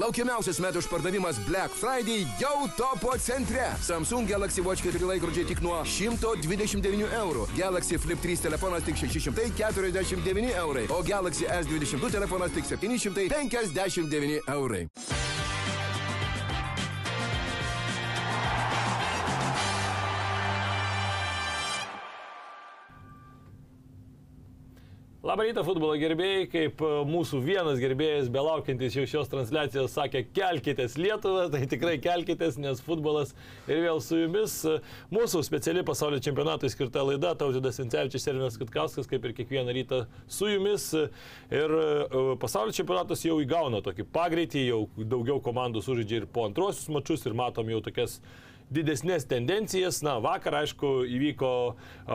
Laukiamiausias 0.00 0.56
metų 0.64 0.80
išpardavimas 0.80 1.36
Black 1.44 1.74
Friday 1.76 2.22
jau 2.40 2.64
topo 2.78 3.12
centre. 3.20 3.66
Samsung 3.84 4.24
Galaxy 4.30 4.62
Watch 4.64 4.80
4 4.86 5.04
laikrodžiai 5.10 5.44
tik 5.50 5.60
nuo 5.60 5.76
129 5.84 7.10
eurų. 7.18 7.44
Galaxy 7.58 7.98
Flip 8.00 8.22
3 8.22 8.46
telefonas 8.46 8.86
tik 8.86 8.96
649 8.96 10.54
eurai. 10.62 10.86
O 10.88 11.02
Galaxy 11.04 11.44
S22 11.44 12.14
telefonas 12.16 12.56
tik 12.56 12.64
759 12.70 14.40
eurai. 14.56 14.86
Labą 25.20 25.44
rytą 25.44 25.60
futbolo 25.66 25.98
gerbėjai, 26.00 26.46
kaip 26.48 26.78
e, 26.80 26.90
mūsų 27.04 27.42
vienas 27.44 27.76
gerbėjas, 27.76 28.30
belaukiantis 28.32 28.94
jau 28.96 29.02
šios 29.04 29.28
transliacijos, 29.28 29.92
sakė, 29.92 30.22
kelkitės 30.32 30.94
Lietuvą, 30.96 31.42
tai 31.52 31.60
tikrai 31.68 31.98
kelkitės, 32.00 32.56
nes 32.56 32.80
futbolas 32.80 33.34
ir 33.68 33.82
vėl 33.84 34.00
su 34.00 34.16
jumis. 34.22 34.54
Mūsų 35.12 35.44
speciali 35.44 35.84
pasaulio 35.84 36.22
čempionatui 36.24 36.72
skirta 36.72 37.04
laida, 37.04 37.34
Tautvydas 37.36 37.82
Vincevičius 37.82 38.24
ir 38.24 38.38
Ernas 38.38 38.56
Kutkauskas, 38.62 39.10
kaip 39.12 39.28
ir 39.28 39.36
kiekvieną 39.42 39.76
rytą 39.76 40.02
su 40.24 40.48
jumis. 40.54 40.88
Ir 41.52 41.78
e, 41.84 41.88
pasaulio 42.40 42.72
čempionatas 42.80 43.28
jau 43.28 43.36
įgauna 43.44 43.84
tokį 43.84 44.08
pagreitį, 44.16 44.68
jau 44.72 44.86
daugiau 45.04 45.36
komandų 45.44 45.84
sužaidžia 45.84 46.22
ir 46.22 46.32
po 46.32 46.48
antrosius 46.48 46.88
mačius 46.96 47.28
ir 47.28 47.36
matom 47.36 47.68
jau 47.68 47.84
tokias 47.84 48.22
didesnės 48.74 49.26
tendencijas. 49.30 50.00
Na, 50.06 50.16
vakar, 50.22 50.60
aišku, 50.62 51.04
įvyko 51.10 51.52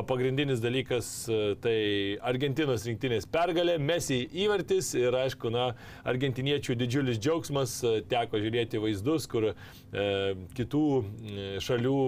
pagrindinis 0.10 0.64
dalykas, 0.64 1.12
tai 1.64 1.78
Argentinos 2.26 2.88
rinktinės 2.88 3.28
pergalė, 3.32 3.78
Messi 3.80 4.24
įvartis 4.46 4.94
ir, 4.98 5.16
aišku, 5.26 5.52
na, 5.54 5.72
argentiniečių 6.08 6.78
didžiulis 6.80 7.20
džiaugsmas, 7.22 7.78
teko 8.12 8.42
žiūrėti 8.42 8.82
vaizdus, 8.82 9.28
kur 9.32 9.52
e, 9.52 9.56
kitų 10.58 10.86
šalių 11.64 12.00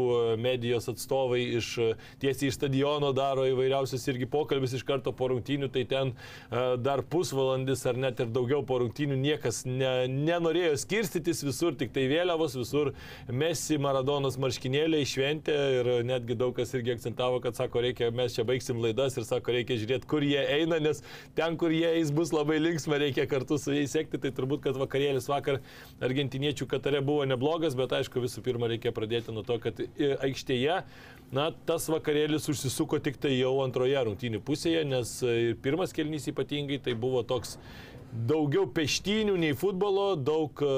medijos 0.42 0.90
atstovai 0.92 1.44
iš 1.60 1.74
tiesiai 2.22 2.52
iš 2.52 2.58
stadiono 2.58 3.12
daro 3.16 3.46
įvairiausius 3.48 4.06
irgi 4.12 4.28
pokalbis 4.30 4.76
iš 4.78 4.86
karto 4.88 5.14
po 5.16 5.30
rungtynių, 5.32 5.70
tai 5.74 5.84
ten 5.90 6.14
e, 6.14 6.64
dar 6.82 7.04
pusvalandis 7.12 7.86
ar 7.90 8.00
net 8.00 8.22
ir 8.24 8.32
daugiau 8.34 8.64
po 8.68 8.80
rungtynių 8.82 9.18
niekas 9.22 9.64
ne, 9.68 10.08
nenorėjo 10.12 10.76
skirstytis 10.84 11.44
visur, 11.46 11.76
tik 11.78 11.94
tai 11.96 12.08
vėliavos, 12.12 12.58
visur 12.60 12.94
Messi, 13.28 13.80
Maradonas, 13.82 14.37
marškinėliai, 14.42 15.08
šventė 15.08 15.56
ir 15.80 15.90
netgi 16.08 16.38
daug 16.40 16.54
kas 16.58 16.74
irgi 16.78 16.96
akcentavo, 16.96 17.42
kad 17.44 17.58
sako, 17.58 17.82
reikia, 17.86 18.10
mes 18.16 18.36
čia 18.38 18.46
baigsim 18.48 18.82
laidas 18.84 19.18
ir 19.18 19.28
sako, 19.28 19.56
reikia 19.56 19.80
žiūrėti, 19.82 20.10
kur 20.10 20.26
jie 20.26 20.40
eina, 20.42 20.80
nes 20.84 21.04
ten, 21.38 21.58
kur 21.60 21.74
jie 21.74 21.90
eis, 22.00 22.14
bus 22.16 22.34
labai 22.36 22.60
linksma, 22.62 23.00
reikia 23.02 23.28
kartu 23.30 23.60
su 23.62 23.76
jais 23.76 23.94
sekti. 23.94 24.22
Tai 24.22 24.34
turbūt, 24.38 24.64
kad 24.68 24.80
vakarėlis 24.80 25.30
vakar 25.32 25.62
argentiniečių 26.04 26.70
Katare 26.70 27.04
buvo 27.06 27.28
neblogas, 27.30 27.78
bet 27.78 27.96
aišku, 28.00 28.24
visų 28.24 28.46
pirma, 28.46 28.70
reikia 28.72 28.94
pradėti 28.96 29.36
nuo 29.36 29.46
to, 29.48 29.60
kad 29.64 29.82
aikštėje 29.98 30.82
Na, 31.28 31.50
tas 31.68 31.90
vakarėlis 31.92 32.46
užsisuko 32.48 33.02
tik 33.04 33.18
tai 33.20 33.34
jau 33.34 33.58
antroje 33.60 34.00
rungtynių 34.00 34.40
pusėje, 34.48 34.86
nes 34.88 35.10
pirmas 35.60 35.92
kelnys 35.92 36.30
ypatingai 36.32 36.78
tai 36.86 36.94
buvo 36.96 37.20
toks 37.28 37.58
daugiau 38.28 38.64
peštynių 38.72 39.36
nei 39.42 39.56
futbolo, 39.58 40.14
daug 40.16 40.62
e, 40.64 40.70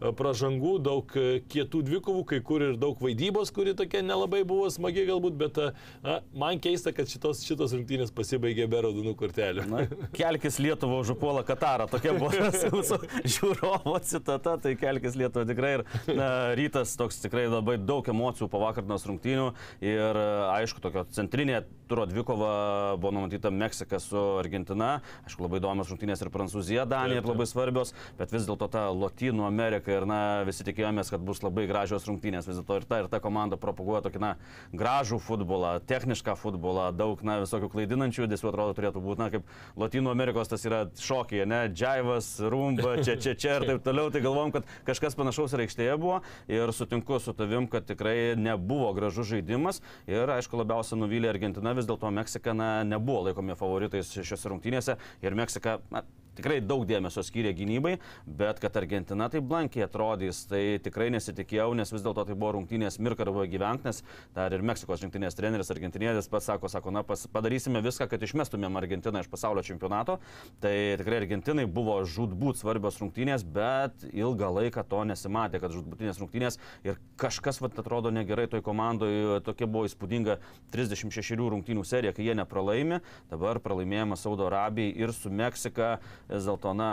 pražangų, 0.00 0.76
daug 0.84 1.12
e, 1.16 1.40
kietų 1.48 1.80
dvikovų, 1.86 2.22
kai 2.28 2.40
kur 2.44 2.64
ir 2.64 2.76
daug 2.80 3.00
vaidybos, 3.00 3.52
kuri 3.54 3.72
tokia 3.76 4.02
nelabai 4.04 4.42
buvo 4.48 4.68
smagi 4.72 5.06
galbūt, 5.08 5.36
bet 5.40 5.60
e, 5.62 5.68
na, 6.04 6.18
man 6.36 6.60
keista, 6.62 6.92
kad 6.96 7.08
šitos, 7.08 7.40
šitos 7.46 7.72
rungtynės 7.76 8.12
pasibaigė 8.16 8.68
be 8.70 8.82
raudonų 8.84 9.14
kortelių. 9.18 9.66
Na, 9.70 9.86
kelkis 10.16 10.60
Lietuvo 10.60 11.00
užupuola 11.04 11.44
Katarą, 11.48 11.88
tokia 11.90 12.12
buvo 12.18 12.32
mūsų 12.76 13.00
žiūrovo 13.24 13.96
citata, 14.04 14.56
tai 14.60 14.74
kelkis 14.80 15.16
Lietuvo 15.16 15.46
tikrai 15.48 15.72
ir 15.78 15.86
na, 16.12 16.28
rytas 16.58 16.92
toks 17.00 17.22
tikrai 17.24 17.46
labai 17.48 17.78
daug 17.80 18.06
emocijų 18.12 18.50
po 18.52 18.60
vakardinos 18.66 19.08
rungtynių 19.08 19.48
ir 19.84 20.22
aišku, 20.52 20.84
tokio 20.84 21.06
centrinė 21.16 21.64
turo 21.88 22.06
dvikova 22.06 22.96
buvo 22.98 23.12
numatyta 23.14 23.50
Meksika 23.50 24.00
su 24.02 24.18
Argentina, 24.40 25.00
aišku, 25.26 25.44
labai 25.46 25.60
įdomios 25.60 25.90
rungtynės 25.92 26.22
ir 26.24 26.30
Prancūzija. 26.34 26.86
Danija 26.90 27.22
ir 27.22 27.28
labai 27.28 27.46
svarbios, 27.48 27.94
bet 28.18 28.34
vis 28.34 28.46
dėlto 28.48 28.68
ta 28.72 28.88
Lotynų 28.90 29.46
Amerika 29.46 29.85
ir 29.92 30.06
na, 30.08 30.18
visi 30.46 30.64
tikėjomės, 30.66 31.10
kad 31.12 31.22
bus 31.24 31.42
labai 31.44 31.66
gražios 31.70 32.06
rungtynės. 32.08 32.48
Vis 32.48 32.58
dėlto 32.60 32.80
ir 32.80 32.86
ta, 32.88 33.00
ir 33.02 33.10
ta 33.12 33.20
komanda 33.22 33.58
propaguoja 33.60 34.02
tokį 34.06 34.22
na, 34.22 34.32
gražų 34.76 35.18
futbolą, 35.22 35.76
technišką 35.88 36.36
futbolą, 36.40 36.88
daug 36.96 37.22
na, 37.26 37.38
visokių 37.44 37.70
klaidinančių 37.72 38.24
judesių 38.24 38.50
atrodo 38.50 38.76
turėtų 38.78 39.02
būti, 39.04 39.22
na, 39.22 39.30
kaip 39.34 39.54
Lotynų 39.80 40.12
Amerikos 40.12 40.50
tas 40.52 40.66
yra 40.68 40.84
šokiai, 41.00 41.46
ne, 41.48 41.62
džaivas, 41.72 42.30
rumba, 42.52 42.96
čia, 43.06 43.16
čia, 43.20 43.36
čia 43.38 43.56
ir 43.60 43.68
taip 43.70 43.86
toliau. 43.86 44.10
Tai 44.14 44.22
galvom, 44.24 44.52
kad 44.54 44.68
kažkas 44.88 45.18
panašaus 45.18 45.56
ir 45.56 45.64
aikštėje 45.66 45.96
buvo. 46.00 46.20
Ir 46.50 46.72
sutinku 46.76 47.20
su 47.22 47.34
tavim, 47.36 47.68
kad 47.70 47.88
tikrai 47.88 48.34
nebuvo 48.40 48.92
gražus 48.96 49.30
žaidimas. 49.30 49.82
Ir 50.10 50.30
aišku 50.36 50.60
labiausiai 50.60 51.00
nuvylė 51.00 51.32
Argentina, 51.32 51.74
vis 51.76 51.88
dėlto 51.88 52.12
Meksika 52.14 52.54
na, 52.56 52.70
nebuvo 52.86 53.28
laikomi 53.28 53.58
favoritais 53.58 54.12
šiose 54.16 54.52
rungtynėse. 54.52 54.96
Ir 55.24 55.36
Meksika 55.38 55.80
na, 55.92 56.04
tikrai 56.36 56.60
daug 56.64 56.84
dėmesio 56.88 57.24
skyrė 57.26 57.52
gynybai, 57.56 57.96
bet 58.26 58.60
kad 58.62 58.76
Argentina 58.78 59.28
taip 59.32 59.46
blankiai 59.48 59.86
atrodys, 59.86 60.44
tai 60.50 60.78
tikrai 60.82 61.08
nesitikėjau, 61.14 61.72
nes 61.78 61.92
vis 61.92 62.04
dėlto 62.04 62.26
tai 62.28 62.36
buvo 62.36 62.54
rungtynės 62.58 63.00
mirk 63.02 63.22
arba 63.24 63.46
gyvenk, 63.50 63.86
nes 63.86 64.02
dar 64.36 64.54
ir 64.54 64.64
Meksikos 64.66 65.04
rinktinės 65.04 65.36
treneris 65.38 65.72
argentinietis 65.74 66.30
pats 66.32 66.48
sako, 66.50 66.70
sako, 66.72 66.92
na, 66.94 67.02
pas, 67.06 67.26
padarysime 67.32 67.82
viską, 67.84 68.08
kad 68.10 68.22
išmestumėm 68.22 68.78
Argentiną 68.80 69.22
iš 69.22 69.30
pasaulio 69.32 69.64
čempionato. 69.66 70.18
Tai 70.62 70.74
tikrai 71.00 71.20
Argentinai 71.22 71.66
buvo 71.70 71.98
žudbūt 72.06 72.60
svarbios 72.60 73.00
rungtynės, 73.02 73.44
bet 73.56 74.06
ilgą 74.12 74.50
laiką 74.60 74.84
to 74.88 75.02
nesimatė, 75.08 75.60
kad 75.62 75.74
žudbūtinės 75.74 76.20
rungtynės 76.22 76.60
ir 76.86 77.00
kažkas, 77.20 77.60
vat, 77.64 77.78
atrodo, 77.80 78.12
negerai 78.14 78.46
toj 78.50 78.62
komandoje, 78.66 79.40
tokia 79.46 79.68
buvo 79.70 79.86
įspūdinga 79.88 80.38
36 80.74 81.36
rungtynių 81.40 81.84
serija, 81.86 82.14
kai 82.16 82.28
jie 82.28 82.36
nepralaimi, 82.38 83.00
dabar 83.30 83.60
pralaimėjimas 83.64 84.24
Saudo 84.26 84.46
Arabijai 84.50 84.94
ir 84.96 85.12
su 85.16 85.30
Meksika 85.32 85.96
vis 86.30 86.46
dėlto, 86.48 86.72
na, 86.76 86.90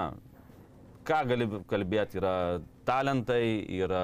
ką 1.07 1.21
gali 1.29 1.47
kalbėti, 1.69 2.19
yra 2.21 2.33
talentai, 2.87 3.63
yra 3.81 4.03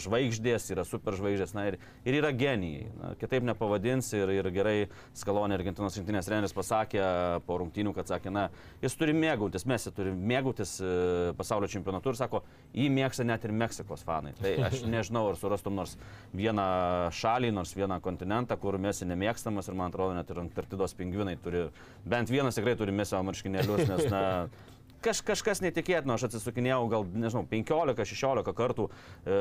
žvaigždės, 0.00 0.70
yra 0.74 0.84
superžvaigždės, 0.86 1.52
na 1.56 1.66
ir, 1.70 1.78
ir 2.06 2.18
yra 2.20 2.32
genijai. 2.36 2.88
Na, 3.00 3.12
kitaip 3.20 3.46
nepavadins 3.46 4.08
ir, 4.16 4.32
ir 4.38 4.48
gerai 4.54 4.76
Skalonė 5.16 5.58
Argentinos 5.58 5.96
rinktinės 5.98 6.28
treneris 6.28 6.56
pasakė 6.56 7.02
po 7.46 7.58
rungtynių, 7.62 7.94
kad 7.96 8.10
sakė, 8.10 8.32
na, 8.34 8.46
jis 8.84 8.96
turi 8.98 9.16
mėgautis, 9.16 9.66
mes 9.68 9.88
jį 9.88 9.94
turi 9.96 10.14
mėgautis 10.16 10.76
e, 10.80 10.92
pasaulio 11.38 11.70
čempionatu 11.72 12.12
ir 12.12 12.20
sako, 12.20 12.42
jį 12.76 12.88
mėgsta 12.96 13.26
net 13.26 13.44
ir 13.46 13.54
Meksikos 13.56 14.04
fanai. 14.06 14.34
Tai 14.40 14.54
aš 14.70 14.84
nežinau, 14.94 15.26
ar 15.30 15.40
surastum 15.40 15.76
nors 15.78 15.96
vieną 16.36 16.68
šalį, 17.16 17.52
nors 17.56 17.74
vieną 17.76 18.00
kontinentą, 18.04 18.58
kur 18.60 18.80
mes 18.82 19.02
jį 19.02 19.10
nemėgstamas 19.12 19.68
ir 19.70 19.78
man 19.78 19.92
atrodo, 19.92 20.16
net 20.16 20.32
ir 20.32 20.42
Antarktidos 20.44 20.96
pingvinai 20.96 21.36
turi, 21.42 21.68
bent 22.06 22.32
vienas 22.32 22.58
tikrai 22.58 22.76
turi 22.78 22.94
mesio 22.96 23.20
marškinėlius, 23.26 23.86
nes, 23.90 24.08
na, 24.12 24.24
kaž, 25.04 25.20
kažkas 25.26 25.62
netikėtino, 25.64 26.16
aš 26.16 26.26
atsisukinėjau 26.28 26.88
gal, 26.92 27.06
nežinau, 27.12 27.44
15-16 27.50 28.54
kartų 28.56 28.88
e, 28.88 29.38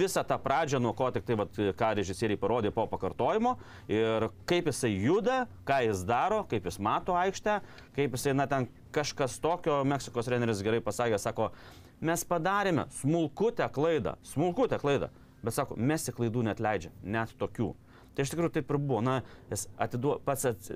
visą 0.00 0.24
tą 0.26 0.38
pradžią, 0.42 0.80
nuo 0.82 0.94
ko 0.96 1.10
tik 1.14 1.26
tai, 1.28 1.36
vat, 1.40 1.60
ką 1.78 1.90
režisieriai 2.00 2.40
parodė 2.40 2.72
po 2.74 2.86
pakartojimo 2.90 3.56
ir 3.92 4.28
kaip 4.50 4.70
jisai 4.70 4.92
juda, 4.92 5.44
ką 5.68 5.80
jis 5.88 6.04
daro, 6.08 6.42
kaip 6.50 6.68
jis 6.68 6.80
mato 6.82 7.16
aikštę, 7.18 7.60
kaip 7.98 8.18
jisai, 8.18 8.36
na, 8.38 8.48
ten 8.50 8.68
kažkas 8.94 9.38
tokio, 9.42 9.82
Meksikos 9.88 10.28
treneris 10.30 10.62
gerai 10.64 10.82
pasakė, 10.84 11.18
sako, 11.18 11.50
mes 12.04 12.26
padarėme 12.28 12.86
smulkutę 13.00 13.66
klaidą, 13.74 14.18
smulkutę 14.34 14.78
klaidą, 14.82 15.10
bet 15.44 15.56
sako, 15.56 15.78
mes 15.78 16.06
į 16.08 16.18
klaidų 16.18 16.44
net 16.46 16.62
leidžia, 16.62 16.94
net 17.02 17.34
tokių. 17.40 17.72
Tai 18.14 18.24
iš 18.24 18.30
tikrųjų 18.30 18.52
taip 18.54 18.70
ir 18.70 18.78
buvo. 18.78 19.00
Na, 19.04 19.16
jis 19.50 19.66
atiduo, 19.80 20.18
pats 20.24 20.46
at, 20.52 20.70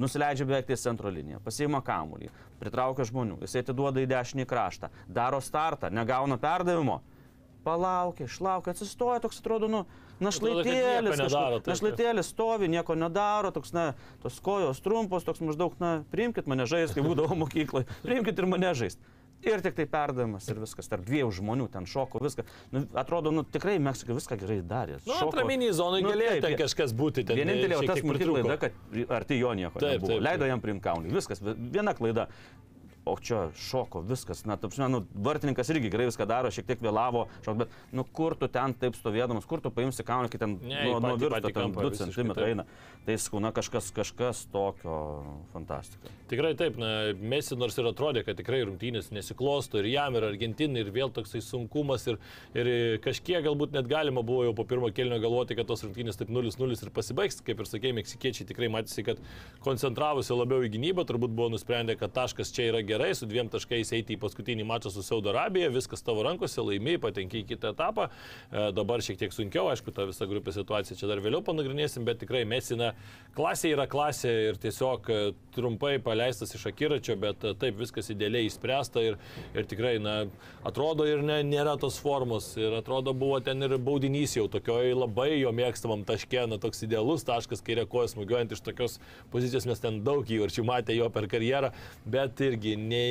nusileidžia 0.00 0.46
beveik 0.48 0.68
ties 0.70 0.82
centro 0.84 1.12
liniją, 1.12 1.40
pasiima 1.44 1.82
kamuolį, 1.84 2.30
pritraukia 2.60 3.06
žmonių, 3.08 3.38
jis 3.44 3.60
atiduoda 3.62 4.02
į 4.02 4.08
dešinį 4.10 4.46
kraštą, 4.50 4.90
daro 5.08 5.40
startą, 5.44 5.92
negauna 5.92 6.40
perdavimo. 6.40 7.00
Palaukia, 7.60 8.24
išlaukia, 8.24 8.72
atsistoja, 8.72 9.18
toks 9.20 9.42
atrodo, 9.42 9.68
nu, 9.68 9.82
našlaitėlis, 10.24 11.20
našlaitėlis 11.68 12.30
stovi, 12.32 12.70
nieko 12.72 12.96
nedaro, 12.96 13.50
toks, 13.52 13.74
na, 13.76 13.90
tos 14.22 14.38
kojos 14.40 14.80
trumpos, 14.80 15.26
toks 15.28 15.42
maždaug, 15.44 15.76
na, 15.82 15.98
priimkite 16.12 16.48
mane 16.48 16.64
žaisti, 16.64 16.96
kai 16.96 17.04
būdavo 17.04 17.36
mokykloje, 17.42 17.84
priimkite 18.00 18.40
ir 18.40 18.48
mane 18.48 18.72
žaisti. 18.80 19.04
Ir 19.46 19.62
tik 19.64 19.76
tai 19.76 19.86
perdavimas 19.88 20.44
ir 20.52 20.58
viskas, 20.60 20.88
tarp 20.90 21.04
dviejų 21.06 21.30
žmonių 21.38 21.66
ten 21.72 21.86
šoko, 21.88 22.20
viską. 22.20 22.44
Nu, 22.74 22.82
atrodo, 23.00 23.32
nu, 23.32 23.44
tikrai 23.48 23.78
Meksika 23.80 24.12
viską 24.16 24.36
gerai 24.40 24.58
darė. 24.60 24.98
Nu, 25.08 25.16
atraminiai 25.16 25.72
zonai 25.76 26.02
nu, 26.04 26.12
galėjo 26.12 26.42
ten 26.44 26.56
kažkas 26.60 26.92
būti. 26.96 27.24
Ten 27.28 27.40
vienintelė 27.40 27.80
tas 27.88 28.02
smulki 28.02 28.28
klaida, 28.28 28.58
kad 28.66 29.14
arti 29.16 29.40
jo 29.40 29.54
nieko 29.56 29.80
taip, 29.80 29.96
nebuvo. 29.96 30.12
Taip, 30.12 30.18
taip. 30.18 30.26
Leido 30.28 30.50
jam 30.50 30.64
priimti 30.64 30.84
kaunį. 30.84 31.14
Viskas, 31.16 31.40
viena 31.40 31.96
klaida. 31.96 32.28
O 33.08 33.16
čia 33.20 33.48
šoko 33.56 34.02
viskas. 34.06 34.44
Na, 34.48 34.56
taip, 34.60 34.76
nu, 34.90 35.02
vartininkas 35.14 35.70
irgi 35.72 35.90
gerai 35.92 36.08
viską 36.10 36.26
daro, 36.28 36.50
šiek 36.52 36.68
tiek 36.68 36.82
vėlavo, 36.84 37.26
šok, 37.46 37.60
bet, 37.62 37.76
nu, 37.96 38.04
kur 38.04 38.36
tu 38.38 38.48
ten 38.52 38.74
taip 38.76 38.98
stovėdamas, 38.98 39.48
kur 39.48 39.62
tu 39.64 39.72
paimsi 39.74 40.06
kaunį, 40.06 40.32
kai 40.32 40.42
ten 40.42 40.56
Ne, 40.60 40.84
nuo, 40.86 41.00
nuo 41.02 41.30
patį 41.32 41.50
ten 41.50 41.56
kampą 41.56 41.84
2 41.86 41.92
visiškai 41.94 42.24
cm 42.24 42.32
eina. 42.44 42.66
Tai 43.06 43.16
skūna 43.16 43.50
kažkas, 43.56 43.88
kažkas 43.96 44.42
tokio 44.52 44.96
fantastika. 45.54 46.12
Tikrai 46.30 46.52
taip, 46.58 46.76
na, 46.80 46.90
Mesi 47.16 47.56
nors 47.56 47.78
ir 47.80 47.88
atrodė, 47.88 48.22
kad 48.26 48.36
tikrai 48.38 48.60
rungtynės 48.66 49.08
nesiklosto 49.14 49.80
ir 49.80 49.88
jam, 49.90 50.18
ir 50.18 50.26
Argentinai, 50.28 50.84
ir 50.84 50.92
vėl 50.94 51.12
toksai 51.14 51.40
sunkumas, 51.44 52.04
ir, 52.12 52.20
ir 52.52 52.70
kažkiek 53.04 53.42
galbūt 53.46 53.72
net 53.76 53.88
galima 53.90 54.22
buvo 54.26 54.44
jau 54.46 54.54
po 54.58 54.66
pirmo 54.68 54.90
kelnio 54.94 55.20
galvoti, 55.22 55.56
kad 55.58 55.70
tos 55.70 55.84
rungtynės 55.86 56.20
taip 56.20 56.32
0-0 56.34 56.76
ir 56.76 56.92
pasibaigs, 56.94 57.40
kaip 57.46 57.64
ir 57.64 57.70
sakė, 57.70 57.94
meksikiečiai 57.96 58.48
tikrai 58.52 58.68
matėsi, 58.72 59.06
kad 59.06 59.22
koncentravosi 59.64 60.36
labiau 60.36 60.66
į 60.66 60.74
gynybą, 60.76 61.06
turbūt 61.08 61.32
buvo 61.32 61.50
nusprendę, 61.56 61.96
kad 61.98 62.12
taškas 62.14 62.52
čia 62.54 62.68
yra 62.68 62.84
gerai, 62.90 63.12
su 63.16 63.28
dviem 63.30 63.48
taškais 63.52 63.94
eiti 63.96 64.18
į 64.18 64.22
paskutinį 64.22 64.68
mačą 64.68 64.92
su 64.92 65.06
Saudo 65.06 65.32
Arabija, 65.32 65.72
viskas 65.72 66.04
tavo 66.06 66.26
rankose, 66.26 66.60
laimi, 66.66 66.98
patenki 67.00 67.44
į 67.44 67.48
kitą 67.54 67.74
etapą, 67.74 68.10
E, 68.50 68.70
dabar 68.74 69.02
šiek 69.04 69.18
tiek 69.20 69.34
sunkiau, 69.34 69.68
aišku, 69.70 69.92
tą 69.94 70.08
visą 70.08 70.26
grupės 70.30 70.56
situaciją 70.58 70.98
čia 70.98 71.08
dar 71.10 71.20
vėliau 71.22 71.42
panagrinėsim, 71.46 72.02
bet 72.06 72.18
tikrai 72.22 72.42
Mesina 72.48 72.92
klasė 73.36 73.70
yra 73.76 73.86
klasė 73.90 74.32
ir 74.48 74.58
tiesiog 74.58 75.10
e, 75.10 75.18
trumpai 75.54 75.92
paleistas 76.02 76.54
iš 76.56 76.66
akiračio, 76.72 77.14
bet 77.20 77.46
e, 77.46 77.52
taip 77.60 77.78
viskas 77.78 78.10
idealiai 78.10 78.48
įspręsta 78.48 79.04
ir, 79.06 79.18
ir 79.54 79.68
tikrai, 79.70 79.94
na, 80.02 80.16
atrodo 80.66 81.06
ir 81.06 81.22
ne, 81.26 81.40
nėra 81.46 81.76
tos 81.80 82.00
formos. 82.02 82.52
Ir 82.58 82.74
atrodo 82.80 83.14
buvo 83.14 83.38
ten 83.44 83.62
ir 83.62 83.76
baudinys 83.78 84.34
jau 84.34 84.48
tokioj 84.50 84.96
labai 84.98 85.30
jo 85.36 85.54
mėgstamam 85.54 86.02
taške, 86.08 86.42
na, 86.50 86.58
toks 86.58 86.82
idealus 86.88 87.26
taškas, 87.28 87.62
kai 87.62 87.78
rekoja 87.78 88.10
smūgiuojant 88.14 88.56
iš 88.56 88.64
tokios 88.66 88.98
pozicijos, 89.30 89.68
mes 89.70 89.82
ten 89.82 90.02
daug 90.06 90.26
įvarčių 90.26 90.66
matė 90.66 90.98
jo 90.98 91.06
per 91.14 91.30
karjerą, 91.30 91.70
bet 92.10 92.42
irgi 92.48 92.74
ne, 92.80 93.02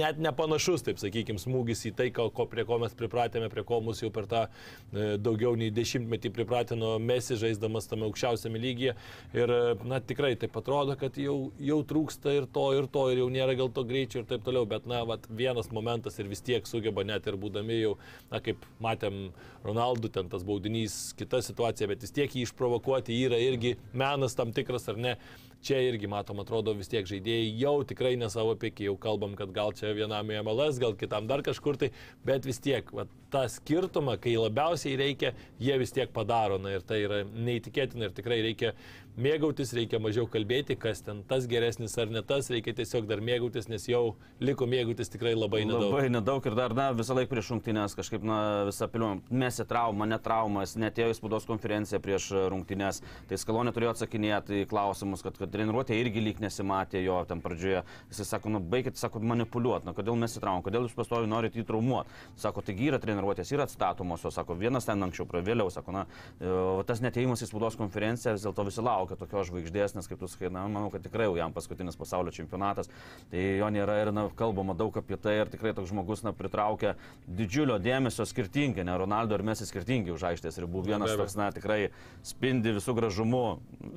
net 0.00 0.20
nepanašus, 0.22 0.84
taip 0.86 1.00
sakykime, 1.02 1.40
smūgis 1.42 1.84
į 1.90 1.92
tai, 1.98 2.08
ko, 2.14 2.28
ko, 2.34 2.46
prie 2.50 2.64
ko 2.68 2.78
mes 2.82 2.94
pripratėme, 2.96 3.50
prie 3.52 3.64
ko 3.66 3.80
mus 3.84 4.02
jau 4.02 4.10
per 4.14 4.28
tą 4.30 4.44
e, 4.46 5.16
daugiau 5.20 5.56
nei 5.58 5.72
dešimtmetį 5.74 6.32
pripratino 6.36 6.94
Mesi 7.02 7.38
žaisdamas 7.40 7.90
tame 7.90 8.06
aukščiausiame 8.08 8.60
lygyje. 8.62 8.94
Ir, 9.36 9.54
e, 9.54 9.74
na, 9.90 10.00
tikrai 10.04 10.32
taip 10.40 10.56
atrodo, 10.60 10.96
kad 11.00 11.18
jau, 11.20 11.36
jau 11.60 11.80
trūksta 11.92 12.34
ir 12.38 12.48
to, 12.54 12.66
ir 12.78 12.88
to, 12.92 13.06
ir 13.12 13.22
jau 13.24 13.28
nėra 13.32 13.56
gal 13.58 13.72
to 13.74 13.84
greičio 13.88 14.22
ir 14.22 14.30
taip 14.30 14.46
toliau, 14.46 14.68
bet, 14.70 14.88
na, 14.90 15.02
vat, 15.08 15.28
vienas 15.28 15.72
momentas 15.74 16.18
ir 16.22 16.30
vis 16.30 16.44
tiek 16.46 16.66
sugeba 16.68 17.04
net 17.06 17.28
ir 17.30 17.38
būdami 17.40 17.82
jau, 17.82 17.96
na, 18.32 18.42
kaip 18.44 18.64
matėm 18.82 19.28
Ronaldų, 19.66 20.08
ten 20.14 20.30
tas 20.32 20.44
baudinys, 20.46 21.10
kita 21.18 21.42
situacija, 21.44 21.90
bet 21.90 22.06
vis 22.06 22.14
tiek 22.16 22.32
jį 22.32 22.46
išprovokuoti 22.48 23.18
yra 23.26 23.40
irgi 23.42 23.76
menas 23.92 24.36
tam 24.38 24.54
tikras 24.56 24.88
ar 24.88 25.00
ne. 25.00 25.16
Čia 25.60 25.76
irgi 25.84 26.08
matom, 26.08 26.38
atrodo 26.40 26.72
vis 26.72 26.88
tiek 26.88 27.04
žaidėjai 27.04 27.48
jau 27.60 27.74
tikrai 27.84 28.14
ne 28.16 28.30
savo 28.32 28.54
pėkiai, 28.56 28.86
jau 28.88 28.94
kalbam, 29.00 29.34
kad 29.36 29.50
gal 29.52 29.74
čia 29.76 29.90
vienam 29.96 30.30
į 30.32 30.38
MLS, 30.40 30.78
gal 30.80 30.94
kitam 30.96 31.28
dar 31.28 31.42
kažkur 31.44 31.76
tai, 31.80 31.90
bet 32.24 32.48
vis 32.48 32.62
tiek, 32.64 32.88
va, 32.96 33.04
tą 33.32 33.44
skirtumą, 33.52 34.16
kai 34.22 34.38
labiausiai 34.40 34.96
reikia, 34.96 35.34
jie 35.60 35.76
vis 35.82 35.92
tiek 35.92 36.08
padaro. 36.16 36.56
Na 36.64 36.72
ir 36.78 36.86
tai 36.86 37.02
yra 37.04 37.20
neįtikėtina 37.28 38.08
ir 38.08 38.16
tikrai 38.16 38.40
reikia 38.46 38.72
mėgautis, 39.20 39.72
reikia 39.76 40.00
mažiau 40.02 40.26
kalbėti, 40.30 40.76
kas 40.80 41.02
ten 41.04 41.22
tas 41.28 41.46
geresnis 41.50 41.96
ar 42.00 42.10
ne 42.12 42.22
tas, 42.26 42.48
reikia 42.52 42.74
tiesiog 42.78 43.06
dar 43.08 43.22
mėgautis, 43.24 43.68
nes 43.70 43.84
jau 43.88 44.16
liko 44.42 44.66
mėgautis 44.70 45.12
tikrai 45.12 45.34
labai 45.36 45.62
nedaug. 45.66 45.90
Labai 45.90 46.08
nedaug 46.12 46.46
ir 46.48 46.56
dar, 46.58 46.74
na, 46.76 46.88
visą 46.96 47.16
laiką 47.18 47.30
prieš 47.34 47.52
rungtynės 47.54 47.96
kažkaip, 47.98 48.24
na, 48.26 48.40
visą 48.68 48.88
piliuom, 48.90 49.22
mesi 49.42 49.66
traumą, 49.68 50.08
ne 50.10 50.18
traumas, 50.22 50.74
netėjo 50.80 51.12
į 51.12 51.18
spaudos 51.18 51.48
konferenciją 51.48 52.00
prieš 52.04 52.30
rungtynės, 52.52 53.02
tai 53.30 53.38
skalonė 53.40 53.74
turėjo 53.76 53.94
atsakinėti 53.94 54.62
į 54.64 54.68
klausimus, 54.70 55.24
kad, 55.26 55.36
kad 55.40 55.52
treniruotė 55.52 55.98
irgi 56.00 56.24
lyg 56.24 56.42
nesimatė 56.42 57.04
jo 57.04 57.20
ten 57.28 57.44
pradžioje. 57.44 57.84
Jisai 58.10 58.28
sako, 58.34 58.54
nu, 58.56 58.62
baigit, 58.72 58.98
sako, 59.00 59.22
manipuliuoti, 59.32 59.88
na, 59.88 59.94
kodėl 59.96 60.18
mesi 60.20 60.40
traumą, 60.42 60.64
kodėl 60.66 60.88
jūs 60.88 60.96
pastovi 60.96 61.30
norite 61.30 61.60
įtraumuoti. 61.60 62.18
Sako, 62.40 62.64
taigi 62.64 62.88
yra 62.90 63.00
treniruotės, 63.02 63.52
yra 63.54 63.68
atstatomos, 63.68 64.24
o 64.24 64.32
sako, 64.34 64.56
vienas 64.60 64.88
ten 64.88 65.02
anksčiau, 65.04 65.28
vėliau, 65.44 65.70
sako, 65.72 65.94
na, 65.94 66.06
o 66.40 66.80
tas 66.86 67.02
netėjimas 67.04 67.44
į 67.44 67.50
spaudos 67.50 67.78
konferenciją 67.80 68.36
vis 68.36 68.44
dėlto 68.46 68.66
visi 68.68 68.84
laukia 68.84 69.09
tokios 69.18 69.48
žvaigždės, 69.50 69.94
nes 69.96 70.08
kaip 70.10 70.20
tu 70.20 70.28
sakai, 70.30 70.50
na, 70.52 70.66
manau, 70.70 70.90
kad 70.92 71.02
tikrai 71.04 71.26
jau 71.28 71.36
jam 71.38 71.54
paskutinis 71.54 71.98
pasaulio 71.98 72.32
čempionatas, 72.34 72.90
tai 73.32 73.42
jo 73.60 73.70
nėra 73.72 73.96
ir, 74.02 74.12
na, 74.14 74.26
kalbama 74.36 74.76
daug 74.78 74.94
apie 75.00 75.18
tai 75.20 75.36
ir 75.40 75.50
tikrai 75.52 75.72
toks 75.76 75.90
žmogus, 75.92 76.24
na, 76.26 76.32
pritraukia 76.36 76.94
didžiulio 77.26 77.78
dėmesio 77.82 78.26
skirtingai, 78.28 78.84
ne 78.86 78.96
Ronaldo 79.00 79.38
ir 79.38 79.44
Messi 79.46 79.68
skirtingi 79.68 80.14
už 80.14 80.26
aikštės 80.32 80.60
ribų. 80.64 80.84
Vienas 80.90 81.16
toks, 81.18 81.36
na, 81.40 81.50
tikrai 81.54 81.80
spindi 82.26 82.74
visų 82.76 82.96
gražumu, 82.98 83.44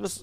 vis, 0.01 0.19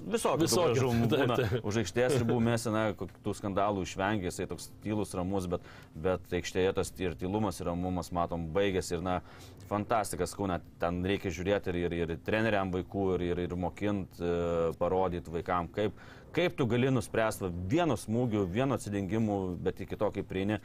gražumų 0.70 1.08
taip, 1.12 1.34
būna. 1.34 1.62
Už 1.66 1.82
aikštės 1.84 2.18
ribų 2.22 2.40
Messi, 2.50 2.72
na, 2.74 2.88
tų 2.96 3.36
skandalų 3.38 3.86
išvengia, 3.86 4.30
jisai 4.30 4.48
toks 4.50 4.70
tylus, 4.84 5.14
ramus, 5.18 5.48
bet, 5.50 5.64
bet 5.94 6.38
aikštėje 6.40 6.76
tas 6.80 6.92
ir 7.00 7.16
tylumas, 7.20 7.60
ir 7.60 7.70
ramumas, 7.70 8.12
matom, 8.14 8.50
baigėsi 8.54 8.96
ir, 8.98 9.04
na, 9.04 9.20
fantastikas, 9.70 10.34
kauna, 10.34 10.58
ten 10.82 11.00
reikia 11.06 11.30
žiūrėti 11.34 11.70
ir, 11.70 11.78
ir, 11.86 11.96
ir 12.02 12.22
treneriam 12.26 12.72
vaikų, 12.74 13.06
ir, 13.16 13.26
ir, 13.30 13.42
ir 13.46 13.56
mokint, 13.58 14.18
e, 14.18 14.32
parodyti 14.80 15.32
vaikam, 15.32 15.70
kaip, 15.74 15.96
kaip 16.34 16.56
tu 16.58 16.66
gali 16.70 16.90
nuspręsti 16.90 17.52
vienu 17.70 17.96
smūgiu, 18.00 18.44
vienu 18.50 18.76
atsidengimu, 18.76 19.40
bet 19.62 19.82
iki 19.86 19.98
to, 20.00 20.10
kaip 20.16 20.28
prieini 20.30 20.58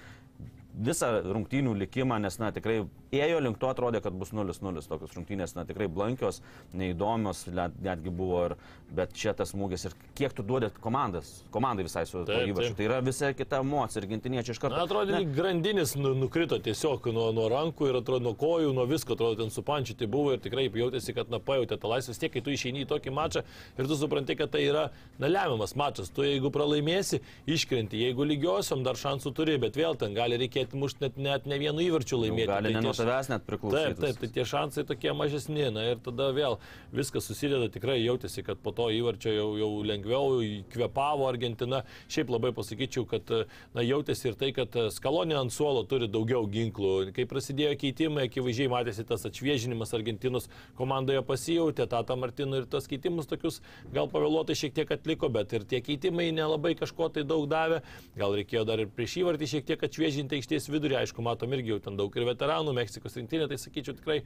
visą 0.75 1.07
rungtynių 1.23 1.73
likimą, 1.85 2.17
nes, 2.19 2.37
na, 2.41 2.51
tikrai 2.51 2.81
ėjo 3.15 3.39
link 3.41 3.57
to, 3.61 3.69
atrodė, 3.71 4.01
kad 4.03 4.13
bus 4.19 4.31
0-0. 4.35 4.81
Tokios 4.89 5.13
rungtynės, 5.15 5.53
na, 5.55 5.63
tikrai 5.65 5.87
blankios, 5.87 6.41
neįdomios, 6.75 7.45
net- 7.53 7.77
netgi 7.81 8.11
buvo, 8.11 8.41
ir, 8.49 8.55
bet 8.95 9.13
čia 9.15 9.33
tas 9.33 9.53
smūgis 9.53 9.85
ir 9.87 9.93
kiek 10.15 10.33
tu 10.35 10.43
duodė 10.43 10.69
komandas, 10.83 11.43
komandai 11.51 11.85
visai 11.87 12.05
su 12.05 12.23
to 12.25 12.31
įvažiu. 12.51 12.75
Tai 12.75 12.85
yra 12.89 12.99
visai 13.05 13.33
kita 13.33 13.61
emocija 13.63 14.01
ir 14.03 14.09
gintiniečiai 14.09 14.55
iš 14.55 14.59
karto. 14.59 14.75
Na, 14.75 14.83
atrodo, 14.83 15.15
lyg 15.15 15.31
grandinis 15.35 15.95
nu, 15.95 16.13
nukrito 16.17 16.59
tiesiog 16.59 17.07
nuo, 17.15 17.31
nuo 17.35 17.47
rankų 17.49 17.89
ir 17.89 17.99
atrodo 18.01 18.23
nuo 18.29 18.35
kojų, 18.35 18.73
nuo 18.75 18.85
visko, 18.89 19.13
atrodo, 19.15 19.39
ten 19.43 19.49
supančiuti 19.53 20.07
buvo 20.11 20.33
ir 20.35 20.39
tikrai 20.43 20.67
jautėsi, 20.69 21.15
kad, 21.15 21.29
na, 21.29 21.39
pajutė 21.39 21.79
tą 21.79 21.87
laisvę, 21.93 22.17
tiek, 22.19 22.33
kai 22.35 22.41
tu 22.41 22.51
išeini 22.51 22.83
į 22.85 22.89
tokį 22.91 23.13
mačą 23.15 23.43
ir 23.77 23.87
tu 23.87 23.95
supranti, 23.95 24.35
kad 24.35 24.51
tai 24.51 24.65
yra, 24.67 24.89
na, 25.19 25.27
lemiamas 25.31 25.75
mačas. 25.75 26.09
Tu 26.11 26.23
jeigu 26.27 26.51
pralaimėsi, 26.51 27.21
iškrenti, 27.47 27.99
jeigu 28.03 28.25
lygiosiom 28.27 28.83
dar 28.83 28.95
šansų 28.99 29.33
turi, 29.35 29.57
bet 29.61 29.75
vėl 29.79 29.95
ten 29.99 30.13
gali 30.17 30.37
reikėti 30.37 30.64
mušti 30.73 31.03
net, 31.05 31.17
net 31.21 31.45
ne 31.49 31.59
vienu 31.61 31.83
įvarčiu 31.85 32.17
laimėti. 32.21 32.49
Gali 32.49 32.71
Tai 32.71 32.79
ne 32.79 32.83
nuo 32.87 32.93
tavęs 32.97 33.29
net 33.29 33.45
priklausyti. 33.45 33.93
Taip, 33.93 34.01
taip, 34.01 34.19
tai 34.21 34.29
tie 34.33 34.45
šansai 34.49 34.85
tokie 34.89 35.13
mažesni, 35.17 35.67
na 35.75 35.85
ir 35.91 36.01
tada 36.03 36.31
vėl 36.35 36.57
viskas 36.95 37.27
susideda, 37.29 37.69
tikrai 37.73 37.99
jautėsi, 38.01 38.43
kad 38.47 38.61
po 38.63 38.73
to 38.75 38.87
įvarčio 38.95 39.33
jau, 39.35 39.47
jau 39.59 39.69
lengviau 39.85 40.39
kvepavo 40.73 41.27
Argentina. 41.29 41.83
Šiaip 42.11 42.33
labai 42.33 42.53
pasakyčiau, 42.55 43.05
kad 43.09 43.29
na, 43.75 43.83
jautėsi 43.85 44.31
ir 44.31 44.39
tai, 44.39 44.51
kad 44.55 44.73
Skalonė 44.95 45.37
ant 45.39 45.53
suolo 45.53 45.83
turi 45.89 46.09
daugiau 46.11 46.47
ginklų. 46.49 47.11
Kai 47.15 47.27
prasidėjo 47.29 47.75
keitimai, 47.81 48.27
akivaizdžiai 48.29 48.71
matėsi 48.71 49.05
tas 49.07 49.25
atšviežinimas 49.27 49.93
Argentinos 49.97 50.49
komandoje 50.79 51.21
pasijautė, 51.27 51.89
Tata 51.91 52.17
Martino 52.19 52.61
ir 52.61 52.69
tos 52.69 52.89
keitimus 52.89 53.29
tokius 53.29 53.61
gal 53.93 54.09
pavėluotai 54.11 54.57
šiek 54.57 54.75
tiek 54.75 54.91
atliko, 54.95 55.29
bet 55.33 55.53
ir 55.55 55.65
tie 55.69 55.81
keitimai 55.83 56.29
nelabai 56.35 56.75
kažko 56.79 57.09
tai 57.13 57.25
daug 57.27 57.47
davė. 57.51 57.81
Gal 58.17 58.35
reikėjo 58.39 58.65
dar 58.67 58.81
ir 58.83 58.91
prieš 58.91 59.19
įvartį 59.21 59.49
šiek 59.55 59.67
tiek 59.69 59.85
atšviežinti 59.87 60.39
aikštės 60.55 60.71
vidurį, 60.71 60.95
aišku, 61.01 61.23
matom 61.25 61.53
irgi 61.55 61.73
jau 61.73 61.79
ten 61.83 61.97
daug 61.99 62.13
ir 62.15 62.25
veteranų, 62.27 62.73
Meksikos 62.75 63.17
rinktinė, 63.19 63.47
tai 63.51 63.57
sakyčiau 63.59 63.95
tikrai 63.97 64.21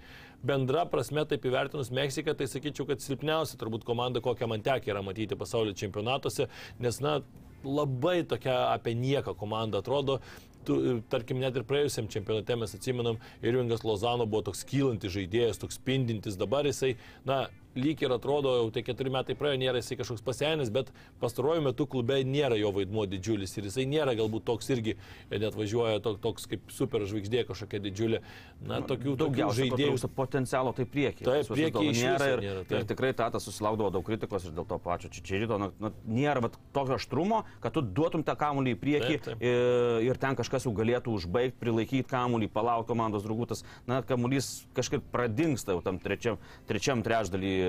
bendra 0.45 0.85
prasme 0.89 1.25
taip 1.25 1.45
įvertinus 1.45 1.91
Meksiką, 1.91 2.35
tai 2.37 2.47
sakyčiau, 2.47 2.87
kad 2.89 3.01
silpniausia 3.01 3.57
turbūt 3.59 3.85
komanda, 3.87 4.21
kokią 4.21 4.49
man 4.49 4.63
tekia 4.65 4.93
yra 4.93 5.03
matyti 5.05 5.37
pasaulio 5.39 5.73
čempionatuose, 5.73 6.49
nes, 6.79 7.01
na, 7.01 7.19
labai 7.65 8.21
tokia 8.23 8.69
apie 8.75 8.93
nieką 8.95 9.35
komanda 9.35 9.81
atrodo. 9.81 10.19
Tu, 10.67 10.99
tarkim, 11.09 11.39
net 11.39 11.55
ir 11.55 11.63
praėjusiam 11.65 12.09
čempionate 12.11 12.55
mes 12.59 12.75
atsimenam, 12.75 13.17
Irvingas 13.41 13.85
Lozano 13.87 14.27
buvo 14.29 14.43
toks 14.49 14.65
kylantis 14.67 15.15
žaidėjas, 15.15 15.59
toks 15.61 15.79
spindintis, 15.79 16.37
dabar 16.39 16.67
jisai, 16.67 16.97
na, 17.25 17.47
lyg 17.79 18.03
ir 18.03 18.13
atrodo, 18.15 18.55
jau 18.61 18.69
tie 18.75 18.83
keturi 18.85 19.13
metai 19.13 19.35
praėjo, 19.39 19.61
nėra 19.63 19.81
jisai 19.81 19.99
kažkoks 19.99 20.25
pasenęs, 20.25 20.71
bet 20.73 20.91
pastaruoju 21.23 21.65
metu 21.69 21.87
klube 21.89 22.19
nėra 22.27 22.57
jo 22.59 22.73
vaidmuo 22.75 23.07
didžiulis 23.09 23.55
ir 23.57 23.69
jisai 23.69 23.87
nėra 23.89 24.15
galbūt 24.19 24.45
toks 24.49 24.69
irgi, 24.75 24.97
net 25.31 25.57
važiuoja 25.57 26.03
to, 26.05 26.15
toks 26.21 26.49
kaip 26.51 26.73
super 26.73 27.05
žvaigždė 27.09 27.45
kažkokia 27.49 27.81
didžiulė. 27.87 28.21
Na, 28.59 28.81
tokių, 28.83 29.15
tokių 29.15 29.17
Daugiausia 29.23 29.69
žaidėjų. 29.69 30.11
potencialo 30.15 30.73
tai 30.75 30.85
priekį. 30.89 31.25
Taip, 31.27 31.51
iš 31.89 32.01
nėra 32.03 32.29
ir, 32.33 32.43
nėra, 32.43 32.63
ir 32.63 32.69
taip. 32.69 32.87
tikrai 32.91 33.11
Tatas 33.15 33.45
susilaukdavo 33.47 33.91
daug 33.93 34.05
kritikos 34.05 34.45
ir 34.47 34.55
dėl 34.55 34.67
to 34.67 34.77
pačio 34.83 35.11
Čičirito. 35.13 35.57
Na, 35.61 35.69
na, 35.81 35.91
nėra 36.07 36.43
bet 36.43 36.57
tokio 36.75 36.97
aštrumo, 36.99 37.43
kad 37.63 37.75
tu 37.75 37.83
duotum 37.83 38.23
tą 38.27 38.35
kamuolį 38.39 38.75
į 38.75 38.79
priekį 38.83 39.11
Taip, 39.13 39.25
taip. 39.27 39.43
ir, 39.43 40.09
ir 40.09 40.19
ten 40.21 40.37
kažkas 40.39 40.67
jau 40.67 40.73
galėtų 40.75 41.13
užbaigti, 41.15 41.57
prilaikyti 41.61 42.07
kamuolį, 42.09 42.49
palaukti 42.53 42.91
komandos 42.91 43.25
draugų. 43.25 43.49
Tas, 43.53 43.63
na, 43.89 44.01
kamuolys 44.05 44.51
kažkaip 44.77 45.05
pradingsta 45.13 45.75
jau 45.75 45.83
tam 45.85 45.99
trečiam, 46.01 46.39
trečiam 46.69 47.03
trečdalį 47.05 47.53
e, 47.55 47.68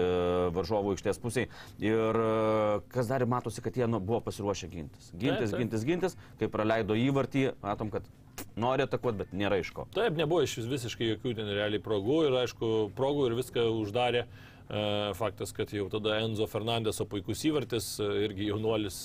varžovų 0.57 0.95
aikštės 0.97 1.21
pusėje. 1.23 1.50
Ir 1.85 2.21
e, 2.21 2.30
kas 2.95 3.11
dar 3.11 3.25
matosi, 3.30 3.62
kad 3.64 3.76
jie 3.76 3.88
nu, 3.90 4.02
buvo 4.02 4.23
pasiruošę 4.26 4.71
gintis. 4.73 5.12
Gintis, 5.14 5.54
taip. 5.54 5.62
gintis, 5.62 5.87
gintis, 5.88 6.19
kai 6.40 6.50
praleido 6.52 6.99
įvartį, 6.99 7.50
matom, 7.64 7.92
kad 7.95 8.07
nori 8.61 8.87
atakuoti, 8.87 9.23
bet 9.25 9.35
nėra 9.37 9.61
iš 9.61 9.73
ko. 9.76 9.87
Taip, 9.97 10.16
nebuvo 10.19 10.45
iš 10.47 10.59
vis 10.61 10.71
visiškai 10.76 11.14
jokių 11.14 11.35
ten 11.40 11.50
realiai 11.52 11.83
progų 11.85 12.23
ir 12.28 12.38
aišku, 12.45 12.71
progų 12.97 13.30
ir 13.30 13.37
viską 13.42 13.66
uždarė 13.83 14.26
E, 14.71 15.14
Faktas, 15.14 15.50
kad 15.52 15.73
jau 15.75 15.88
tada 15.90 16.21
Enzo 16.23 16.47
Fernandeso 16.47 17.02
puikus 17.11 17.42
įvartis, 17.49 17.97
e, 17.99 18.07
irgi 18.28 18.52
jaunuolis 18.52 19.00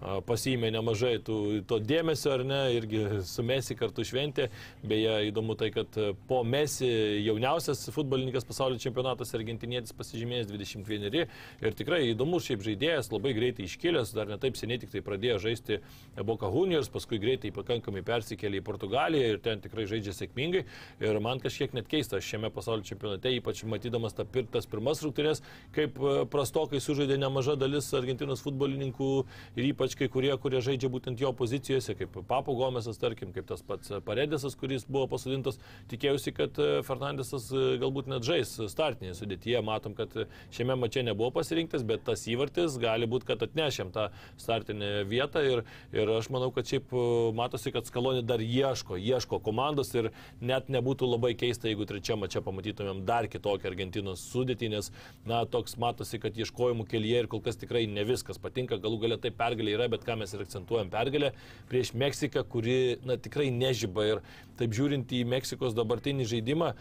pasiėmė 0.00 0.70
nemažai 0.74 1.16
tų, 1.24 1.38
to 1.68 1.78
dėmesio, 1.82 2.32
ar 2.36 2.44
ne, 2.46 2.60
irgi 2.76 3.22
su 3.26 3.42
Mesi 3.46 3.76
kartu 3.78 4.04
šventė. 4.06 4.48
Beje, 4.86 5.14
įdomu 5.30 5.56
tai, 5.58 5.70
kad 5.74 5.98
po 6.28 6.42
Mesi 6.46 6.88
jauniausias 7.24 7.88
futbolininkas 7.94 8.46
pasaulio 8.48 8.78
čempionatas 8.82 9.34
argentinietis 9.36 9.94
pasižymėjęs 9.98 10.50
21 10.50 11.18
ir 11.18 11.76
tikrai 11.78 12.04
įdomus 12.12 12.46
šiaip 12.48 12.62
žaidėjas, 12.66 13.10
labai 13.12 13.34
greitai 13.36 13.66
iškilęs, 13.66 14.14
dar 14.16 14.30
netaip 14.30 14.58
seniai 14.58 14.80
tik 14.82 14.92
tai 14.92 15.02
pradėjo 15.04 15.40
žaisti 15.48 15.80
Boca 16.26 16.50
Juniors, 16.52 16.90
paskui 16.92 17.20
greitai 17.22 17.52
pakankamai 17.54 18.04
persikėlė 18.06 18.62
į 18.62 18.66
Portugaliją 18.66 19.34
ir 19.34 19.42
ten 19.42 19.62
tikrai 19.64 19.86
žaidžia 19.90 20.14
sėkmingai. 20.16 20.64
Ir 21.02 21.20
man 21.24 21.42
kažkiek 21.42 21.74
net 21.76 21.88
keista 21.90 22.20
šiame 22.22 22.50
pasaulio 22.54 22.86
čempionate, 22.86 23.32
ypač 23.38 23.64
matydamas 23.68 24.16
ta 24.16 24.26
pir, 24.28 24.46
tas 24.52 24.68
pirmas 24.70 25.02
rungtynės, 25.04 25.42
kaip 25.76 25.98
prastokai 26.32 26.80
sužaidė 26.82 27.18
nemaža 27.20 27.58
dalis 27.58 27.90
Argentinos 27.96 28.42
futbolininkų 28.44 29.12
ir 29.58 29.70
ypač 29.72 29.87
kai 29.96 30.08
kurie, 30.12 30.32
kurie 30.42 30.60
žaidžia 30.64 30.90
būtent 30.92 31.20
jo 31.22 31.30
pozicijose, 31.36 31.94
kaip 31.98 32.16
Papo 32.28 32.54
Gomesas, 32.58 32.98
tarkim, 33.00 33.32
kaip 33.32 33.46
tas 33.48 33.62
pats 33.64 33.92
Paredėsas, 34.04 34.56
kuris 34.58 34.84
buvo 34.88 35.06
pasodintas. 35.14 35.60
Tikėjausi, 35.88 36.34
kad 36.36 36.58
Fernandesas 36.86 37.48
galbūt 37.52 38.10
net 38.12 38.26
žais 38.26 38.52
startinėje 38.72 39.16
sudėtyje. 39.20 39.62
Matom, 39.64 39.94
kad 39.98 40.12
šiame 40.54 40.76
mače 40.78 41.04
nebuvo 41.06 41.30
pasirinktas, 41.38 41.84
bet 41.88 42.04
tas 42.08 42.26
įvartis 42.28 42.76
gali 42.82 43.08
būti, 43.08 43.28
kad 43.30 43.44
atnešėm 43.46 43.92
tą 43.94 44.08
startinę 44.40 45.04
vietą 45.08 45.42
ir, 45.46 45.64
ir 45.94 46.12
aš 46.18 46.28
manau, 46.34 46.50
kad 46.54 46.68
šiaip 46.68 46.92
matosi, 47.38 47.72
kad 47.74 47.88
Skalonė 47.88 48.24
dar 48.26 48.42
ieško, 48.44 48.98
ieško 49.00 49.40
komandos 49.44 49.94
ir 49.96 50.10
net 50.40 50.68
nebūtų 50.72 51.08
labai 51.08 51.32
keista, 51.38 51.70
jeigu 51.70 51.86
trečiame 51.88 52.28
čia 52.30 52.42
pamatytumėm 52.44 53.04
dar 53.08 53.28
kitokią 53.30 53.70
Argentinos 53.72 54.24
sudėtį, 54.32 54.72
nes, 54.74 54.90
na, 55.28 55.44
toks 55.48 55.78
matosi, 55.80 56.20
kad 56.22 56.36
ieškojimų 56.36 56.88
kelyje 56.88 57.24
ir 57.24 57.30
kol 57.30 57.42
kas 57.44 57.58
tikrai 57.60 57.86
ne 57.90 58.04
viskas 58.08 58.40
patinka, 58.42 58.80
galų 58.82 59.00
galia 59.04 59.20
tai 59.22 59.32
pergalė 59.34 59.77
yra, 59.78 59.88
bet 59.90 60.04
ką 60.06 60.18
mes 60.20 60.34
ir 60.34 60.44
akcentuojam 60.44 60.90
pergalę 60.92 61.32
prieš 61.70 61.94
Meksiką, 61.98 62.44
kuri 62.50 62.98
na, 63.06 63.16
tikrai 63.16 63.48
nežyba 63.54 64.06
ir 64.10 64.24
taip 64.60 64.74
žiūrint 64.76 65.14
į 65.14 65.24
Meksikos 65.30 65.76
dabartinį 65.78 66.28
žaidimą. 66.34 66.74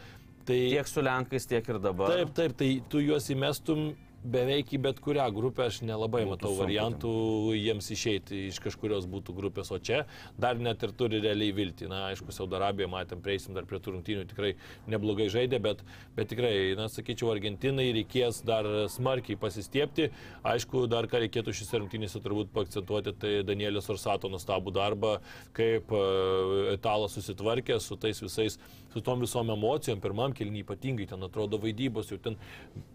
Tai, 0.47 0.57
Tiek 0.71 0.87
su 0.87 1.01
Lenkais, 1.03 1.43
tiek 1.43 1.65
ir 1.67 1.79
dabar. 1.83 2.13
Taip, 2.15 2.29
taip, 2.35 2.53
tai 2.55 2.69
tu 2.87 3.01
juos 3.03 3.25
įmestum 3.33 3.89
beveik 4.23 4.73
į 4.75 4.79
bet 4.81 4.99
kurią 5.03 5.25
grupę 5.35 5.67
aš 5.67 5.81
nelabai 5.85 6.23
Būtų 6.23 6.31
matau 6.31 6.51
sunku 6.51 6.63
variantų 6.63 7.11
jiems 7.57 7.89
išeiti 7.93 8.39
iš 8.49 8.59
kažkurios 8.63 9.07
būtų 9.09 9.35
grupės, 9.37 9.71
o 9.71 9.79
čia 9.79 10.03
dar 10.39 10.59
net 10.59 10.83
ir 10.83 10.93
turi 10.97 11.21
realiai 11.23 11.53
viltį. 11.55 11.89
Na, 11.91 12.03
aišku, 12.11 12.33
Saudo 12.35 12.57
Arabiją 12.59 12.89
matėm, 12.91 13.21
prieisim 13.23 13.55
dar 13.57 13.67
prie 13.69 13.79
tų 13.83 13.95
rungtynių, 13.95 14.25
tikrai 14.31 14.53
neblogai 14.89 15.29
žaidė, 15.33 15.59
bet, 15.63 15.83
bet 16.17 16.31
tikrai, 16.33 16.53
na, 16.79 16.89
sakyčiau, 16.91 17.31
Argentinai 17.33 17.89
reikės 17.95 18.41
dar 18.47 18.67
smarkiai 18.91 19.39
pasistiepti. 19.39 20.09
Aišku, 20.47 20.85
dar 20.91 21.07
ką 21.09 21.21
reikėtų 21.25 21.55
šis 21.55 21.73
rungtynėse 21.77 22.21
turbūt 22.23 22.51
paakcentuoti, 22.55 23.15
tai 23.21 23.33
Danielės 23.47 23.89
Orsato 23.93 24.31
nustabų 24.33 24.73
darbą, 24.75 25.17
kaip 25.57 25.93
uh, 25.95 26.73
italas 26.73 27.15
susitvarkė 27.17 27.79
su 27.83 27.99
tais 28.01 28.21
visais, 28.23 28.57
su 28.93 29.01
tom 29.01 29.21
visom 29.23 29.49
emocijom, 29.53 30.01
pirmam 30.01 30.33
kilniui 30.37 30.63
ypatingai 30.65 31.07
ten 31.09 31.23
atrodo 31.23 31.59
vaidybos, 31.61 32.11
jau 32.11 32.19
ten 32.21 32.37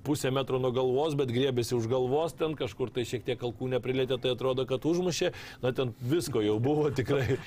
pusę 0.06 0.30
metro 0.34 0.58
nuo 0.62 0.72
galvos, 0.74 1.16
bet 1.18 1.32
griebėsi 1.34 1.76
už 1.76 1.88
galvos 1.90 2.34
ten, 2.38 2.56
kažkur 2.58 2.90
tai 2.94 3.04
šiek 3.08 3.24
tiek 3.26 3.40
kalkų 3.40 3.70
neprilėtė, 3.74 4.18
tai 4.22 4.34
atrodo, 4.36 4.66
kad 4.68 4.84
užmušė, 4.88 5.32
na 5.62 5.72
ten 5.76 5.92
visko 6.00 6.42
jau 6.44 6.58
buvo 6.62 6.90
tikrai. 6.94 7.38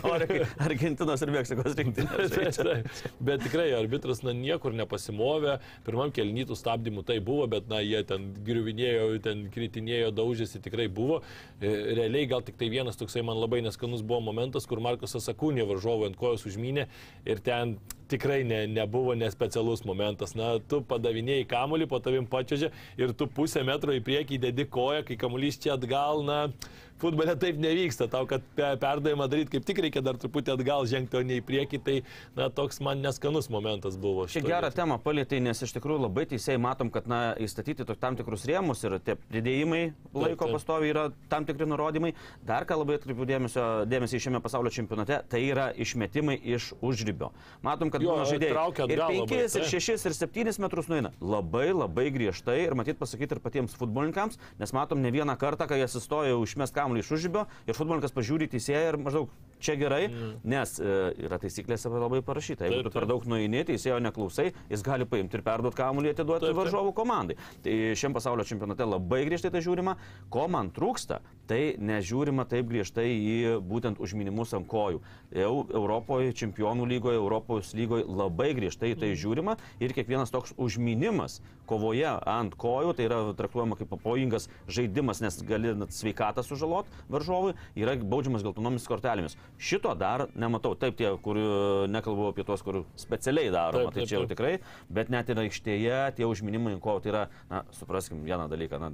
Argentinos 0.66 1.24
ir 1.24 1.32
Meksikos 1.34 1.76
rinktinės. 1.78 2.60
bet 3.28 3.44
tikrai 3.46 3.68
arbitras 3.76 4.22
na, 4.26 4.34
niekur 4.36 4.76
nepasimovė, 4.76 5.58
pirmam 5.86 6.12
kelnytų 6.14 6.58
stabdymų 6.58 7.06
tai 7.08 7.18
buvo, 7.24 7.48
bet 7.50 7.70
na, 7.70 7.80
jie 7.84 8.02
ten 8.06 8.30
griuvinėjo, 8.46 9.08
ten 9.24 9.46
kritinėjo, 9.54 10.12
daužėsi, 10.16 10.62
tikrai 10.64 10.88
buvo. 10.92 11.22
E, 11.60 11.72
Realiai 11.96 12.28
gal 12.30 12.44
tik 12.46 12.58
tai 12.60 12.70
vienas 12.72 12.98
toksai 13.00 13.24
man 13.26 13.40
labai 13.40 13.62
neskanus 13.64 14.04
buvo 14.06 14.22
momentas, 14.30 14.68
kur 14.68 14.82
Markusas 14.84 15.28
Akūnė 15.32 15.66
varžovų 15.68 16.10
ant 16.10 16.18
kojos 16.20 16.46
užmynė 16.48 16.86
ir 17.26 17.42
ten 17.44 17.76
tikrai 18.08 18.44
ne, 18.46 18.66
nebuvo 18.70 19.14
nespecialus 19.18 19.84
momentas. 19.86 20.34
Na, 20.38 20.56
tu 20.58 20.80
padavinėjai 20.86 21.46
kamuolį, 21.50 21.88
po 21.90 22.00
tavim 22.02 22.26
pačiažė 22.30 22.70
ir 23.00 23.14
tu 23.18 23.26
pusę 23.26 23.64
metro 23.66 23.94
į 23.94 24.02
priekį 24.06 24.40
dedi 24.46 24.66
koją, 24.70 25.04
kai 25.06 25.18
kamuolys 25.20 25.58
čia 25.62 25.74
atgal, 25.76 26.22
na, 26.26 26.44
futbole 27.02 27.34
taip 27.36 27.58
nevyksta. 27.60 28.08
Tau, 28.12 28.26
kad 28.28 28.44
pe- 28.56 28.74
perdavimą 28.80 29.28
daryti 29.30 29.52
kaip 29.56 29.66
tik 29.68 29.80
reikia 29.84 30.02
dar 30.04 30.18
truputį 30.20 30.54
atgal 30.54 30.86
žengti, 30.88 31.18
o 31.18 31.22
ne 31.26 31.38
į 31.40 31.44
priekį, 31.46 31.80
tai, 31.84 31.96
na, 32.36 32.48
toks 32.52 32.80
man 32.84 33.02
neskanus 33.04 33.50
momentas 33.52 33.96
buvo. 34.00 34.26
Čia 34.30 34.42
gerą 34.44 34.70
vietoj. 34.70 34.76
temą 34.80 34.98
palėtė, 35.04 35.40
nes 35.44 35.62
iš 35.62 35.74
tikrųjų 35.76 36.06
labai 36.06 36.26
teisėjai 36.30 36.60
matom, 36.62 36.90
kad 36.94 37.06
na, 37.10 37.20
įstatyti 37.42 37.86
tam 37.96 38.16
tikrus 38.16 38.46
rėmus 38.48 38.84
ir 38.86 38.98
tie 39.04 39.16
pridėjimai 39.16 39.82
laiko 40.14 40.46
taip. 40.46 40.54
pastoviai 40.56 40.90
yra 40.92 41.04
tam 41.32 41.44
tikri 41.48 41.66
nurodymai. 41.68 42.14
Dar 42.46 42.64
ką 42.68 42.78
labai 42.80 42.98
atkreipiu 43.00 43.26
dėmesio, 43.28 43.66
dėmesį 43.88 44.20
šiame 44.26 44.40
pasaulio 44.44 44.70
čempionate, 44.70 45.20
tai 45.28 45.42
yra 45.46 45.70
išmetimai 45.76 46.38
iš 46.56 46.72
užribio. 46.80 47.32
Matom, 47.62 47.90
kad 47.90 48.02
Jo, 48.02 48.18
žaidėjai 48.28 48.52
traukia 48.54 48.86
ir 48.88 49.00
atgal 49.00 49.10
5, 49.12 49.20
labai, 49.24 49.40
ir 49.44 49.50
taip. 49.50 49.68
6, 49.86 50.06
ir 50.06 50.16
7 50.16 50.62
metrus 50.64 50.88
nueina. 50.92 51.12
Labai 51.20 51.66
labai 51.72 52.08
griežtai 52.14 52.58
ir 52.66 52.74
matyt 52.78 52.98
pasakyti 53.00 53.36
ir 53.36 53.40
patiems 53.42 53.74
futbolininkams, 53.76 54.38
nes 54.60 54.72
matom 54.76 55.00
ne 55.02 55.10
vieną 55.14 55.36
kartą, 55.40 55.66
kai 55.68 55.80
jie 55.80 55.88
sustoja 55.90 56.36
užmest 56.38 56.74
kamuolį 56.86 57.02
iš 57.02 57.12
užribio 57.18 57.44
ir 57.66 57.74
futbolininkas 57.76 58.14
pažiūri 58.14 58.50
teisėją 58.54 58.86
ir 58.92 59.00
maždaug 59.02 59.34
čia 59.60 59.76
gerai, 59.80 60.06
mm. 60.08 60.32
nes 60.44 60.76
e, 60.80 60.96
yra 61.26 61.38
taisyklėse 61.42 61.90
labai 61.92 62.22
parašyta. 62.26 62.66
Jeigu 62.66 62.82
Taip, 62.82 62.88
tu 62.88 62.94
per 62.94 63.06
taip. 63.06 63.12
daug 63.14 63.26
nueini, 63.30 63.64
teisėjo 63.66 63.98
neklausai, 64.04 64.50
jis 64.70 64.84
gali 64.86 65.06
paimti 65.08 65.38
ir 65.38 65.44
perduoti 65.46 65.80
kamuolį 65.80 66.12
atiduoti 66.14 66.46
Taip, 66.46 66.52
taip. 66.52 66.60
varžovų 66.60 66.94
komandai. 66.96 67.38
Tai 67.64 67.76
šiam 67.98 68.16
pasaulio 68.16 68.46
čempionate 68.48 68.86
labai 68.86 69.24
griežtai 69.28 69.50
tai 69.54 69.62
žiūrima. 69.64 69.96
Ko 70.32 70.46
man 70.52 70.70
trūksta, 70.76 71.20
tai 71.50 71.76
nežiūrima 71.78 72.46
taip 72.50 72.68
griežtai 72.70 73.06
į 73.16 73.36
būtent 73.66 74.00
užminimus 74.02 74.54
ant 74.56 74.68
kojų. 74.70 75.02
Jau 75.36 75.54
Europoje, 75.74 76.34
čempionų 76.36 76.86
lygoje, 76.90 77.18
Europos 77.20 77.72
lygoje 77.76 78.06
labai 78.06 78.52
griežtai 78.56 78.94
tai 78.94 79.12
Mhm. 79.12 79.20
žiūrima 79.22 79.56
ir 79.80 79.92
kiekvienas 79.92 80.30
toks 80.30 80.54
užminimas 80.56 81.40
kovoje 81.66 82.06
ant 82.26 82.54
kojų, 82.54 82.94
tai 82.96 83.08
yra 83.08 83.18
traktuojama 83.36 83.76
kaip 83.78 83.90
pavojingas 83.90 84.48
žaidimas, 84.68 85.20
nes 85.20 85.42
gali 85.42 85.74
net 85.74 85.90
sveikatą 85.90 86.44
sužalot 86.46 86.86
varžovui, 87.10 87.54
yra 87.76 87.96
baudžiamas 87.96 88.44
geltonomis 88.46 88.86
kortelėmis. 88.86 89.36
Šito 89.58 89.94
dar 89.96 90.26
nematau. 90.36 90.74
Taip, 90.76 90.96
tie, 90.98 91.08
kur 91.24 91.38
e, 91.40 91.46
nekalbu 91.88 92.30
apie 92.32 92.44
tuos, 92.44 92.60
kur 92.66 92.82
specialiai 93.00 93.48
daroma, 93.54 93.88
Taip, 93.88 93.94
tai 93.94 94.02
taip, 94.02 94.10
čia 94.10 94.18
jau 94.18 94.24
taip. 94.26 94.34
tikrai, 94.34 94.54
bet 94.92 95.12
net 95.12 95.30
ir 95.32 95.40
aikštėje 95.46 96.00
tie 96.18 96.28
užminimai 96.28 96.74
kojų, 96.84 97.04
tai 97.06 97.12
yra, 97.14 97.22
na, 97.50 97.62
supraskim 97.78 98.20
vieną 98.26 98.50
dalyką, 98.52 98.80
na, 98.82 98.92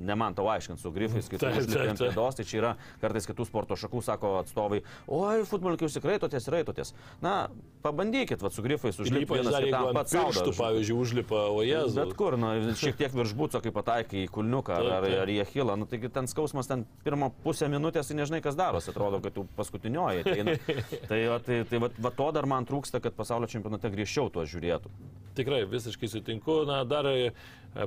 ne 0.00 0.16
man 0.18 0.36
tau 0.36 0.48
aiškint 0.52 0.80
su 0.80 0.92
grifais, 0.94 1.28
kai 1.30 1.40
tu 1.40 1.50
užlipi 1.50 1.90
ant 1.92 2.02
pėdos, 2.02 2.38
tai 2.38 2.46
čia 2.48 2.58
yra 2.60 2.72
kartais 3.02 3.28
kitų 3.30 3.46
sporto 3.48 3.78
šakų, 3.78 4.02
sako 4.04 4.34
atstovai, 4.40 4.82
oi, 5.06 5.44
futbolininkai 5.48 5.88
užsikraitotės, 5.88 6.48
raitotės. 6.52 6.94
Na, 7.24 7.48
pabandykit, 7.84 8.42
va, 8.44 8.50
su 8.54 8.64
grifais 8.64 8.98
užlipti 9.00 9.38
vienas 9.38 9.54
dar 9.54 9.66
kitam 9.66 9.90
pats 9.96 10.14
savo. 10.16 10.32
pirštų, 10.32 10.54
pavyzdžiui, 10.58 10.98
užlipa, 11.04 11.42
o 11.52 11.64
jėzus. 11.66 11.98
Bet 11.98 12.14
kur, 12.18 12.38
na, 12.40 12.54
šiek 12.80 12.98
tiek 13.00 13.14
virš 13.14 13.34
būco, 13.38 13.60
kai 13.64 13.74
pataikai 13.74 14.24
į 14.24 14.30
kulniuką 14.34 14.78
Taip, 14.80 14.92
ar, 14.98 15.08
ar 15.24 15.32
į 15.32 15.40
achilą, 15.44 15.76
nu, 15.80 15.88
taigi 15.90 16.10
ten 16.12 16.30
skausmas 16.30 16.70
ten 16.70 16.86
pirmą 17.04 17.30
pusę 17.44 17.68
minutės, 17.72 18.08
tai 18.08 18.18
nežinai, 18.20 18.40
kas 18.44 18.56
darosi, 18.58 18.90
atrodo, 18.92 19.20
kad 19.24 19.36
jau 19.36 19.46
paskutinioji. 19.58 20.24
ateina. 20.24 20.56
tai 21.10 21.20
va, 21.30 21.40
tai, 21.44 21.60
tai 21.68 21.82
va, 21.82 21.90
va 22.08 22.14
to 22.14 22.30
dar 22.36 22.48
man 22.50 22.68
trūksta, 22.68 23.02
kad 23.04 23.16
pasaulio 23.16 23.50
čempionate 23.50 23.92
griežčiau 23.92 24.32
tuo 24.32 24.46
žiūrėtų. 24.48 24.92
Tikrai 25.34 25.64
visiškai 25.68 26.08
sutinku. 26.10 26.62
Na, 26.68 26.82
dar 26.88 27.08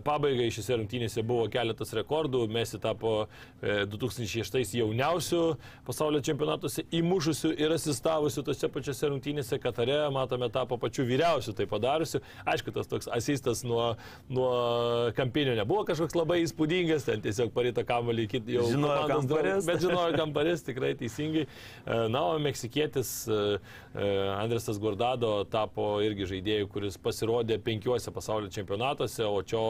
pabaigai 0.03 0.49
šiose 0.53 0.77
rungtynėse 0.79 1.23
buvo 1.27 1.47
keletas 1.51 1.93
rekordų. 1.97 2.45
Mesi 2.51 2.79
tapo 2.81 3.13
e, 3.61 3.85
2006 3.89 4.75
jauniausių 4.79 5.41
pasaulio 5.87 6.21
čempionatuose 6.25 6.85
įmušusių 6.99 7.53
ir 7.57 7.75
asistavusių 7.77 8.43
tose 8.47 8.69
pačiose 8.73 9.11
rungtynėse 9.13 9.59
Katare. 9.63 9.99
Matome, 10.13 10.49
tapo 10.53 10.77
pačiu 10.81 11.05
vyriausiu 11.07 11.55
tai 11.57 11.67
padariusiu. 11.69 12.21
Aišku, 12.47 12.73
tas 12.75 12.89
toks 12.89 13.09
asistas 13.13 13.63
nuo, 13.67 13.93
nuo 14.29 14.51
kampinio 15.17 15.55
nebuvo 15.57 15.85
kažkoks 15.87 16.17
labai 16.17 16.41
įspūdingas, 16.45 17.07
ten 17.07 17.23
tiesiog 17.23 17.53
parita 17.55 17.85
kamuolį 17.87 18.27
iki 18.27 18.41
jau 18.57 18.67
Žinojo, 18.71 18.93
komandos 19.03 19.13
kam 19.13 19.29
draugų, 19.31 19.41
paris. 19.43 19.69
Bet 19.69 19.83
žinojo, 19.83 20.13
kam 20.17 20.33
paris, 20.35 20.65
tikrai 20.67 20.93
teisingai. 20.99 21.47
E, 21.47 21.97
Na, 22.07 22.23
o 22.31 22.39
meksikietis 22.39 23.27
e, 23.27 23.59
e, 23.93 24.07
Andresas 24.37 24.79
Gordado 24.81 25.31
tapo 25.51 25.97
irgi 26.05 26.27
žaidėjų, 26.31 26.69
kuris 26.71 26.97
pasirodė 27.01 27.59
penkiuose 27.63 28.13
pasaulio 28.15 28.51
čempionatuose, 28.53 29.25
o 29.25 29.41
čia, 29.45 29.63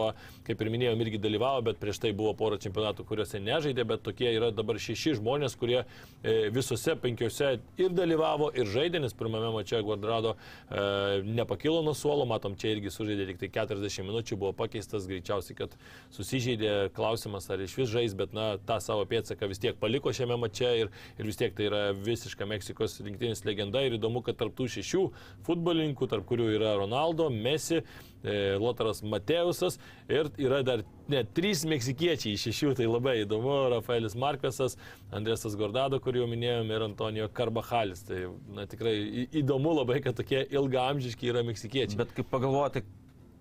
kaip 0.48 0.62
ir 0.62 0.72
minėjom, 0.74 1.02
irgi 1.06 1.22
dalyvavo, 1.22 1.64
bet 1.70 1.82
prieš 1.82 2.02
tai 2.04 2.14
buvo 2.18 2.34
pora 2.38 2.60
čempionatų, 2.62 3.06
kuriuose 3.08 3.42
nežaidė, 3.44 3.86
bet 3.88 4.04
tokie 4.06 4.30
yra 4.32 4.52
dabar 4.56 4.80
šeši 4.82 5.18
žmonės, 5.20 5.58
kurie 5.60 5.80
e, 5.82 6.50
visose 6.54 6.96
penkiuose 7.02 7.54
ir 7.82 7.96
dalyvavo, 7.96 8.50
ir 8.58 8.70
žaidė, 8.72 9.02
nes 9.04 9.16
pirmame 9.18 9.52
mače 9.56 9.82
Gordado 9.86 10.36
e, 10.36 11.24
nepakilo 11.28 11.82
nuo 11.86 11.96
suolo, 11.98 12.28
matom, 12.30 12.56
čia 12.60 12.74
irgi 12.76 12.94
sužaidė 12.94 13.30
tik 13.32 13.42
tai 13.44 13.52
40 13.64 14.08
minučių, 14.08 14.40
buvo 14.40 14.54
pakeistas, 14.58 15.08
greičiausiai, 15.10 15.58
kad 15.58 15.76
susižeidė, 16.16 16.74
klausimas 16.98 17.50
ar 17.54 17.64
iš 17.64 17.78
vis 17.80 17.92
žais, 17.92 18.16
bet 18.18 18.36
na, 18.36 18.54
tą 18.68 18.80
savo 18.84 19.06
pėdsaką 19.10 19.50
vis 19.52 19.62
tiek 19.64 19.78
paliko 19.80 20.14
šiame 20.16 20.38
mače 20.40 20.74
ir, 20.84 20.92
ir 21.18 21.30
vis 21.30 21.40
tiek 21.40 21.56
tai 21.58 21.70
yra 21.70 21.84
visiška 21.96 22.48
Meksikos 22.50 23.00
rinktinės 23.06 23.44
legenda 23.48 23.84
ir 23.86 23.98
įdomu, 23.98 24.24
kad 24.26 24.40
tarp 24.40 24.56
tų 24.58 24.70
šešių 24.78 25.04
futbolininkų, 25.48 26.10
tarp 26.12 26.28
kurių 26.30 26.52
yra 26.58 26.76
Ronaldo, 26.80 27.30
Messi, 27.34 27.82
Lotaras 28.62 29.02
Mateusas 29.04 29.78
ir 30.12 30.30
yra 30.42 30.62
dar 30.66 30.84
net 31.12 31.32
trys 31.38 31.64
meksikiečiai 31.70 32.36
iš 32.36 32.48
šešių, 32.50 32.74
tai 32.80 32.90
labai 32.90 33.16
įdomu, 33.24 33.54
Rafaelis 33.76 34.18
Markvesas, 34.20 34.78
Andresas 35.16 35.56
Gordado, 35.60 36.02
kurį 36.04 36.24
jau 36.24 36.30
minėjome, 36.32 36.76
ir 36.76 36.88
Antonijo 36.90 37.30
Karbahalis. 37.34 38.04
Tai 38.08 38.26
na, 38.58 38.68
tikrai 38.70 38.96
įdomu 39.42 39.76
labai, 39.80 40.02
kad 40.06 40.18
tokie 40.20 40.44
ilgaamžiški 40.52 41.32
yra 41.32 41.46
meksikiečiai. 41.48 42.00
Bet 42.02 42.14
kaip 42.18 42.30
pagalvoti, 42.34 42.84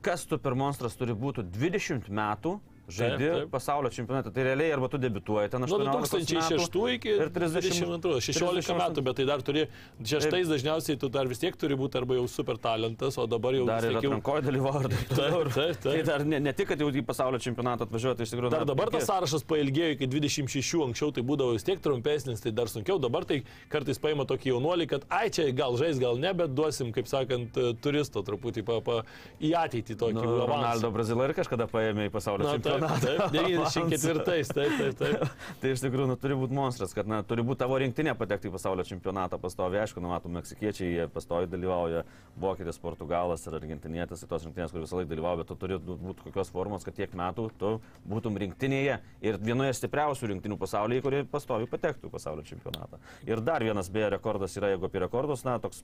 kas 0.07 0.26
tu 0.31 0.38
per 0.38 0.55
monstras 0.59 0.95
turi 0.99 1.16
būti 1.19 1.45
20 1.57 2.11
metų, 2.14 2.57
žaidži 2.87 3.26
Taip, 3.26 3.35
taip. 3.40 3.50
pasaulio 3.50 3.90
čempionate, 3.90 4.31
tai 4.35 4.45
realiai 4.47 4.73
arba 4.76 4.88
tu 4.93 4.99
debituoji 5.02 5.50
ten 5.50 5.64
Nuo 5.66 5.78
18 5.78 6.21
2006 6.23 6.61
metų 6.62 6.85
iki 6.95 7.14
ir 7.16 7.31
30 7.35 7.66
32, 7.66 8.21
16 8.23 8.62
38. 8.62 8.78
metų, 8.81 9.05
bet 9.09 9.19
tai 9.21 9.26
dar 9.28 9.43
turi, 9.47 9.66
šeštais 10.00 10.50
dažniausiai 10.52 10.99
tu 11.00 11.11
dar 11.12 11.26
vis 11.31 11.43
tiek 11.43 11.57
turi 11.59 11.78
būti 11.78 11.99
arba 12.00 12.19
jau 12.19 12.26
super 12.31 12.61
talentas, 12.62 13.19
o 13.19 13.26
dabar 13.26 13.57
jau 13.59 13.66
Dar 13.69 13.87
ir 13.88 13.99
atrankoje 13.99 14.47
dalyvauja 14.47 14.93
taip. 14.93 15.14
Taip, 15.16 15.52
taip, 15.57 15.83
Tai 15.87 16.02
dar 16.07 16.25
ne, 16.28 16.40
ne 16.43 16.52
tik, 16.57 16.71
kad 16.73 16.81
jau 16.81 16.88
į 16.90 17.02
pasaulio 17.07 17.40
čempionatą 17.43 17.87
atvažiuoti, 17.88 18.26
iš 18.26 18.35
tikrųjų 18.35 18.52
Dar 18.55 18.66
dabar 18.69 18.90
tas 18.95 19.07
sąrašas 19.09 19.45
pailgėjo 19.49 19.97
iki 19.97 20.09
26, 20.11 20.83
anksčiau 20.87 21.12
tai 21.16 21.25
būdavo 21.26 21.57
vis 21.57 21.66
tiek 21.66 21.83
trumpesnis, 21.83 22.43
tai 22.45 22.52
dar 22.55 22.71
sunkiau, 22.73 23.00
dabar 23.02 23.26
tai 23.28 23.43
kartais 23.73 23.99
paima 24.02 24.26
tokį 24.28 24.52
jaunuolį, 24.55 24.88
kad 24.95 25.07
ai 25.12 25.26
čia 25.35 25.49
gal 25.57 25.76
žais, 25.81 25.99
gal 26.02 26.19
ne, 26.23 26.33
bet 26.37 26.55
duosim, 26.57 26.93
kaip 26.95 27.11
sakant, 27.11 27.59
turisto 27.83 28.23
truputį 28.26 28.64
pa, 28.66 28.78
pa, 28.85 28.99
į 29.43 29.52
ateitį 29.59 29.99
tokį 30.00 30.16
Nu, 30.16 30.31
avansą. 30.45 30.52
Ronaldo 30.55 30.90
Brazilą 30.95 31.28
ir 31.28 31.35
kažkada 31.37 31.66
paėmė 31.71 32.09
į 32.09 32.12
pasaulio 32.14 32.47
Na, 32.47 32.57
taip, 32.59 32.75
čempionatą. 32.76 33.06
taip, 33.06 33.33
94, 33.33 34.25
taip, 34.52 34.76
taip, 34.78 34.99
taip. 35.00 35.35
tai 35.62 35.73
iš 35.75 35.83
tikrųjų 35.85 36.09
nu, 36.12 36.16
turi 36.21 36.37
būti 36.38 36.56
monstras, 36.56 36.95
kad 36.97 37.09
na, 37.11 37.23
turi 37.26 37.45
būti 37.47 37.61
tavo 37.64 37.78
rinktinė 37.83 38.14
patekti 38.18 38.50
į 38.50 38.54
pasaulio 38.54 38.85
čempionatą 38.87 39.38
pastovi. 39.42 39.80
Aišku, 39.83 40.02
nu, 40.04 40.11
matom, 40.12 40.35
meksikiečiai 40.38 40.90
jie 40.92 41.06
pastovi 41.12 41.49
dalyvauja, 41.50 42.04
vokietis, 42.40 42.78
portugalas 42.83 43.47
ir 43.49 43.56
argentinietis, 43.59 44.23
tai 44.25 44.30
tos 44.35 44.47
rinktinės, 44.49 44.75
kur 44.75 44.85
visą 44.85 45.00
laiką 45.00 45.11
dalyvauja, 45.14 45.40
bet 45.42 45.50
tu 45.52 45.59
turi 45.64 45.78
būti 45.87 46.26
kokios 46.28 46.52
formos, 46.54 46.85
kad 46.87 46.97
tiek 46.99 47.14
metų 47.16 47.49
tu 47.61 47.73
būtum 48.09 48.37
rinktinėje 48.40 48.99
ir 49.25 49.38
vienoje 49.42 49.76
stipriausių 49.80 50.33
rinktinių 50.35 50.59
pasaulyje, 50.61 51.04
kurie 51.04 51.23
pastovi 51.30 51.68
patektų 51.71 52.11
į 52.11 52.14
pasaulio 52.14 52.45
čempionatą. 52.47 53.00
Ir 53.28 53.40
dar 53.45 53.64
vienas 53.64 53.88
beje 53.92 54.12
rekordas 54.16 54.56
yra, 54.59 54.73
jeigu 54.75 54.88
apie 54.88 55.02
rekordus, 55.02 55.45
na, 55.47 55.56
toks 55.62 55.83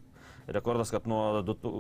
rekordas, 0.53 0.91
kad 0.91 1.07
nuo 1.07 1.43
du 1.47 1.55
tu- 1.55 1.73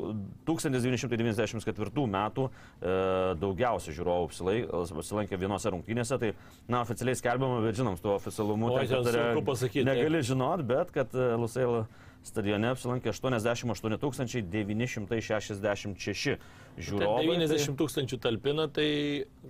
1994 0.46 2.06
metų 2.12 2.48
e, 2.48 2.92
daugiausiai 3.40 3.94
žiūrovų 3.96 4.28
apsilai- 4.28 4.64
apsilankė 5.02 5.38
vienose 5.40 5.72
rungtynėse, 5.74 6.18
tai, 6.22 6.32
na, 6.70 6.84
oficialiai 6.86 7.18
skelbiama, 7.18 7.60
bet 7.66 7.78
žinom, 7.78 7.98
su 7.98 8.06
tuo 8.06 8.16
oficialumu 8.16 8.72
e, 8.78 8.86
sunku 8.88 9.44
pasakyt, 9.50 9.82
taip. 9.82 9.90
Negali 9.90 10.22
žinot, 10.26 10.64
bet 10.68 10.94
kad 10.94 11.12
e, 11.12 11.28
Lusail 11.42 11.82
stadione 12.26 12.70
apsilankė 12.70 13.10
88 13.10 14.46
966 14.52 16.38
žiūrovai. 16.78 17.24
90 17.26 17.76
tūkstančių 17.80 18.18
talpina, 18.22 18.66
tai 18.72 18.86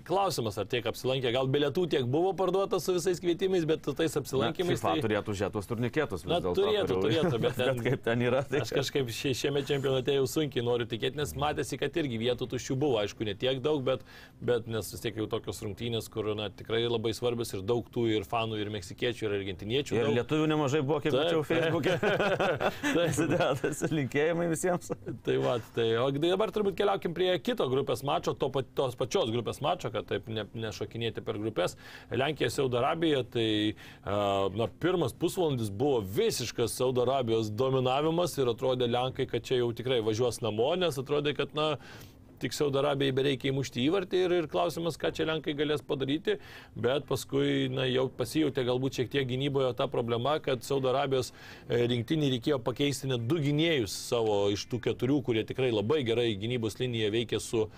klausimas, 0.09 0.57
ar 0.59 0.67
tiek 0.71 0.87
apsilankė, 0.88 1.31
gal 1.35 1.47
bilietų 1.52 1.85
tiek 1.93 2.07
buvo 2.11 2.33
parduota 2.38 2.81
su 2.83 2.95
visais 2.97 3.21
kvietimais, 3.23 3.67
bet 3.69 3.85
su 3.87 3.95
tais 3.99 4.12
Tai, 4.12 4.23
apsilankimais. 4.25 4.81
FIFA 4.81 4.95
tai... 4.97 5.02
turėtų 5.07 5.35
vis 5.37 5.45
Na, 6.33 6.41
dėlto, 6.43 6.55
turėtų, 6.62 6.97
kurių- 6.97 7.05
turėtų, 7.07 7.41
bet 7.45 7.57
ten- 7.61 7.76
bet 7.79 7.87
kaip 7.87 8.05
ten 8.09 8.25
yra, 8.26 8.43
tai 8.49 8.62
Aš 8.64 8.73
kažkaip 8.75 9.12
šie, 9.14 9.35
šiame 9.38 9.62
čempionate 9.69 10.17
jau 10.17 10.26
sunkiai 10.31 10.64
noriu 10.67 10.87
tikėti, 10.91 11.19
nes 11.21 11.35
matėsi, 11.38 11.79
kad 11.81 11.95
irgi 12.02 12.19
vietų 12.23 12.49
tuščių 12.55 12.79
buvo, 12.83 12.99
aišku, 13.02 13.26
ne 13.29 13.35
tiek 13.38 13.61
daug, 13.64 13.83
bet, 13.87 14.02
bet 14.43 14.67
nes 14.71 14.91
vis 14.93 15.05
tiek 15.05 15.17
jau 15.23 15.29
tokios 15.31 15.62
rungtynės, 15.62 16.09
kur 16.12 16.33
na, 16.38 16.49
tikrai 16.50 16.83
labai 16.88 17.12
svarbios 17.14 17.52
ir 17.55 17.62
daug 17.62 17.87
tų 17.93 18.09
ir 18.17 18.26
fanų, 18.29 18.59
ir 18.64 18.73
meksikiečių, 18.75 19.29
ir 19.29 19.37
argentiniečių. 19.41 19.97
Ir 20.00 20.09
daug. 20.09 20.17
lietuvių 20.21 20.50
nemažai 20.55 20.83
buvo, 20.83 21.00
kiek 21.05 21.14
mačiau. 21.17 21.45
Facebook'e. 21.47 21.99
Prasidėtas 22.95 23.82
linkėjimai 23.93 24.49
visiems. 24.50 24.91
Tai 25.26 25.37
va, 25.43 25.56
tai 25.76 25.89
o 26.00 26.08
dabar 26.32 26.52
turbūt 26.54 26.76
keliaukim 27.12 27.14
prie 27.14 27.38
kito 27.42 27.68
grupės 27.68 28.02
mačo, 28.02 28.34
to, 28.34 28.50
tos 28.75 28.96
pačios 28.96 29.30
grupės 29.30 29.60
mačo, 29.60 29.90
kad 29.90 30.06
taip 30.06 30.28
ne, 30.28 30.44
nešokinėti 30.54 31.22
per 31.25 31.38
grupės. 31.38 31.76
Lenkija, 32.10 32.50
Saudo 32.50 32.78
Arabija, 32.78 33.22
tai 33.25 33.75
na, 34.04 34.68
pirmas 34.80 35.12
pusvalandis 35.12 35.70
buvo 35.70 36.00
visiškas 36.00 36.72
Saudo 36.76 37.02
Arabijos 37.02 37.50
dominavimas 37.50 38.36
ir 38.38 38.48
atrodė 38.48 38.88
Lenkai, 38.88 39.26
kad 39.26 39.42
čia 39.42 39.60
jau 39.60 39.72
tikrai 39.72 40.02
važiuos 40.02 40.42
namo, 40.42 40.75
nes 40.76 40.98
atrodė, 40.98 41.34
kad 41.36 41.54
na, 41.54 41.76
tik 42.43 42.57
Saudo 42.57 42.81
Arabijai 42.83 43.15
bereikia 43.15 43.50
įmušti 43.52 43.85
įvartį 43.87 44.23
ir, 44.26 44.35
ir 44.41 44.49
klausimas, 44.50 44.99
ką 45.00 45.13
čia 45.15 45.26
Lenkai 45.28 45.55
galės 45.59 45.85
padaryti, 45.87 46.39
bet 46.75 47.07
paskui 47.09 47.69
na, 47.73 47.87
jau 47.91 48.09
pasijutė 48.19 48.65
galbūt 48.69 49.00
šiek 49.00 49.13
tiek 49.13 49.28
gynyboje 49.31 49.73
ta 49.78 49.89
problema, 49.91 50.39
kad 50.43 50.65
Saudo 50.67 50.91
Arabijos 50.93 51.33
e, 51.33 51.85
rinktinį 51.93 52.33
reikėjo 52.37 52.59
pakeisti 52.65 53.11
net 53.13 53.26
du 53.31 53.39
gynėjus 53.43 53.95
savo 54.11 54.45
iš 54.55 54.67
tų 54.71 54.83
keturių, 54.89 55.21
kurie 55.26 55.47
tikrai 55.49 55.71
labai 55.73 56.02
gerai 56.09 56.33
gynybos 56.41 56.81
liniją 56.83 57.13
veikia 57.15 57.41
su 57.43 57.65
e, 57.65 57.71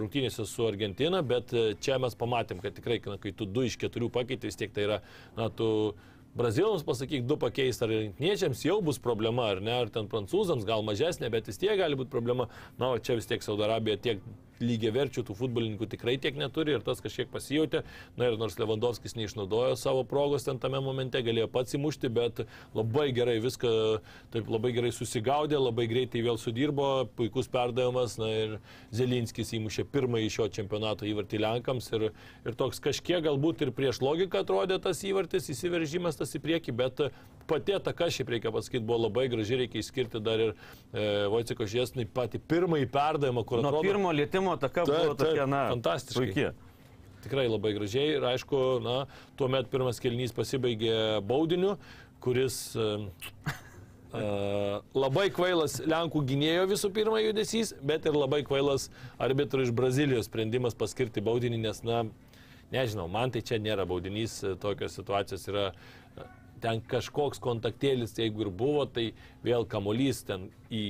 rungtynėse 0.00 0.48
su 0.48 0.66
Argentina, 0.68 1.22
bet 1.22 1.52
e, 1.52 1.68
čia 1.80 2.00
mes 2.02 2.16
pamatėm, 2.18 2.64
kad 2.64 2.76
tikrai, 2.78 3.00
kai 3.02 3.36
tu 3.36 3.48
du 3.48 3.68
iš 3.68 3.78
keturių 3.80 4.10
pakeitė, 4.14 4.50
vis 4.50 4.60
tiek 4.60 4.74
tai 4.74 4.88
yra, 4.88 5.00
na, 5.38 5.50
tu 5.52 5.68
Brazilams 6.34 6.82
pasakyk, 6.82 7.26
du 7.30 7.36
pakeisti 7.38 7.86
ar 7.86 7.92
rinkniečiams 7.92 8.64
jau 8.66 8.80
bus 8.82 8.98
problema, 8.98 9.52
ar 9.54 9.60
ne, 9.62 9.74
ar 9.84 9.90
ten 9.94 10.08
prancūzams 10.10 10.66
gal 10.66 10.82
mažesnė, 10.86 11.30
bet 11.30 11.46
vis 11.50 11.60
tiek 11.62 11.78
gali 11.78 11.98
būti 11.98 12.10
problema. 12.10 12.48
Na, 12.80 12.90
o 12.90 12.98
čia 12.98 13.14
vis 13.20 13.30
tiek 13.30 13.44
Saudo 13.44 13.68
Arabija 13.68 14.00
tiek 14.02 14.24
lygiai 14.62 14.92
verčių 14.94 15.24
tų 15.26 15.36
futbolininkų 15.38 15.88
tikrai 15.94 16.16
tiek 16.22 16.36
neturi 16.38 16.76
ir 16.76 16.84
tas 16.86 17.02
kažkiek 17.04 17.30
pasijutė. 17.32 17.82
Na 18.18 18.28
ir 18.30 18.38
nors 18.40 18.58
Lewandowskis 18.60 19.16
neišnaudojo 19.18 19.74
savo 19.80 20.04
progos 20.08 20.46
ten 20.46 20.60
tame 20.62 20.80
momente, 20.84 21.22
galėjo 21.24 21.48
pats 21.52 21.76
įmušti, 21.78 22.10
bet 22.14 22.44
labai 22.76 23.08
gerai 23.16 23.38
viską, 23.44 23.72
taip 24.34 24.50
labai 24.52 24.74
gerai 24.76 24.92
susigaudė, 24.94 25.58
labai 25.60 25.88
greitai 25.90 26.24
vėl 26.26 26.38
sudirbo, 26.40 27.08
puikus 27.18 27.50
perdavimas, 27.52 28.18
na 28.20 28.30
ir 28.30 28.56
Zelinskis 28.94 29.54
įmušė 29.58 29.86
pirmąjį 29.94 30.32
šio 30.38 30.48
čempionato 30.58 31.08
įvartį 31.08 31.42
Lenkams 31.42 31.90
ir, 31.96 32.10
ir 32.44 32.58
toks 32.58 32.82
kažkiek 32.84 33.24
galbūt 33.24 33.66
ir 33.66 33.74
prieš 33.76 34.02
logiką 34.04 34.44
atrodė 34.44 34.80
tas 34.82 35.02
įvartis, 35.06 35.50
įsiveržimas 35.52 36.20
tas 36.20 36.34
į 36.36 36.42
priekį, 36.44 36.76
bet 36.78 37.06
pati 37.46 37.74
ataka, 37.76 38.08
šiaip 38.12 38.30
reikia 38.34 38.52
pasakyti, 38.54 38.84
buvo 38.84 39.04
labai 39.06 39.26
graži, 39.32 39.58
reikia 39.60 39.80
išskirti 39.80 40.20
dar 40.24 40.40
ir 40.40 40.52
e, 40.52 41.04
Vojciko 41.32 41.66
Žiesnai 41.68 42.06
patį 42.08 42.40
pirmąjį 42.48 42.88
perdavimą, 42.92 43.44
kur 43.48 43.60
Nuo 43.60 43.72
atrodo... 43.72 43.84
pirmo 43.86 44.12
lietimo 44.16 44.43
taka 44.60 44.84
Taip, 44.84 44.94
buvo 44.94 45.16
tokia, 45.18 45.46
na, 45.50 45.66
fantastiškai. 45.72 46.30
puikiai. 46.30 46.52
Tikrai 47.24 47.46
labai 47.48 47.72
gražiai 47.72 48.16
ir 48.18 48.24
aišku, 48.28 48.60
na, 48.84 48.96
tuomet 49.40 49.70
pirmas 49.72 50.00
kelnys 50.02 50.34
pasibaigė 50.36 51.22
baudiniu, 51.24 51.78
kuris 52.24 52.58
e, 52.76 54.24
labai 54.96 55.30
kvailas 55.32 55.78
Lenkų 55.88 56.24
gynėjo 56.28 56.68
visų 56.74 56.92
pirma 56.96 57.22
judesys, 57.24 57.72
bet 57.80 58.04
ir 58.08 58.18
labai 58.18 58.42
kvailas 58.44 58.90
arbitrų 59.22 59.64
iš 59.68 59.72
Brazilijos 59.76 60.28
sprendimas 60.28 60.76
paskirti 60.76 61.24
baudinį, 61.24 61.62
nes, 61.64 61.80
na, 61.86 62.04
nežinau, 62.74 63.08
man 63.08 63.32
tai 63.32 63.44
čia 63.46 63.60
nėra 63.62 63.88
baudinys, 63.88 64.42
e, 64.44 64.54
tokios 64.60 64.98
situacijos 65.00 65.48
yra 65.48 65.70
e, 65.72 66.28
ten 66.60 66.84
kažkoks 66.92 67.40
kontaktėlis, 67.44 68.16
jeigu 68.20 68.46
ir 68.46 68.52
buvo, 68.52 68.84
tai 68.84 69.10
vėl 69.44 69.64
kamolys 69.68 70.26
ten 70.28 70.50
į 70.68 70.84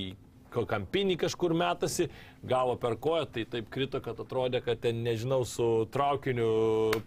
kampinį 0.55 1.17
kažkur 1.25 1.55
metasi, 1.59 2.07
gavo 2.45 2.77
per 2.77 2.97
koją, 3.01 3.25
tai 3.33 3.45
taip 3.49 3.69
krito, 3.73 4.01
kad 4.05 4.19
atrodė, 4.21 4.61
kad 4.65 4.81
ten, 4.83 5.01
nežinau, 5.05 5.43
su 5.49 5.67
traukiniu 5.93 6.49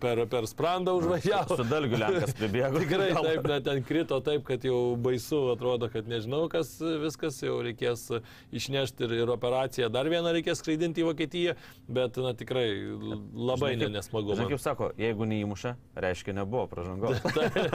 per, 0.01 0.23
per 0.31 0.47
sprandą 0.49 0.95
užvažiavo. 0.97 1.57
Su 1.59 1.65
dalgiu 1.67 1.99
Lenkas 2.01 2.33
pribėgo. 2.37 2.79
Tikrai 2.83 3.09
taip, 3.13 3.47
net 3.51 3.65
ten 3.67 3.83
krito 3.85 4.19
taip, 4.25 4.43
kad 4.47 4.65
jau 4.65 4.79
baisu 5.01 5.43
atrodo, 5.53 5.89
kad 5.93 6.09
nežinau, 6.09 6.43
kas 6.51 6.73
viskas 7.03 7.39
jau 7.43 7.59
reikės 7.65 8.07
išnešti 8.55 9.05
ir, 9.07 9.15
ir 9.21 9.33
operaciją. 9.33 9.91
Dar 9.93 10.09
vieną 10.11 10.33
reikės 10.37 10.61
skraidinti 10.63 11.03
į 11.03 11.09
Vokietiją, 11.11 11.55
bet 11.99 12.17
na, 12.23 12.33
tikrai 12.37 12.67
labai 12.73 13.73
Žinai, 13.75 13.77
ne, 13.77 13.85
kaip- 13.85 13.95
nesmagu. 13.99 14.33
Žinai, 14.33 14.49
kaip 14.55 14.63
sako, 14.63 14.91
jeigu 14.99 15.29
neįmuša, 15.29 15.75
reiškia 16.07 16.37
nebuvo 16.39 16.65
pražangos. 16.71 17.21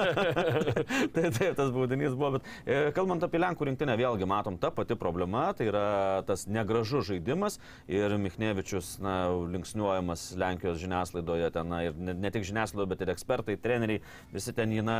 tai 1.14 1.30
taip, 1.30 1.54
tas 1.58 1.72
baudinys 1.74 2.16
buvo, 2.18 2.38
bet 2.38 2.50
e, 2.66 2.82
kalbant 2.96 3.22
apie 3.22 3.40
Lenkų 3.42 3.70
rinktinę, 3.70 3.96
vėlgi 4.00 4.28
matom 4.28 4.58
tą 4.60 4.72
pati 4.74 4.98
problema, 4.98 5.48
tai 5.56 5.70
yra 5.70 5.86
tas 6.26 6.46
negražus 6.50 7.08
žaidimas 7.12 7.51
ir 7.90 8.16
Michnevičius, 8.20 8.94
na, 9.02 9.16
linksniuojamas 9.54 10.30
Lenkijos 10.40 10.80
žiniasklaidoje, 10.82 11.50
ten, 11.54 11.70
na, 11.72 11.82
ir 11.88 11.98
ne, 11.98 12.16
ne 12.18 12.32
tik 12.34 12.46
žiniasklaidoje, 12.48 12.92
bet 12.94 13.04
ir 13.04 13.14
ekspertai, 13.14 13.58
treneriai, 13.62 14.02
visi 14.34 14.54
ten 14.56 14.74
jį, 14.74 14.84
na, 14.86 14.98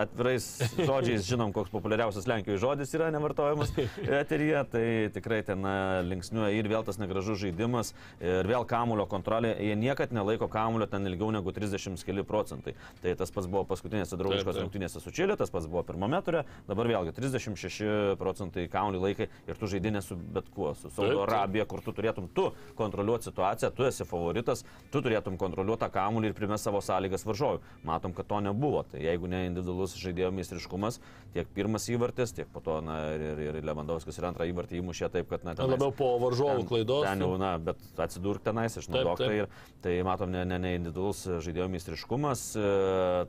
atvirais 0.00 0.46
žodžiais 0.88 1.26
žinom, 1.26 1.52
koks 1.54 1.72
populiariausias 1.72 2.28
Lenkijoje 2.30 2.60
žodis 2.62 2.94
yra 2.96 3.10
nevartojamas 3.14 3.72
eteryje, 4.02 4.62
tai 4.72 4.84
tikrai 5.14 5.42
ten 5.46 5.62
na, 5.64 5.74
linksniuoja 6.06 6.52
ir 6.56 6.68
vėl 6.70 6.86
tas 6.86 6.98
negražus 7.00 7.40
žaidimas 7.42 7.92
ir 8.20 8.48
vėl 8.48 8.66
kamulio 8.68 9.06
kontrolė, 9.10 9.54
jie 9.60 9.76
niekad 9.78 10.14
nelaiko 10.14 10.48
kamulio 10.52 10.88
ten 10.90 11.06
ilgiau 11.10 11.32
negu 11.34 11.52
30 11.54 12.02
keli 12.06 12.24
procentai. 12.26 12.74
Tai 13.02 13.14
tas 13.18 13.34
pats 13.34 13.50
buvo 13.50 13.64
paskutinėse 13.68 14.18
draugiškos 14.20 14.60
rungtynėse 14.62 15.02
su 15.02 15.12
Čilė, 15.12 15.36
tas 15.40 15.52
pats 15.52 15.68
buvo 15.70 15.84
pirmame 15.86 16.20
turė, 16.24 16.44
dabar 16.68 16.88
vėlgi 16.90 17.14
36 17.16 18.16
procentai 18.20 18.68
kamuolį 18.72 19.02
laikai 19.06 19.28
ir 19.50 19.60
tu 19.60 19.68
žaidinė 19.70 20.02
su 20.04 20.16
bet 20.16 20.48
kuo, 20.54 20.72
su 20.78 20.90
Saudo. 20.92 21.22
Arabija, 21.26 21.66
kur 21.68 21.82
tu 21.84 21.94
turėtum 21.96 22.28
tu 22.34 22.48
kontroliuoti 22.78 23.28
situaciją, 23.28 23.72
tu 23.76 23.86
esi 23.86 24.06
favoritas, 24.08 24.64
tu 24.92 25.02
turėtum 25.04 25.38
kontroliuoti 25.40 25.82
tą 25.82 25.90
kamuolį 25.92 26.30
ir 26.30 26.36
primesti 26.36 26.68
savo 26.68 26.82
sąlygas 26.84 27.26
varžovui. 27.26 27.62
Matom, 27.88 28.14
kad 28.14 28.28
to 28.30 28.38
nebuvo. 28.44 28.84
Tai 28.86 29.00
jeigu 29.02 29.30
ne 29.30 29.46
individualus 29.48 29.81
individualus 29.82 29.96
žaidėjo 29.98 30.30
meistriškumas, 30.34 30.98
tiek 31.32 31.48
pirmas 31.54 31.86
įvartis, 31.90 32.32
tiek 32.36 32.48
po 32.52 32.60
to, 32.60 32.80
na, 32.84 32.98
ir, 33.16 33.40
ir 33.40 33.58
Lewandowskis 33.64 34.18
ir 34.18 34.26
antrą 34.28 34.46
įvartį 34.50 34.80
įmušė 34.80 35.10
taip, 35.12 35.28
kad, 35.30 35.42
ten... 35.42 35.70
Labiau 35.72 35.92
po 35.94 36.18
varžovų 36.22 36.66
klaidos. 36.68 37.06
Ten 37.06 37.24
jau, 37.24 37.30
na, 37.40 37.54
bet 37.58 37.80
atsidurk 37.96 38.42
tenais, 38.44 38.76
išnaudok 38.78 39.22
tai 39.22 39.32
ir 39.42 39.48
tai 39.82 39.94
matom, 40.06 40.30
ne, 40.32 40.44
ne, 40.46 40.58
ne 40.62 40.74
individualus 40.76 41.24
žaidėjo 41.42 41.68
meistriškumas, 41.72 42.44
e, 42.56 42.66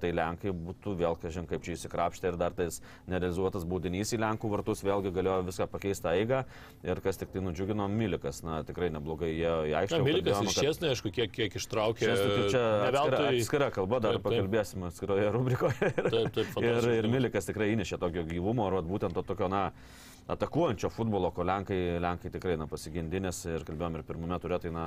tai 0.01 0.11
Lenkai 0.13 0.53
būtų 0.53 0.95
vėl, 0.99 1.17
kažin 1.21 1.47
kaip 1.49 1.63
čia 1.65 1.77
įsikrapštę 1.77 2.33
ir 2.33 2.39
dar 2.39 2.55
tais 2.57 2.81
nerealizuotas 3.09 3.65
baudinys 3.65 4.13
į 4.13 4.21
Lenkų 4.21 4.51
vartus, 4.51 4.83
vėlgi 4.85 5.13
galėjo 5.15 5.39
viską 5.49 5.69
pakeisti 5.71 6.11
eigą 6.13 6.43
ir 6.85 7.01
kas 7.03 7.21
tik 7.21 7.33
tai 7.33 7.43
nudžiugino 7.45 7.87
Milikas, 7.89 8.43
na, 8.45 8.61
tikrai 8.67 8.91
neblogai 8.93 9.31
jie 9.31 9.53
į 9.71 9.75
aikštę. 9.83 10.01
Milikas 10.05 10.43
iš 10.43 10.57
kad- 10.59 10.69
Česnai, 10.69 10.93
aišku, 10.93 11.11
kiek, 11.15 11.31
kiek 11.33 11.57
ištraukė. 11.57 12.05
Čia, 12.05 12.13
tai 12.19 12.45
čia 12.53 12.63
ne 12.63 12.91
atskira, 12.91 13.23
atskira 13.31 13.69
kalba, 13.73 13.99
dar 14.03 14.19
pakalbėsim 14.23 14.85
atskiroje 14.87 15.31
rubrikoje. 15.33 15.91
Taip, 16.13 16.29
taip, 16.35 16.42
ir, 16.43 16.51
fantastiškai. 16.55 16.95
ir 16.99 17.09
Milikas 17.11 17.49
tikrai 17.49 17.69
įnešė 17.73 17.99
tokio 18.01 18.25
gyvumo, 18.29 18.67
ar 18.69 18.85
būtent 18.87 19.15
to 19.17 19.23
tokio, 19.27 19.49
na, 19.51 19.65
atakuojančio 20.33 20.91
futbolo, 20.93 21.31
ko 21.35 21.45
Lenkai, 21.47 21.99
Lenkai 22.03 22.31
tikrai, 22.33 22.57
na, 22.59 22.67
pasigindinės 22.71 23.43
ir 23.51 23.65
kalbėjom 23.67 23.99
ir 23.99 24.05
pirmame 24.07 24.39
turė, 24.43 24.59
tai, 24.63 24.71
na, 24.75 24.85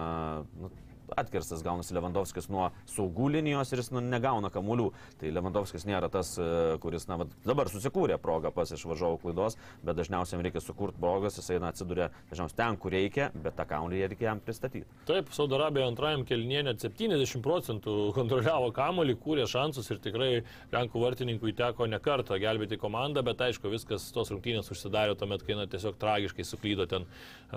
nu, 0.60 0.70
atkirstas 1.16 1.62
gaunasi 1.64 1.94
Lewandowskis 1.96 2.48
nuo 2.52 2.70
saugų 2.90 3.30
linijos 3.36 3.72
ir 3.72 3.82
jis 3.82 3.92
nu, 3.94 4.02
negauna 4.04 4.50
kamuolių. 4.54 4.90
Tai 5.20 5.32
Lewandowskis 5.36 5.86
nėra 5.88 6.10
tas, 6.12 6.34
e, 6.40 6.76
kuris, 6.82 7.06
na, 7.10 7.20
dabar 7.46 7.70
susikūrė 7.72 8.18
progą 8.22 8.52
pas 8.54 8.72
iš 8.72 8.86
varžovų 8.88 9.20
klaidos, 9.22 9.58
bet 9.84 9.98
dažniausiai 9.98 10.36
jam 10.36 10.44
reikia 10.46 10.62
sukurti 10.64 11.00
progas, 11.00 11.38
jisai, 11.40 11.60
na, 11.62 11.70
atsiduria 11.74 12.10
dažniausiai 12.30 12.60
ten, 12.60 12.78
kur 12.80 12.94
reikia, 12.94 13.30
bet 13.34 13.56
tą 13.58 13.66
kamuolį 13.68 14.02
reikia 14.12 14.30
jam 14.30 14.42
pristatyti. 14.42 14.86
Taip, 15.08 15.30
Saudo 15.36 15.58
Arabija 15.60 15.86
antrajam 15.90 16.24
kelnie 16.28 16.62
net 16.66 16.82
70 16.82 17.42
procentų 17.44 17.96
kontroliavo 18.16 18.72
kamuolį, 18.76 19.16
kūrė 19.22 19.46
šansus 19.50 19.90
ir 19.92 20.02
tikrai 20.02 20.30
Lenkų 20.72 21.00
vartininkui 21.02 21.54
teko 21.56 21.86
ne 21.90 21.98
kartą 22.02 22.38
gelbėti 22.40 22.78
komandą, 22.80 23.22
bet 23.26 23.40
aišku, 23.46 23.70
viskas 23.72 24.08
tos 24.14 24.32
rungtynės 24.32 24.70
užsidarė 24.72 25.16
tuomet, 25.18 25.44
kai 25.46 25.56
na, 25.58 25.66
tiesiog 25.70 25.98
tragiškai 26.00 26.46
suklydo 26.46 26.86
ten 26.90 27.06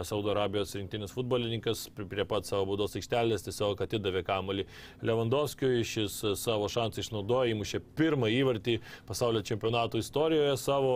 Saudo 0.06 0.34
Arabijos 0.34 0.76
rinktinis 0.78 1.14
futbolininkas 1.16 1.88
prie 1.98 2.26
pat 2.30 2.48
savo 2.48 2.68
baudos 2.70 2.96
aikštelės 3.00 3.39
tiesiog 3.46 3.82
atidavė 3.86 4.24
kamuolį 4.28 4.66
Lewandowskiui, 5.06 5.84
šis 5.88 6.18
e, 6.24 6.34
savo 6.40 6.70
šansą 6.72 7.04
išnaudojo, 7.04 7.54
įmušė 7.54 7.82
pirmą 7.98 8.30
įvartį 8.34 8.80
pasaulio 9.08 9.44
čempionato 9.46 10.00
istorijoje 10.02 10.56
savo, 10.62 10.96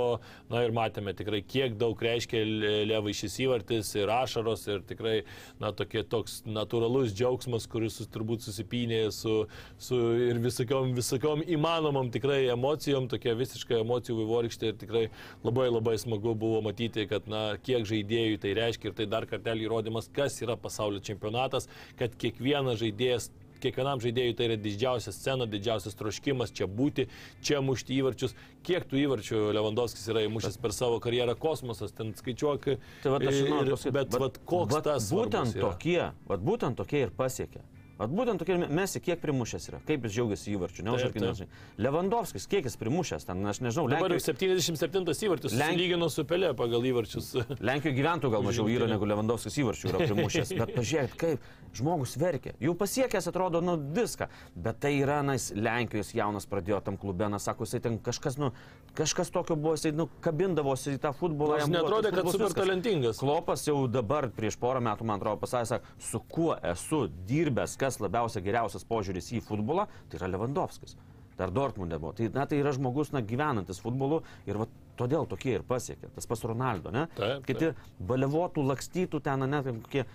na 0.52 0.64
ir 0.66 0.76
matėme 0.76 1.14
tikrai, 1.18 1.42
kiek 1.46 1.78
daug 1.80 2.00
reiškia 2.04 2.44
Le- 2.48 2.74
Levai 2.90 3.14
šis 3.18 3.38
įvartis 3.46 3.94
ir 4.00 4.12
ašaros 4.14 4.68
ir 4.70 4.84
tikrai, 4.88 5.16
na, 5.62 5.72
tokie, 5.76 6.04
toks 6.08 6.42
natūralus 6.48 7.14
džiaugsmas, 7.16 7.68
kuris 7.72 8.02
turbūt 8.14 8.46
susipynė 8.46 9.04
su, 9.16 9.44
su 9.82 10.00
ir 10.28 10.42
visokiom, 10.44 10.94
visokiom 10.98 11.46
įmanomom 11.56 12.12
tikrai 12.14 12.44
emocijom, 12.54 13.08
tokia 13.12 13.36
visiška 13.40 13.80
emocijų 13.82 14.20
vaivorykštė 14.22 14.72
ir 14.72 14.80
tikrai 14.82 15.06
labai 15.46 15.70
labai 15.72 15.96
smagu 16.02 16.36
buvo 16.40 16.62
matyti, 16.66 17.08
kad, 17.10 17.28
na, 17.32 17.44
kiek 17.64 17.88
žaidėjų 17.90 18.40
tai 18.44 18.54
reiškia 18.58 18.92
ir 18.92 18.98
tai 18.98 19.08
dar 19.10 19.28
kartelį 19.30 19.68
įrodymas, 19.68 20.10
kas 20.14 20.40
yra 20.44 20.58
pasaulio 20.60 21.02
čempionatas, 21.04 21.70
kad 22.00 22.16
kiekvienas 22.34 22.82
žaidėjas 22.82 23.30
kiekvienam 23.64 24.02
žaidėjui 24.04 24.36
tai 24.36 24.48
yra 24.50 24.58
didžiausia 24.60 25.14
scena, 25.16 25.46
didžiausias 25.48 25.96
troškimas 25.96 26.52
čia 26.52 26.68
būti, 26.68 27.06
čia 27.40 27.62
mušti 27.64 27.96
įvarčius. 27.96 28.34
Kiek 28.68 28.84
tų 28.90 29.00
įvarčių 29.06 29.40
Lewandowskis 29.56 30.04
yra 30.12 30.26
įmušęs 30.28 30.58
per 30.60 30.74
savo 30.76 31.00
karjerą 31.04 31.38
kosmosas, 31.40 31.96
ten 31.96 32.12
skaičiuok. 32.18 32.68
Tai 33.06 33.14
vat 33.16 33.24
aš 33.30 33.40
ir- 33.40 33.50
noriu 33.54 33.78
pasakyti, 33.78 33.94
bet 33.96 34.20
vat, 34.20 34.40
koks 34.46 34.74
vat 34.76 34.84
tas 34.90 35.08
būtent 35.12 35.56
tokie, 35.60 36.12
vat 36.28 36.44
būtent 36.44 36.76
tokie 36.76 37.06
ir 37.08 37.12
pasiekė. 37.16 37.64
Vat 38.04 38.12
būtent 38.14 38.42
tokie 38.44 38.58
mes 38.68 38.98
kiek 39.04 39.22
primušęs 39.24 39.70
yra, 39.72 39.82
kaip 39.88 40.04
jis 40.04 40.18
džiaugiasi 40.18 40.54
įvarčiu, 40.58 40.84
neužarkinęs. 40.88 41.44
Lewandowskis, 41.80 42.48
kiek 42.52 42.68
jis 42.68 42.76
primušęs, 42.82 43.28
ten 43.30 43.44
aš 43.48 43.62
nežinau, 43.64 43.88
Dabar 43.94 44.12
jau 44.12 44.20
Lenkijoje 44.20 44.60
77 44.60 45.28
įvartis, 45.28 45.56
Lenk- 45.58 45.80
lygino 45.80 46.10
su 46.12 46.26
Pelė 46.28 46.52
pagal 46.58 46.84
įvarčius. 46.90 47.32
Lenkijoj 47.70 47.96
gyventojų 47.96 48.34
gal 48.36 48.44
mažiau 48.46 48.68
yra 48.72 48.88
negu 48.92 49.08
Lewandowskis 49.08 49.58
įvarčių 49.64 49.92
yra 49.92 50.02
primušęs, 50.04 50.54
bet 50.60 50.74
pažiūrėkit, 50.76 51.16
kaip 51.22 51.48
žmogus 51.74 52.16
verkia. 52.20 52.54
Jau 52.62 52.76
pasiekęs 52.78 53.28
atrodo, 53.32 53.62
nu 53.66 53.78
viską, 53.96 54.28
bet 54.56 54.80
tai 54.84 54.94
yra, 55.00 55.22
na, 55.26 55.38
jis 55.38 55.52
Lenkijos 55.58 56.14
jaunas 56.14 56.48
pradėjo 56.50 56.82
tam 56.86 57.00
klube, 57.02 57.30
na, 57.32 57.40
sako, 57.42 57.68
jisai 57.68 57.82
ten 57.88 57.98
kažkas, 58.04 58.38
nu, 58.42 58.52
kažkas 58.98 59.32
tokio 59.34 59.58
buvo, 59.58 59.76
jisai, 59.78 59.94
nu, 59.98 60.08
kabindavosi 60.24 60.98
į 60.98 61.02
tą 61.04 61.14
futbolą. 61.18 61.62
Buvo 61.64 61.72
netrodė, 61.74 62.14
kad 62.14 62.30
super 62.30 62.50
viskas. 62.50 62.60
talentingas. 62.60 63.22
Klopas 63.24 63.66
jau 63.68 63.78
dabar 63.90 64.30
prieš 64.34 64.60
porą 64.62 64.84
metų, 64.86 65.08
man 65.10 65.22
atrodo, 65.22 65.42
pasakė, 65.42 65.82
su 66.04 66.22
kuo 66.30 66.54
esu 66.74 67.08
dirbęs, 67.30 67.78
kas 67.82 67.93
labiausiai 68.02 68.44
geriausias 68.46 68.86
požiūris 68.90 69.32
į 69.38 69.42
futbolą, 69.46 69.88
tai 70.10 70.22
yra 70.22 70.32
Lewandowskis. 70.34 70.96
Dar 71.38 71.50
Dortmundė 71.50 71.98
buvo. 71.98 72.14
Tai, 72.14 72.28
na, 72.34 72.44
tai 72.46 72.60
yra 72.62 72.72
žmogus, 72.76 73.10
na, 73.12 73.22
gyvenantis 73.26 73.80
futbolu 73.82 74.22
ir 74.46 74.60
va, 74.62 74.68
todėl 75.00 75.26
tokie 75.26 75.56
ir 75.58 75.64
pasiekė. 75.66 76.12
Tas 76.14 76.28
pas 76.30 76.44
Ronaldo, 76.46 76.92
ne? 76.94 77.08
Taip, 77.18 77.42
Kiti 77.48 77.72
balevotų, 78.06 78.62
lakstytų 78.70 79.22
ten, 79.26 79.48
ne, 79.50 79.64
kokie. 79.82 80.06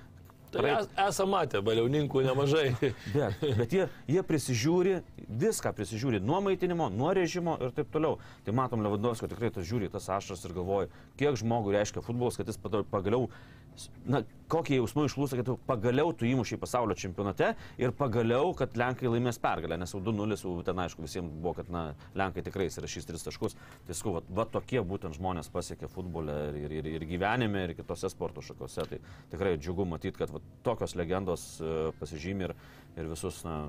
Tai 0.49 0.62
praeit- 0.62 0.87
es- 0.87 0.93
esame 1.11 1.31
matę 1.35 1.61
baliauninkų 1.61 2.23
nemažai. 2.25 2.71
Bet, 3.14 3.43
bet 3.59 3.73
jie, 3.75 3.88
jie 4.09 4.23
prisižiūri, 4.25 4.95
viską 5.29 5.75
prisižiūri, 5.77 6.23
nuo 6.25 6.38
maitinimo, 6.41 6.87
nuo 6.88 7.11
režimo 7.19 7.59
ir 7.61 7.75
taip 7.77 7.91
toliau. 7.93 8.14
Tai 8.47 8.55
matom 8.57 8.81
Levandovskio 8.87 9.29
tikrai 9.29 9.51
tas 9.53 9.67
žiūri, 9.69 9.91
tas 9.93 10.07
ašaras 10.09 10.47
ir 10.49 10.55
galvoja, 10.57 10.88
kiek 11.21 11.37
žmogui 11.43 11.75
reiškia 11.77 12.01
futbolas, 12.07 12.38
kad 12.41 12.49
jis 12.49 12.57
pagaliau, 12.62 13.27
na, 14.09 14.23
kokie 14.49 14.79
jausmai 14.79 15.07
išlūsta, 15.09 15.38
kad 15.38 15.49
tu 15.49 15.57
pagaliau 15.69 16.12
tu 16.17 16.27
įmušiai 16.29 16.61
pasaulio 16.61 16.97
čempionate 16.99 17.53
ir 17.81 17.93
pagaliau, 17.97 18.55
kad 18.57 18.77
Lenkai 18.81 19.11
laimės 19.12 19.41
pergalę, 19.43 19.77
nes 19.81 19.93
jau 19.93 20.01
2-0, 20.05 20.38
jau 20.41 20.55
ten 20.67 20.81
aišku 20.85 21.05
visiems 21.05 21.35
buvo, 21.35 21.55
kad 21.59 21.71
na, 21.73 21.85
Lenkai 22.19 22.45
tikrai 22.47 22.69
įsirašys 22.71 23.09
3 23.11 23.27
taškus. 23.29 23.57
Tai 23.87 23.97
sakau, 23.97 24.17
va, 24.19 24.25
va 24.41 24.49
tokie 24.49 24.81
būtent 24.93 25.19
žmonės 25.19 25.53
pasiekė 25.53 25.91
futbole 25.93 26.37
ir, 26.62 26.79
ir, 26.81 26.91
ir 26.97 27.07
gyvenime, 27.09 27.67
ir 27.69 27.77
kitose 27.79 28.11
sporto 28.12 28.45
šakose. 28.45 28.88
Tai 28.88 29.01
tikrai 29.35 29.57
džiugu 29.61 29.87
matyti, 29.88 30.17
kad 30.23 30.33
va, 30.33 30.43
tokios 30.67 30.97
legendos 30.99 31.49
e, 31.61 31.75
pasižymė 32.01 32.49
ir, 32.49 32.57
ir 32.99 33.12
visus 33.12 33.43
na, 33.47 33.61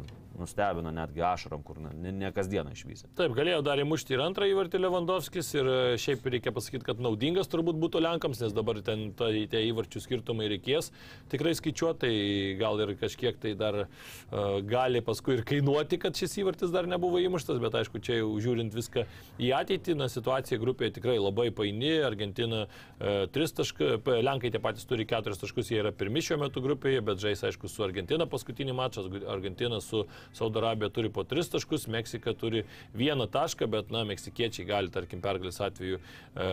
nustebina 0.41 0.93
netgi 0.95 1.23
ašaram, 1.25 1.63
kur 1.65 1.79
ne, 1.83 2.13
ne 2.15 2.31
kasdieną 2.35 2.73
išvysė. 2.75 3.11
Taip, 3.19 3.35
galėjo 3.37 3.61
dar 3.65 3.81
įmušti 3.83 4.15
ir 4.15 4.23
antrą 4.25 4.49
įvartį 4.49 4.81
Lewandowskis 4.81 5.53
ir 5.57 5.69
e, 5.69 5.79
šiaip 6.01 6.25
reikia 6.33 6.53
pasakyti, 6.55 6.85
kad 6.87 7.03
naudingas 7.03 7.51
turbūt 7.51 7.79
būtų 7.81 8.01
Lenkams, 8.03 8.41
nes 8.43 8.55
dabar 8.55 8.81
ten 8.85 9.09
ta, 9.19 9.29
tie 9.29 9.63
įvarčių 9.69 10.03
skirtumai 10.03 10.49
reikės 10.55 10.91
tikrai 11.31 11.55
skaičiuoti, 11.57 11.99
tai 11.99 12.55
gal 12.59 12.79
ir 12.83 12.93
kažkiek 12.99 13.37
tai 13.41 13.53
dar 13.59 13.83
uh, 13.83 14.59
gali 14.65 15.01
paskui 15.05 15.37
ir 15.37 15.43
kainuoti, 15.47 15.99
kad 16.01 16.17
šis 16.17 16.37
įvartis 16.43 16.71
dar 16.73 16.87
nebuvo 16.89 17.19
įmuštas, 17.21 17.59
bet 17.61 17.75
aišku, 17.81 18.01
čia 18.03 18.19
jau 18.21 18.31
žiūrint 18.41 18.75
viską 18.75 19.05
į 19.41 19.51
ateitį, 19.59 19.97
na, 19.99 20.09
situacija 20.11 20.59
grupėje 20.61 20.95
tikrai 20.99 21.17
labai 21.19 21.49
paini, 21.55 21.97
Argentina 22.05 22.65
uh, 22.65 23.25
3 23.35 23.55
taškus, 23.59 24.07
Lenkai 24.29 24.51
tie 24.53 24.61
patys 24.63 24.87
turi 24.89 25.05
4 25.09 25.37
taškus, 25.39 25.71
jie 25.71 25.81
yra 25.83 25.91
pirmi 25.95 26.23
šiuo 26.23 26.39
metu 26.41 26.63
grupėje, 26.63 27.03
bet 27.05 27.21
žais 27.21 27.43
aišku 27.49 27.69
su 27.71 27.83
Argentina 27.85 28.27
paskutinį 28.29 28.75
mačą, 28.77 29.05
Argentina 29.29 29.81
su 29.83 30.05
Saudo 30.33 30.61
Arabija 30.61 30.89
turi 30.93 31.09
po 31.13 31.23
3 31.23 31.51
taškus, 31.55 31.87
Meksika 31.91 32.33
turi 32.37 32.63
vieną 32.97 33.29
tašką, 33.31 33.67
bet, 33.71 33.93
na, 33.93 34.03
meksikiečiai 34.09 34.67
gali, 34.67 34.91
tarkim, 34.93 35.21
pergalės 35.23 35.59
atveju 35.63 35.99
e, 35.99 36.49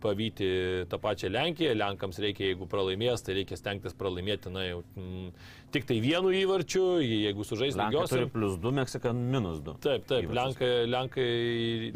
pavyti 0.00 0.50
tą 0.90 1.00
pačią 1.00 1.30
Lenkiją. 1.32 1.74
Lenkams 1.78 2.20
reikia, 2.22 2.50
jeigu 2.50 2.68
pralaimės, 2.70 3.24
tai 3.24 3.40
reikia 3.40 3.58
stengtis 3.58 3.96
pralaimėti, 3.96 4.52
na, 4.52 4.66
jau 4.68 4.82
mm, 4.96 5.32
tik 5.74 5.86
tai 5.88 5.98
vienu 6.02 6.32
įvarčiu, 6.34 6.84
jeigu 7.04 7.46
sužais 7.46 7.78
Lenkai 7.78 8.06
turi 8.10 8.28
plus 8.30 8.56
2, 8.60 8.74
Meksika 8.80 9.12
minus 9.16 9.60
2. 9.66 9.76
Taip, 9.84 10.06
taip, 10.10 10.30
Lenkai, 10.36 10.70
Lenkai, 10.90 11.28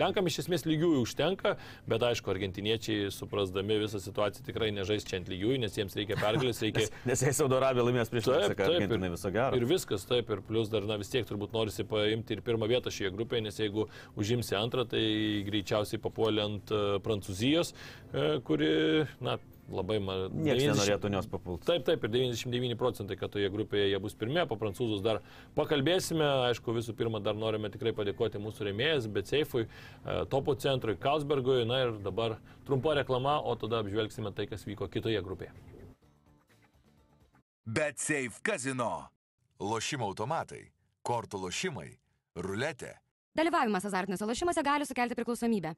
Lenkam 0.00 0.30
iš 0.30 0.42
esmės 0.44 0.66
lygiųjų 0.68 1.02
užtenka, 1.04 1.56
bet 1.90 2.04
aišku, 2.10 2.32
argentiniečiai, 2.34 3.10
suprasdami 3.14 3.78
visą 3.82 4.00
situaciją, 4.02 4.46
tikrai 4.48 4.70
nežais 4.74 5.06
čia 5.08 5.20
ant 5.20 5.30
lygiųjų, 5.32 5.60
nes 5.64 5.78
jiems 5.78 5.96
reikia 5.98 6.18
pergalės, 6.20 6.62
reikia... 6.64 6.86
Nes 7.08 7.24
jei 7.24 7.34
Saudo 7.36 7.58
Arabija 7.58 7.86
laimės 7.88 8.12
prieš 8.12 8.30
Meksiką, 8.30 8.68
Argentinai 8.70 9.10
viso 9.12 9.32
gero. 9.34 9.58
Ir 9.58 9.66
viskas, 9.68 10.06
taip, 10.08 10.30
ir 10.32 10.42
plus 10.46 10.70
dar, 10.72 10.86
na 10.88 10.93
vis 11.00 11.11
tiek 11.12 11.26
turbūt 11.28 11.54
norisi 11.57 11.85
paimti 11.88 12.37
ir 12.37 12.42
pirmą 12.46 12.68
vietą 12.70 12.92
šioje 12.94 13.12
grupėje, 13.16 13.46
nes 13.48 13.59
jeigu 13.61 13.88
užimsi 14.20 14.57
antrą, 14.59 14.85
tai 14.88 15.02
greičiausiai 15.46 16.00
papuolė 16.04 16.44
ant 16.44 16.72
e, 16.74 16.85
Prancūzijos, 17.04 17.74
e, 18.12 18.24
kuri, 18.46 18.70
na, 19.24 19.37
labai... 19.72 19.98
ma- 20.04 20.16
Niekas 20.28 20.61
90 20.61 20.74
nenorėtų 20.74 21.12
jos 21.16 21.28
papulti. 21.33 21.66
Taip, 21.70 21.85
taip, 21.88 22.04
ir 22.04 22.12
99 22.16 22.76
procentai, 22.80 23.16
kad 23.20 23.33
toje 23.35 23.48
grupėje 23.54 23.90
jie 23.92 24.00
bus 24.04 24.16
pirmie, 24.20 24.42
po 24.50 24.59
prancūzus 24.61 25.00
dar 25.04 25.22
pakalbėsime. 25.57 26.26
Aišku, 26.50 26.74
visų 26.76 26.96
pirma, 26.98 27.20
dar 27.24 27.38
norime 27.38 27.70
tikrai 27.72 27.94
padėkoti 27.96 28.42
mūsų 28.42 28.68
rėmėjas, 28.70 29.09
Betseifui, 29.14 29.64
e, 29.68 30.18
Topo 30.33 30.57
centrui, 30.61 30.98
Kalsbergui. 31.00 31.62
Na 31.68 31.85
ir 31.87 31.96
dabar 32.04 32.37
trumpa 32.68 32.96
reklama, 33.00 33.38
o 33.40 33.57
tada 33.57 33.80
apžvelgsime 33.85 34.35
tai, 34.37 34.48
kas 34.50 34.66
vyko 34.68 34.90
kitoje 34.92 35.22
grupėje. 35.24 35.54
Bet 37.64 37.98
Safe 37.98 38.42
Casino. 38.44 39.09
Lošimo 39.61 40.04
automatai, 40.11 40.64
kortų 41.04 41.44
lošimai, 41.46 41.90
ruletė. 42.40 42.94
Dalyvavimas 43.34 43.84
azartiniuose 43.88 44.30
lošimuose 44.30 44.62
gali 44.64 44.86
sukelti 44.86 45.18
priklausomybę. 45.18 45.74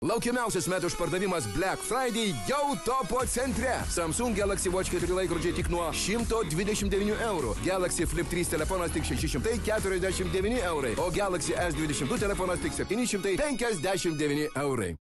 Laukiamiausias 0.00 0.64
metų 0.72 0.88
išpardavimas 0.88 1.44
Black 1.52 1.82
Friday 1.84 2.30
jau 2.48 2.70
topo 2.86 3.20
centre. 3.28 3.74
Samsung 3.92 4.32
Galaxy 4.32 4.72
Watch 4.72 4.88
4 4.94 5.12
laikrodžiai 5.12 5.52
tik 5.58 5.68
nuo 5.68 5.90
129 5.92 7.20
eurų. 7.26 7.52
Galaxy 7.66 8.08
Flip 8.08 8.32
3 8.32 8.54
telefonas 8.54 8.96
tik 8.96 9.04
649 9.04 10.64
eurai. 10.72 10.96
O 10.96 11.10
Galaxy 11.12 11.52
S22 11.52 12.16
telefonas 12.24 12.64
tik 12.64 12.72
759 12.80 14.48
eurai. 14.64 14.94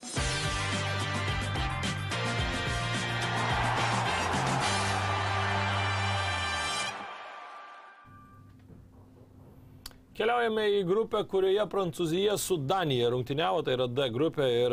Keliaujame 10.18 10.64
į 10.74 10.78
grupę, 10.82 11.20
kurioje 11.30 11.62
Prancūzija 11.70 12.32
su 12.42 12.56
Danija 12.58 13.12
rungtyniavo, 13.12 13.60
tai 13.62 13.76
yra 13.76 13.84
D 13.86 14.08
grupė 14.10 14.48
ir, 14.50 14.72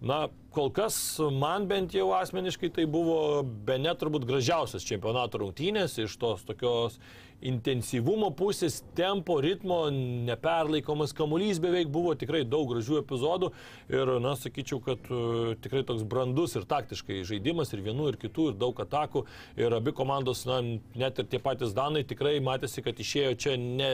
na, 0.00 0.22
kol 0.56 0.70
kas 0.72 0.96
man 1.36 1.66
bent 1.68 1.92
jau 1.92 2.06
asmeniškai 2.16 2.70
tai 2.78 2.86
buvo 2.88 3.42
be 3.44 3.76
net 3.76 4.00
turbūt 4.00 4.24
gražiausias 4.24 4.86
čempionato 4.88 5.42
rungtynės 5.42 5.98
iš 6.00 6.16
tos 6.22 6.46
tokios 6.48 6.96
intensyvumo 7.44 8.30
pusės, 8.36 8.80
tempo, 8.96 9.38
ritmo, 9.44 9.86
neperlaikomas 10.26 11.12
kamuolys 11.16 11.60
beveik 11.62 11.90
buvo 11.92 12.14
tikrai 12.18 12.42
daug 12.48 12.68
gražių 12.70 13.00
epizodų 13.02 13.50
ir, 13.92 14.12
na, 14.24 14.34
sakyčiau, 14.38 14.80
kad 14.84 15.10
uh, 15.12 15.52
tikrai 15.62 15.82
toks 15.86 16.06
brandus 16.08 16.56
ir 16.56 16.66
taktiškai 16.68 17.20
žaidimas 17.28 17.72
ir 17.74 17.84
vienų, 17.84 18.08
ir 18.12 18.20
kitų, 18.22 18.50
ir 18.52 18.58
daug 18.60 18.80
atakų 18.82 19.26
ir 19.60 19.76
abi 19.76 19.94
komandos, 19.96 20.46
na, 20.48 20.62
net 20.96 21.20
ir 21.20 21.28
tie 21.30 21.40
patys 21.42 21.74
Danai 21.76 22.06
tikrai 22.08 22.38
matėsi, 22.44 22.82
kad 22.84 22.96
išėjo 23.02 23.34
čia 23.42 23.56
ne, 23.60 23.90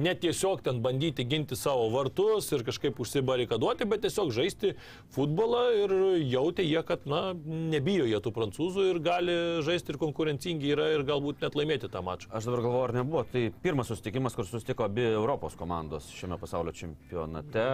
ne 0.00 0.16
tiesiog 0.16 0.64
ten 0.64 0.80
bandyti 0.84 1.26
ginti 1.28 1.58
savo 1.58 1.90
vartus 1.92 2.48
ir 2.56 2.64
kažkaip 2.66 2.98
užsibarikaduoti, 3.02 3.88
bet 3.90 4.06
tiesiog 4.06 4.32
žaisti 4.34 4.72
futbolą 5.14 5.66
ir 5.84 5.96
jautė 6.32 6.64
jie, 6.64 6.80
kad, 6.86 7.04
na, 7.10 7.34
nebijo 7.44 8.08
jie 8.08 8.20
tų 8.24 8.32
prancūzų 8.36 8.88
ir 8.92 9.02
gali 9.04 9.36
žaisti 9.66 9.92
ir 9.92 10.00
konkurencingi 10.00 10.72
yra 10.72 10.90
ir 10.94 11.04
galbūt 11.06 11.44
net 11.44 11.58
laimėti 11.58 11.92
tą 11.92 12.02
mačą. 12.06 12.30
Aš 12.32 12.48
dabar 12.48 12.64
galvoju, 12.64 12.85
ar 12.86 12.94
nebuvo. 12.94 13.24
Tai 13.32 13.42
pirmas 13.62 13.90
susitikimas, 13.90 14.34
kur 14.38 14.46
susitiko 14.48 14.86
abi 14.86 15.04
Europos 15.10 15.56
komandos 15.58 16.08
šiame 16.14 16.38
pasaulio 16.40 16.72
čempionate, 16.76 17.64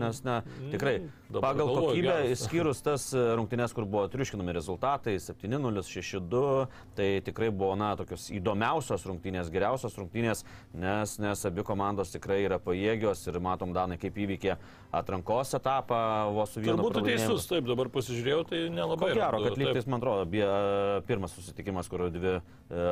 nes, 0.00 0.22
na, 0.24 0.40
tikrai, 0.72 0.98
Dabar 1.28 1.52
pagal 1.52 1.66
galvoju, 1.66 1.86
kokybę, 1.92 2.16
geras. 2.22 2.32
išskyrus 2.38 2.82
tas 2.84 3.06
e, 3.14 3.22
rungtynes, 3.38 3.72
kur 3.76 3.84
buvo 3.88 4.06
triuškinami 4.12 4.52
rezultatai 4.56 5.16
7-0, 5.20 5.84
6-2, 5.88 6.66
tai 6.96 7.08
tikrai 7.24 7.50
buvo, 7.50 7.74
na, 7.78 7.92
tokios 8.00 8.28
įdomiausios 8.32 9.06
rungtynės, 9.08 9.50
geriausios 9.52 9.96
rungtynės, 10.00 10.44
nes, 10.74 11.16
nes 11.22 11.44
abi 11.48 11.64
komandos 11.66 12.12
tikrai 12.14 12.42
yra 12.46 12.58
pajėgios 12.62 13.26
ir 13.28 13.40
matom, 13.42 13.72
Danai, 13.76 13.96
kaip 14.00 14.16
įvykė 14.20 14.56
atrankos 14.92 15.54
etapą 15.56 16.00
vos 16.36 16.52
su 16.52 16.60
vienu. 16.60 16.76
Turbūt 16.82 17.06
teisus, 17.06 17.46
taip, 17.48 17.64
dabar 17.68 17.88
pasižiūrėjau, 17.92 18.42
tai 18.50 18.62
Ko 18.68 18.74
nelabai. 18.76 19.12
gero, 19.14 19.30
randu, 19.36 19.48
kad 19.48 19.60
lygtais, 19.62 19.86
man 19.88 20.02
atrodo, 20.02 20.26
bie, 20.28 20.44
pirmas 21.08 21.32
susitikimas, 21.36 21.88
kur 21.88 22.06
dvi 22.12 22.34
e, 22.36 22.42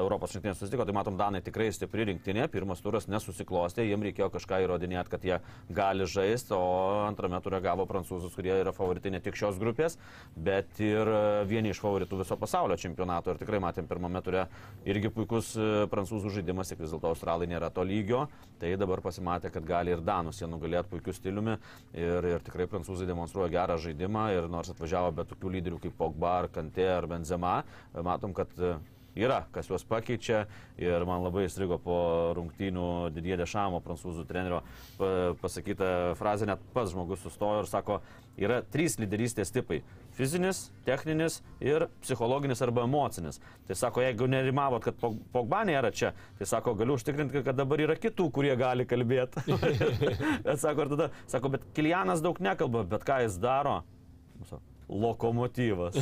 Europos 0.00 0.32
rinktinės 0.36 0.62
susitiko, 0.62 0.86
tai 0.88 0.96
matom, 0.96 1.18
Danai 1.20 1.42
tikrai 1.44 1.69
stipri 1.74 2.06
rinktinė, 2.08 2.46
pirmas 2.52 2.82
turas 2.84 3.08
nesusiklostė, 3.10 3.84
jiems 3.88 4.08
reikėjo 4.08 4.30
kažką 4.34 4.60
įrodinėti, 4.64 5.12
kad 5.12 5.24
jie 5.26 5.38
gali 5.72 6.06
žaisti, 6.08 6.54
o 6.56 7.06
antrame 7.06 7.40
ture 7.44 7.60
gavo 7.64 7.86
prancūzus, 7.90 8.34
kurie 8.36 8.52
yra 8.60 8.74
favoritai 8.76 9.12
ne 9.14 9.20
tik 9.24 9.38
šios 9.38 9.58
grupės, 9.60 9.98
bet 10.36 10.80
ir 10.84 11.08
e, 11.10 11.22
vieni 11.50 11.72
iš 11.74 11.82
favoritų 11.82 12.20
viso 12.22 12.38
pasaulio 12.40 12.78
čempionato. 12.80 13.34
Ir 13.34 13.40
tikrai 13.42 13.62
matėm 13.62 13.88
pirmame 13.90 14.22
ture 14.26 14.46
irgi 14.88 15.12
puikus 15.14 15.52
e, 15.56 15.70
prancūzų 15.92 16.34
žaidimas, 16.38 16.72
tik 16.72 16.82
vis 16.84 16.94
dėlto 16.94 17.12
australai 17.12 17.48
nėra 17.50 17.72
to 17.74 17.84
lygio, 17.86 18.26
tai 18.60 18.74
dabar 18.80 19.02
pasimatė, 19.04 19.52
kad 19.54 19.66
gali 19.66 19.94
ir 19.94 20.04
Danus 20.04 20.40
jie 20.42 20.48
nugalėti 20.50 20.92
puikiu 20.92 21.14
stiliumi. 21.16 21.58
Ir, 21.96 22.30
ir 22.34 22.46
tikrai 22.46 22.68
prancūzai 22.70 23.08
demonstruoja 23.08 23.52
gerą 23.54 23.78
žaidimą. 23.80 24.28
Ir 24.36 24.48
nors 24.52 24.70
atvažiavo 24.72 25.12
be 25.16 25.26
tokių 25.30 25.56
lyderių 25.56 25.82
kaip 25.82 25.98
Pogba, 25.98 26.38
ar 26.42 26.50
Kante 26.52 26.86
ar 26.90 27.08
Benzema, 27.10 27.60
matom, 28.06 28.34
kad 28.36 28.52
e, 28.58 28.76
yra, 29.16 29.44
kas 29.52 29.66
juos 29.70 29.84
pakeičia 29.84 30.44
ir 30.78 31.04
man 31.08 31.22
labai 31.24 31.46
įstrigo 31.48 31.78
po 31.82 31.96
rungtynių 32.38 33.10
Didie 33.14 33.36
Dešamo, 33.40 33.80
prancūzų 33.84 34.26
trenerio, 34.28 34.62
pa- 34.98 35.34
pasakyta 35.42 36.14
frazė, 36.18 36.46
net 36.46 36.60
pats 36.74 36.92
žmogus 36.94 37.20
sustojo 37.24 37.64
ir 37.64 37.66
sako, 37.70 38.00
yra 38.40 38.60
trys 38.62 38.96
lyderystės 39.02 39.50
tipai- 39.52 39.82
fizinis, 40.16 40.70
techninis 40.86 41.40
ir 41.60 41.88
psichologinis 42.02 42.62
arba 42.62 42.82
emocinis. 42.86 43.40
Tai 43.66 43.74
sako, 43.74 44.00
jeigu 44.00 44.28
nerimavot, 44.28 44.82
kad 44.82 44.94
Pog- 45.00 45.18
Pogba 45.32 45.64
nėra 45.64 45.92
čia, 45.92 46.12
tai 46.38 46.44
sako, 46.46 46.74
galiu 46.74 46.94
užtikrinti, 46.96 47.44
kad 47.44 47.56
dabar 47.56 47.78
yra 47.78 47.96
kitų, 47.96 48.30
kurie 48.32 48.56
gali 48.56 48.84
kalbėti. 48.86 49.42
bet 50.44 50.58
sako, 50.58 50.82
ir 50.82 50.88
tada, 50.96 51.10
sako, 51.26 51.48
bet 51.50 51.62
Kilianas 51.74 52.22
daug 52.22 52.38
nekalba, 52.38 52.84
bet 52.88 53.04
ką 53.04 53.22
jis 53.24 53.38
daro? 53.38 53.82
Sako, 54.44 54.62
Lokomotyvas. 54.90 55.94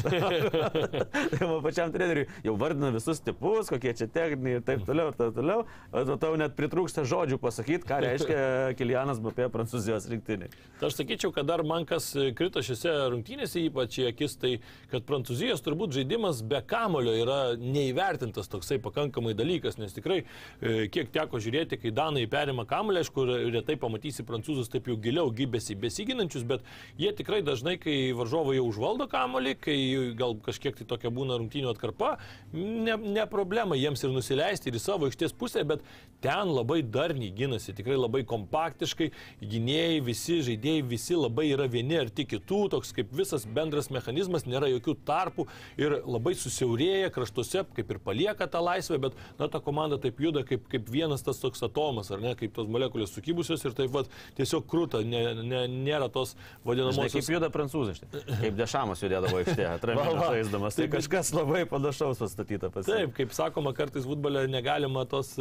tai 1.33 1.48
pačiam 1.62 1.92
treneriui 1.92 2.27
jau 2.46 2.55
vardina 2.61 2.90
visus 2.94 3.20
tipus, 3.20 3.68
kokie 3.68 3.92
čia 3.96 4.09
techniniai 4.12 4.59
ir 4.59 4.64
taip 4.64 4.85
toliau, 4.88 5.12
ir 5.12 5.18
taip 5.18 5.37
toliau. 5.37 5.66
O 5.92 6.16
tau 6.20 6.38
net 6.40 6.57
pritrūksta 6.59 7.05
žodžių 7.09 7.38
pasakyti, 7.42 7.87
ką 7.88 8.01
reiškia 8.05 8.38
Kilianas 8.79 9.20
Bapė 9.22 9.51
Prancūzijos 9.53 10.09
rinktiniai. 10.12 10.51
Tai 10.81 10.88
aš 10.88 10.98
sakyčiau, 11.01 11.33
kad 11.37 11.48
dar 11.48 11.62
man 11.66 11.85
kas 11.88 12.11
krito 12.38 12.62
šiose 12.64 12.94
rungtynėse, 13.12 13.61
ypač 13.68 14.01
į 14.01 14.09
akis, 14.12 14.38
tai 14.40 14.55
kad 14.92 15.05
Prancūzijos 15.09 15.62
turbūt 15.66 15.96
žaidimas 15.98 16.40
be 16.46 16.62
kamulio 16.64 17.14
yra 17.18 17.38
neįvertintas 17.61 18.48
toksai 18.48 18.81
pakankamai 18.83 19.35
dalykas, 19.37 19.79
nes 19.81 19.94
tikrai 19.96 20.22
e, 20.22 20.88
kiek 20.92 21.12
teko 21.14 21.40
žiūrėti, 21.42 21.81
kai 21.83 21.92
Danai 21.94 22.24
perima 22.31 22.64
kamulį, 22.68 23.03
aišku, 23.03 23.27
retai 23.53 23.77
pamatysi 23.81 24.24
prancūzus 24.29 24.70
taip 24.72 24.88
jau 24.88 24.96
giliau 25.03 25.33
gybėsi 25.35 25.77
besiginančius, 25.79 26.46
bet 26.48 26.64
jie 27.01 27.12
tikrai 27.16 27.40
dažnai, 27.46 27.77
kai 27.83 27.96
varžovai 28.16 28.59
jau 28.59 28.68
užvaldo 28.79 29.09
kamulį, 29.11 29.57
kai 29.59 29.79
gal 30.19 30.37
kažkiek 30.45 30.77
tai 30.79 30.87
tokia 30.87 31.11
būna 31.14 31.38
rungtynių 31.41 31.73
atkarpa, 31.73 32.14
ne, 32.55 32.95
ne 32.97 33.25
problema 33.31 33.77
jiems 33.79 34.05
ir 34.07 34.14
nusileisti 34.14 34.71
ir 34.71 34.79
į 34.79 34.83
savo 34.83 35.09
aikštės 35.09 35.35
pusę, 35.37 35.64
bet 35.67 35.83
ten 36.23 36.51
labai 36.51 36.81
darniai 36.83 37.33
gynasi, 37.35 37.75
tikrai 37.79 37.99
labai 37.99 38.25
kompaktiškai, 38.29 39.11
gynėjai, 39.43 39.99
visi 40.07 40.38
žaidėjai, 40.47 40.85
visi 40.91 41.19
labai 41.19 41.49
yra 41.51 41.69
vieni 41.71 41.99
ar 41.99 42.11
tik 42.11 42.31
kitų, 42.33 42.61
toks 42.75 42.95
kaip 42.95 43.11
visas 43.14 43.47
bendras 43.47 43.91
mechanizmas, 43.95 44.47
nėra 44.47 44.71
jokių 44.73 44.97
tarpų 45.09 45.47
ir 45.81 45.99
labai 46.07 46.35
susiaurėja 46.38 47.11
kraštuose, 47.14 47.64
kaip 47.77 47.95
ir 47.95 48.03
palieka 48.05 48.49
tą 48.51 48.62
laisvę, 48.64 49.01
bet 49.09 49.19
na, 49.38 49.51
ta 49.51 49.62
komanda 49.64 49.99
taip 50.03 50.21
juda 50.23 50.45
kaip, 50.47 50.67
kaip 50.71 50.91
vienas 50.91 51.25
tas 51.27 51.43
toks 51.43 51.62
atomas, 51.67 52.12
ar 52.14 52.23
ne, 52.23 52.35
kaip 52.38 52.55
tos 52.57 52.71
molekulės 52.71 53.14
sukibusios 53.14 53.64
ir 53.67 53.77
taip 53.79 53.95
pat 53.95 54.11
tiesiog 54.38 54.67
krūta, 54.71 55.03
ne, 55.07 55.23
ne, 55.43 55.64
nėra 55.71 56.11
tos 56.12 56.35
Žinai, 56.35 56.67
vadinamosios... 56.67 57.14
kaip 57.14 57.35
juda 57.37 57.53
prancūzai, 57.55 57.97
kaip 58.43 58.59
dešamas 58.68 59.00
judėdavo 59.02 59.40
aikštėje, 59.40 59.68
atraminio 59.78 60.24
žaisdamas. 60.28 60.76
Tai 60.78 60.87
kažkas 60.92 61.33
labai 61.37 61.64
panašaus 61.68 62.20
pastatyta 62.20 62.70
pas 62.74 62.87
jį. 62.87 62.92
Taip, 62.92 63.14
kaip 63.16 63.33
sakoma, 63.37 63.72
kartais 63.76 64.07
futbole 64.09 64.44
negalima 64.52 65.04
tos 65.09 65.33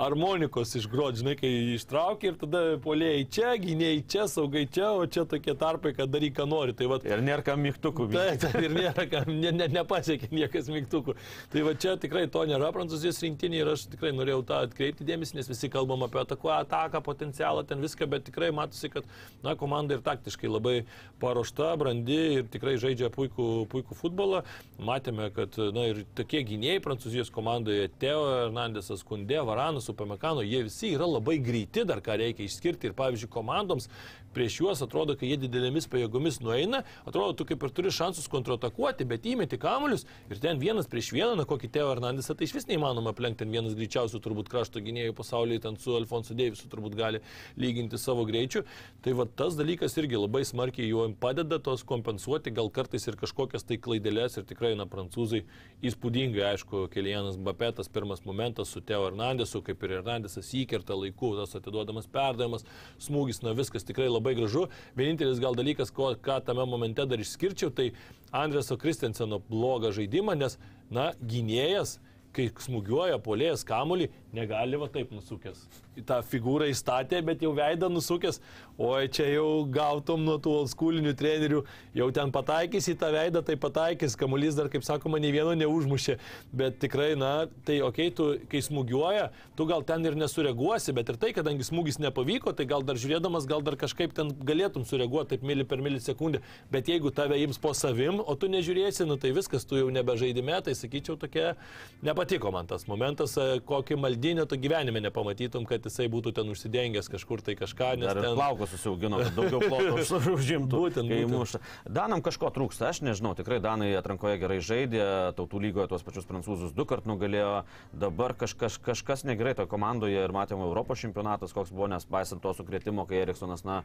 harmonikos 0.00 0.74
išgroti, 0.80 1.20
žinai, 1.22 1.34
kai 1.38 1.50
ištraukia 1.76 2.32
ir 2.32 2.38
tada 2.40 2.62
polėjai 2.82 3.24
čia, 3.32 3.52
gynėjai 3.62 4.02
čia, 4.10 4.26
saugai 4.30 4.64
čia, 4.72 4.90
o 4.98 5.06
čia 5.06 5.24
tokie 5.30 5.54
tarpai, 5.58 5.94
kad 5.96 6.10
daryk, 6.12 6.34
ką 6.38 6.46
nori. 6.50 6.74
Tai 6.76 6.88
vat, 6.90 7.06
Ir 7.06 7.22
nėra 7.24 7.44
kam 7.46 7.62
mygtukų. 7.64 8.08
Taip, 8.12 8.40
taip, 8.42 8.58
ir 8.66 8.74
nėra, 8.74 9.06
kam- 9.12 9.32
ne, 9.32 9.52
ne, 9.54 9.68
nepasiekė 9.78 10.30
niekas 10.32 10.70
mygtukų. 10.72 11.14
Tai 11.52 11.64
va 11.68 11.74
čia 11.78 11.94
tikrai 12.00 12.24
to 12.32 12.44
nėra 12.48 12.72
prancūzijos 12.74 13.20
rinktinė 13.26 13.62
ir 13.62 13.72
aš 13.74 13.86
tikrai 13.92 14.12
norėjau 14.16 14.42
tą 14.48 14.62
atkreipti 14.66 15.06
dėmesį, 15.08 15.38
nes 15.38 15.50
visi 15.52 15.70
kalbam 15.72 16.04
apie 16.06 16.22
ataku, 16.22 16.50
ataką, 16.54 17.02
potencialą, 17.04 17.64
ten 17.68 17.82
viską, 17.84 18.08
bet 18.10 18.26
tikrai 18.30 18.50
matosi, 18.54 18.90
kad 18.92 19.06
na, 19.44 19.54
komanda 19.60 19.98
ir 19.98 20.04
taktiškai 20.06 20.50
labai 20.50 20.76
paruošta, 21.22 21.72
brandi 21.80 22.18
ir 22.40 22.48
tikrai 22.52 22.71
žaidžia 22.80 23.10
puikų, 23.12 23.48
puikų 23.72 23.96
futbolą. 23.98 24.42
Matėme, 24.82 25.28
kad 25.34 25.56
na, 25.74 25.88
ir 25.90 26.02
tokie 26.18 26.42
gynėjai 26.48 26.82
prancūzijos 26.84 27.32
komandoje, 27.34 27.90
Teo 28.02 28.24
Hernandesas, 28.30 29.04
Kundė, 29.06 29.40
Varanas, 29.46 29.90
Upamekano, 29.92 30.44
jie 30.46 30.64
visi 30.68 30.94
yra 30.96 31.08
labai 31.10 31.38
greiti, 31.42 31.86
dar 31.88 32.02
ką 32.04 32.18
reikia 32.22 32.46
išskirti. 32.48 32.90
Ir 32.90 32.98
pavyzdžiui, 32.98 33.32
komandoms 33.32 33.88
prieš 34.34 34.58
juos 34.60 34.82
atrodo, 34.84 35.16
kai 35.18 35.32
jie 35.32 35.38
didelėmis 35.44 35.88
pajėgomis 35.92 36.40
nueina, 36.44 36.82
atrodo, 37.06 37.36
tu 37.38 37.46
kaip 37.48 37.62
ir 37.62 37.74
turi 37.74 37.92
šansus 37.94 38.28
kontratakuoti, 38.32 39.06
bet 39.08 39.26
įmeti 39.28 39.58
kamuolius 39.60 40.06
ir 40.30 40.40
ten 40.42 40.60
vienas 40.62 40.88
prieš 40.90 41.12
vieną, 41.14 41.36
na 41.38 41.46
kokį 41.48 41.70
Teo 41.72 41.90
Hernandesą, 41.90 42.36
tai 42.36 42.48
iš 42.48 42.56
vis 42.56 42.68
neįmanoma 42.70 43.12
aplenkti, 43.12 43.42
ten 43.42 43.52
vienas 43.52 43.76
greičiausių 43.78 44.20
turbūt 44.22 44.50
krašto 44.52 44.82
gynėjų 44.84 45.16
pasaulyje, 45.18 45.64
ten 45.66 45.78
su 45.80 45.96
Alfonso 45.96 46.36
Deivisu 46.38 46.70
turbūt 46.72 46.96
gali 46.98 47.22
lyginti 47.60 47.98
savo 48.00 48.24
greičiu. 48.28 48.64
Tai 49.02 49.16
va 49.18 49.26
tas 49.26 49.56
dalykas 49.58 49.96
irgi 50.00 50.20
labai 50.20 50.44
smarkiai 50.48 50.88
juo 50.88 51.08
padeda 51.20 51.58
tos 51.62 51.82
kompensuoti, 51.88 52.52
gal 52.54 52.70
kartais 52.70 53.06
ir 53.08 53.18
kažkokias 53.20 53.66
tai 53.66 53.78
klaidelės 53.82 54.38
ir 54.38 54.46
tikrai, 54.48 54.74
na, 54.78 54.86
prancūzai 54.90 55.42
įspūdingai, 55.82 56.44
aišku, 56.52 56.86
Kelianas 56.92 57.38
Bapetas 57.42 57.90
pirmas 57.92 58.22
momentas 58.28 58.70
su 58.72 58.82
Teo 58.86 59.02
Hernandesu, 59.08 59.62
kaip 59.66 59.82
ir 59.82 59.96
Hernandesas 59.98 60.52
įkerta 60.56 60.96
laiku, 60.98 61.34
tas 61.40 61.56
atiduodamas 61.58 62.06
perdavimas, 62.12 62.66
smūgis, 63.02 63.42
na 63.42 63.56
viskas 63.58 63.86
tikrai 63.88 64.06
labai 64.10 64.21
gražu. 64.38 64.68
Vienintelis 64.98 65.42
gal 65.42 65.58
dalykas, 65.58 65.90
ko, 65.90 66.12
ką 66.14 66.38
tame 66.46 66.66
momente 66.70 67.06
dar 67.08 67.20
išskirčiau, 67.20 67.74
tai 67.74 67.90
Andreso 68.30 68.78
Kristenseno 68.78 69.42
blogą 69.50 69.90
žaidimą, 69.92 70.38
nes, 70.38 70.58
na, 70.90 71.10
gynėjas 71.18 71.98
kai 72.32 72.48
smūgiuoja 72.64 73.18
polėjas 73.22 73.64
kamuolį, 73.68 74.08
Negali 74.32 74.78
va 74.80 74.86
taip 74.88 75.10
nusukęs. 75.12 75.66
Į 76.00 76.02
tą 76.08 76.16
figūrą 76.24 76.70
įstatė, 76.72 77.18
bet 77.20 77.42
jau 77.44 77.50
veidą 77.52 77.90
nusukęs, 77.92 78.38
oi 78.80 79.10
čia 79.12 79.26
jau 79.28 79.66
gautum 79.68 80.22
nuo 80.24 80.38
tų 80.40 80.54
oldschoolinių 80.62 81.12
trenerių, 81.20 81.58
jau 81.98 82.06
ten 82.16 82.32
pataikys 82.32 82.88
į 82.88 82.94
tą 83.02 83.10
veidą, 83.12 83.42
tai 83.44 83.58
pataikys, 83.60 84.16
kamuolys 84.16 84.56
dar, 84.56 84.70
kaip 84.72 84.86
sakoma, 84.86 85.20
nei 85.20 85.34
vieno 85.34 85.52
neužmušė. 85.60 86.16
Bet 86.56 86.78
tikrai, 86.80 87.10
na, 87.20 87.32
tai 87.68 87.82
okei, 87.84 88.08
okay, 88.08 88.14
tu, 88.16 88.30
kai 88.48 88.62
smūgiuoja, 88.64 89.26
tu 89.58 89.66
gal 89.68 89.84
ten 89.84 90.08
ir 90.08 90.16
nesureaguosi, 90.16 90.96
bet 90.96 91.12
ir 91.12 91.20
tai, 91.20 91.34
kadangi 91.36 91.68
smūgis 91.68 92.00
nepavyko, 92.00 92.56
tai 92.56 92.64
gal 92.72 92.88
dar 92.88 92.96
žiūrėdamas, 92.96 93.44
gal 93.50 93.60
dar 93.60 93.76
kažkaip 93.76 94.16
ten 94.16 94.32
galėtum 94.40 94.88
sureaguoti 94.88 95.34
taip 95.34 95.44
mili 95.44 95.68
per 95.68 95.84
milisekundę. 95.84 96.40
Bet 96.72 96.88
jeigu 96.88 97.12
tave 97.12 97.36
ims 97.44 97.60
po 97.60 97.74
savim, 97.76 98.24
o 98.24 98.32
tu 98.40 98.48
nežiūrėsi, 98.48 99.04
nu 99.04 99.20
tai 99.20 99.36
viskas, 99.36 99.68
tu 99.68 99.76
jau 99.76 99.92
nebežaidime, 99.92 100.56
tai 100.64 100.72
sakyčiau, 100.78 101.20
tokia 101.20 101.52
nepatiko 102.00 102.48
man 102.56 102.72
tas 102.72 102.88
momentas, 102.88 103.36
e, 103.36 103.60
kokį 103.68 104.00
maldinę 104.22 104.46
tu 104.46 104.56
gyvenime 104.56 105.00
nepamatytum, 105.00 105.64
kad 105.66 105.82
jisai 105.82 106.06
būtų 106.06 106.32
ten 106.36 106.46
užsidengęs 106.52 107.08
kažkur 107.10 107.42
tai 107.42 107.56
kažką. 107.58 107.98
Ir 107.98 108.14
ten... 108.14 108.34
plaukus 108.36 108.70
susiaugino, 108.70 109.18
kad 109.18 109.34
daugiau 109.34 109.60
ploto 109.60 109.96
už- 109.98 110.30
užimtų. 110.38 110.82
Būtent, 110.84 111.10
būtent. 111.10 111.58
Danam 111.90 112.22
kažko 112.22 112.52
trūksta, 112.54 112.90
aš 112.92 113.02
nežinau, 113.02 113.34
tikrai 113.34 113.58
Danai 113.62 113.90
atrankoje 113.98 114.38
gerai 114.38 114.60
žaidė, 114.62 115.34
tautų 115.34 115.62
lygoje 115.66 115.88
tuos 115.90 116.06
pačius 116.06 116.28
prancūzus 116.28 116.74
du 116.74 116.86
kart 116.86 117.06
nugalėjo, 117.06 117.64
dabar 117.92 118.34
kažkas, 118.38 118.78
kažkas 118.78 119.26
negerai 119.26 119.56
toje 119.58 119.70
komandoje 119.70 120.22
ir 120.22 120.34
matėme 120.34 120.62
Europos 120.62 121.02
čempionatas, 121.02 121.54
koks 121.54 121.74
buvo, 121.74 121.90
nes 121.90 122.06
paisant 122.06 122.42
to 122.42 122.54
sukrėtimo, 122.54 123.06
kai 123.10 123.24
Eriksonas, 123.24 123.66
na, 123.66 123.82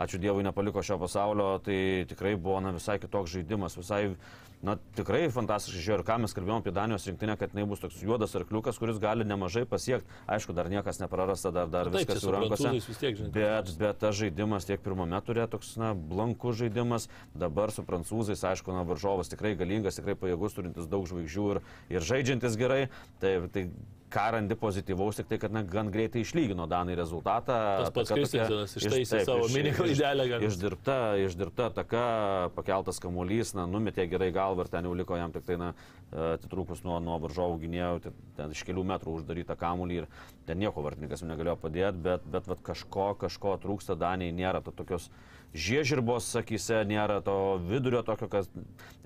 ačiū 0.00 0.18
Dievui, 0.18 0.46
nepaliko 0.46 0.82
šio 0.82 0.96
pasaulio, 0.98 1.58
tai 1.64 2.06
tikrai 2.08 2.34
buvo, 2.36 2.58
na, 2.64 2.72
visai 2.74 2.96
kitoks 3.02 3.36
žaidimas, 3.36 3.76
visai, 3.78 4.16
na, 4.64 4.78
tikrai 4.96 5.28
fantastiškai 5.34 5.82
žiūrėjau 5.84 6.00
ir 6.00 6.06
ką 6.08 6.18
mes 6.24 6.34
kalbėjome 6.36 6.64
apie 6.64 6.74
Danijos 6.74 7.06
rinktinę, 7.10 7.36
kad 7.38 7.54
jinai 7.54 7.68
bus 7.68 7.82
toks 7.84 8.00
juodas 8.02 8.34
arkliukas, 8.38 8.80
kuris 8.80 8.98
gali 9.02 9.26
nemažai 9.28 9.64
pasiekti. 9.74 10.20
Aišku, 10.30 10.54
dar 10.56 10.70
niekas 10.72 11.02
neprarasta, 11.02 11.52
dar, 11.54 11.70
dar 11.72 11.90
Taip, 11.90 12.00
viskas 12.00 12.24
jų 12.24 12.34
rankose. 12.36 12.70
tiek, 13.02 13.18
žinai, 13.18 13.32
Bet, 13.34 13.74
bet 13.80 14.00
tas 14.02 14.16
žaidimas 14.18 14.68
tiek 14.68 14.82
pirmame 14.84 15.20
turėjo 15.26 15.50
toks, 15.56 15.74
na, 15.80 15.92
blankus 15.94 16.60
žaidimas, 16.62 17.08
dabar 17.34 17.74
su 17.74 17.84
prancūzais, 17.86 18.46
aišku, 18.54 18.74
na, 18.76 18.86
varžovas 18.86 19.32
tikrai 19.32 19.54
galingas, 19.58 19.98
tikrai 19.98 20.16
pajėgus, 20.20 20.56
turintis 20.56 20.90
daug 20.90 21.08
žvaigždžių 21.10 21.50
ir, 21.56 21.62
ir 21.96 22.08
žaidžiantis 22.12 22.58
gerai. 22.60 22.82
Tai, 23.22 23.36
tai 23.54 23.68
ką 24.12 24.24
randi 24.30 24.54
pozityvaus, 24.56 25.16
tik 25.18 25.26
tai, 25.30 25.38
kad 25.42 25.52
na, 25.52 25.62
gan 25.66 25.88
greitai 25.90 26.20
išlygino 26.22 26.66
Danai 26.70 26.94
rezultatą. 26.98 27.56
Tas 27.82 27.90
pats 27.94 28.10
iš- 28.14 28.76
ištaisė 28.78 29.24
savo 29.24 29.46
iš- 29.48 29.54
mini 29.56 29.70
iš- 29.72 29.76
klaidelę, 29.80 30.26
galima 30.30 30.50
Išdirbta, 30.50 30.96
išdirbta 31.24 31.70
taka, 31.74 32.50
pakeltas 32.54 33.00
kamuolys, 33.02 33.54
na, 33.54 33.66
numetė 33.66 34.06
gerai 34.10 34.30
galvą 34.32 34.60
ir 34.66 34.68
ten 34.68 34.84
jau 34.84 34.94
liko 34.94 35.16
jam 35.16 35.32
tik 35.32 35.44
tai, 35.44 35.56
na, 35.56 35.72
atitrūkus 36.12 36.84
nuo, 36.84 37.00
nuo 37.02 37.18
varžovų 37.18 37.58
gynėjų, 37.64 38.00
ten, 38.02 38.12
ten 38.36 38.50
iš 38.54 38.62
kelių 38.64 38.84
metrų 38.86 39.16
uždaryta 39.18 39.56
kamuolį 39.58 40.02
ir 40.02 40.06
ten 40.46 40.58
nieko 40.58 40.82
vartininkas 40.84 41.22
negalėjo 41.26 41.56
padėti, 41.58 41.98
bet, 42.02 42.22
bet 42.30 42.46
vat, 42.46 42.62
kažko, 42.62 43.14
kažko 43.18 43.58
trūksta 43.58 43.96
Danijai, 43.98 44.32
nėra 44.36 44.62
to 44.62 44.70
tokios 44.70 45.10
žiežirbos, 45.54 46.26
sakyse, 46.34 46.82
nėra 46.88 47.20
to 47.24 47.36
vidurio 47.62 48.02
tokio, 48.06 48.28
kad 48.30 48.50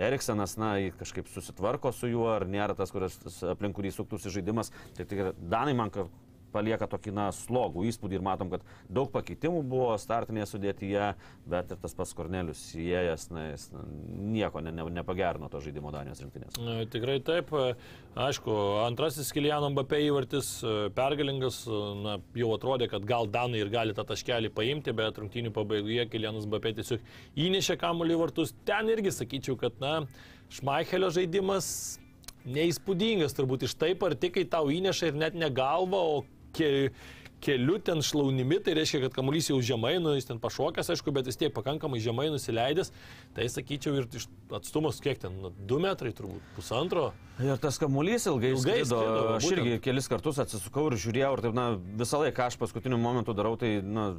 Eriksenas, 0.00 0.56
na, 0.60 0.74
kažkaip 0.98 1.28
susitvarko 1.32 1.92
su 1.92 2.10
juo, 2.10 2.28
ar 2.32 2.46
nėra 2.48 2.76
tas, 2.78 2.92
kuris 2.94 3.18
aplink 3.52 3.76
kurį 3.76 3.92
suktųsi 3.94 4.32
žaidimas. 4.32 4.72
Tai 4.96 5.06
tikrai 5.08 5.34
Danai 5.38 5.76
man 5.76 5.92
palieka 6.52 6.88
tokį, 6.90 7.12
na, 7.16 7.28
slogų 7.34 7.84
įspūdį 7.90 8.18
ir 8.18 8.24
matom, 8.24 8.50
kad 8.52 8.64
daug 8.88 9.10
pakeitimų 9.14 9.62
buvo 9.68 9.90
startinėje 10.00 10.48
sudėtyje, 10.52 11.10
bet 11.48 11.74
ir 11.74 11.80
tas 11.82 11.96
pats 11.98 12.14
Kornelius 12.16 12.62
įėjęs, 12.78 13.28
na, 13.34 13.44
jis 13.52 13.68
na, 13.74 13.84
nieko 14.34 14.62
ne, 14.64 14.72
ne, 14.74 14.86
nepagerino 15.00 15.50
to 15.52 15.62
žaidimo 15.64 15.92
Danijos 15.94 16.22
rinktinės. 16.24 16.58
E, 16.58 16.86
Tikrai 16.92 17.18
taip. 17.24 17.52
Aišku, 18.18 18.54
antrasis 18.82 19.30
Kiliano 19.34 19.68
Mbappé 19.70 20.00
įvartis 20.08 20.50
pergalingas, 20.96 21.60
na, 22.02 22.16
jau 22.38 22.50
atrodė, 22.56 22.88
kad 22.90 23.06
gal 23.08 23.30
Danai 23.30 23.62
ir 23.62 23.70
gali 23.72 23.94
tą 23.94 24.06
taškelį 24.08 24.50
paimti, 24.56 24.94
bet 24.96 25.20
rungtynių 25.20 25.54
pabaigoje 25.54 26.08
Kilianas 26.10 26.48
Mbappé 26.48 26.74
tiesiog 26.80 27.04
įnešė 27.38 27.78
kamuolį 27.78 28.16
į 28.16 28.20
vartus. 28.24 28.56
Ten 28.68 28.90
irgi 28.90 29.14
sakyčiau, 29.14 29.58
kad, 29.60 29.78
na, 29.82 30.00
Šmaichelio 30.48 31.10
žaidimas 31.12 31.98
neįspūdingas, 32.48 33.34
turbūt 33.36 33.66
iš 33.66 33.74
taip 33.78 34.02
ar 34.06 34.14
tik, 34.16 34.38
kai 34.38 34.44
tau 34.48 34.70
įneša 34.72 35.10
ir 35.10 35.18
net 35.20 35.36
ne 35.36 35.50
galva, 35.52 36.00
o 36.00 36.22
ke, 36.58 36.70
keliu 37.44 37.78
ten 37.78 38.02
šlaunimi, 38.02 38.58
tai 38.64 38.74
reiškia, 38.78 39.00
kad 39.06 39.14
kamuolys 39.14 39.48
jau 39.50 39.58
žemai, 39.62 39.94
nu, 40.02 40.14
jis 40.18 40.26
ten 40.26 40.40
pašokęs, 40.42 40.90
aišku, 40.94 41.12
bet 41.14 41.28
vis 41.30 41.38
tiek 41.38 41.52
pakankamai 41.54 42.00
žemai 42.02 42.28
nusileidęs, 42.34 42.90
tai 43.36 43.46
sakyčiau 43.52 44.00
ir 44.00 44.08
iš 44.18 44.26
atstumus 44.58 44.98
kiek 45.04 45.20
ten, 45.22 45.36
2 45.70 45.78
metrai 45.84 46.10
turbūt, 46.18 46.42
pusantro. 46.56 47.12
Ir 47.38 47.60
tas 47.62 47.78
kamuolys 47.78 48.26
ilgai, 48.30 48.56
Ilgai 48.56 48.80
skrido. 48.80 48.98
skrido, 49.04 49.36
Aš 49.36 49.52
irgi 49.54 49.76
kelis 49.86 50.10
kartus 50.10 50.42
atsisukau 50.42 50.88
ir 50.90 50.98
žiūrėjau, 50.98 51.30
ir 51.38 51.44
taip, 51.46 51.54
na, 51.58 51.68
visą 52.02 52.24
laiką, 52.24 52.36
ką 52.40 52.50
aš 52.50 52.58
paskutiniu 52.64 52.98
momentu 52.98 53.36
darau, 53.38 53.54
tai, 53.60 53.76
na, 53.86 54.10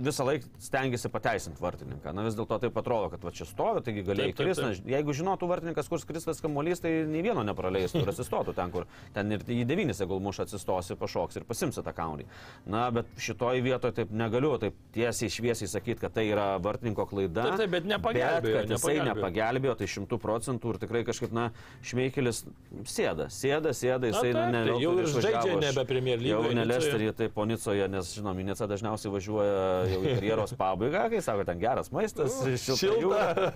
visą 0.00 0.24
laiką 0.28 0.48
stengiasi 0.62 1.10
pateisinti 1.12 1.62
vartininką. 1.62 2.12
Na 2.16 2.24
vis 2.26 2.36
dėlto 2.38 2.58
taip 2.62 2.76
atrodo, 2.80 3.10
kad 3.12 3.24
va 3.26 3.32
čia 3.34 3.46
stovi, 3.48 3.82
taigi 3.86 4.04
taip, 4.08 4.34
kristi. 4.38 4.64
Na, 4.64 4.72
Jeigu 4.96 5.14
žinotų 5.16 5.48
vartininkas, 5.50 5.88
kur 5.90 6.00
skris 6.02 6.26
tas 6.26 6.40
kamuolys, 6.42 6.82
tai 6.82 6.92
nei 7.08 7.22
vieno 7.24 7.44
nepraleistų 7.46 8.02
ir 8.04 8.12
atsistotų 8.12 8.54
ten, 8.56 8.72
kur 8.74 8.86
ten 9.14 9.32
ir 9.36 9.44
į 9.44 9.64
devynis, 9.68 10.00
jeigu 10.02 10.18
muša 10.22 10.46
atsistosi, 10.48 10.96
pašoks 11.00 11.40
ir 11.40 11.46
pasimsi 11.48 11.84
tą 11.86 11.94
kamuolį. 11.96 12.26
Na, 12.70 12.86
bet 12.94 13.10
šitoje 13.20 13.62
vietoje 13.64 13.96
taip 14.00 14.14
negaliu 14.16 14.54
taip 14.62 14.76
tiesiai 14.94 15.30
šviesiai 15.32 15.70
sakyti, 15.70 16.00
kad 16.02 16.14
tai 16.16 16.26
yra 16.30 16.54
vartininko 16.62 17.06
klaida. 17.10 17.50
Taip, 17.50 17.60
taip, 17.64 17.74
bet 17.76 17.88
nepagelbėjo, 17.90 18.40
Bet, 18.40 18.66
kad 18.66 18.74
jisai 18.74 18.96
nepagelbėjo. 18.98 19.14
nepagelbėjo, 19.14 19.76
tai 19.80 19.90
šimtų 19.94 20.18
procentų 20.22 20.74
ir 20.74 20.80
tikrai 20.82 21.02
kažkaip, 21.08 21.32
na, 21.36 21.48
šmeikelis 21.86 22.42
sėda, 22.88 23.28
sėda, 23.32 23.74
sėda, 23.76 24.10
jisai 24.10 24.32
ne, 24.34 24.64
tai 24.70 24.76
jau 24.82 24.94
ir 25.00 25.10
žaidžia 25.10 25.58
nebe 25.60 25.84
Premier 25.88 26.20
Jau 26.20 26.40
lygoje, 26.42 26.54
ne 26.56 26.64
Nicoje. 26.64 26.70
Lesterį, 26.74 27.10
tai 27.18 27.28
po 27.34 27.46
Nicoje, 27.48 27.88
nes, 27.90 28.12
žinom, 28.16 28.40
į 28.40 28.46
Nicą 28.50 28.68
dažniausiai 28.70 29.12
važiuoja 29.14 29.60
jau 29.94 30.00
karjeros 30.04 30.54
pabaigą, 30.58 31.04
kai 31.12 31.20
sako, 31.24 31.44
ten 31.48 31.60
geras 31.60 31.90
maistas, 31.94 32.38
šilta 32.62 32.78
šilta. 32.80 33.50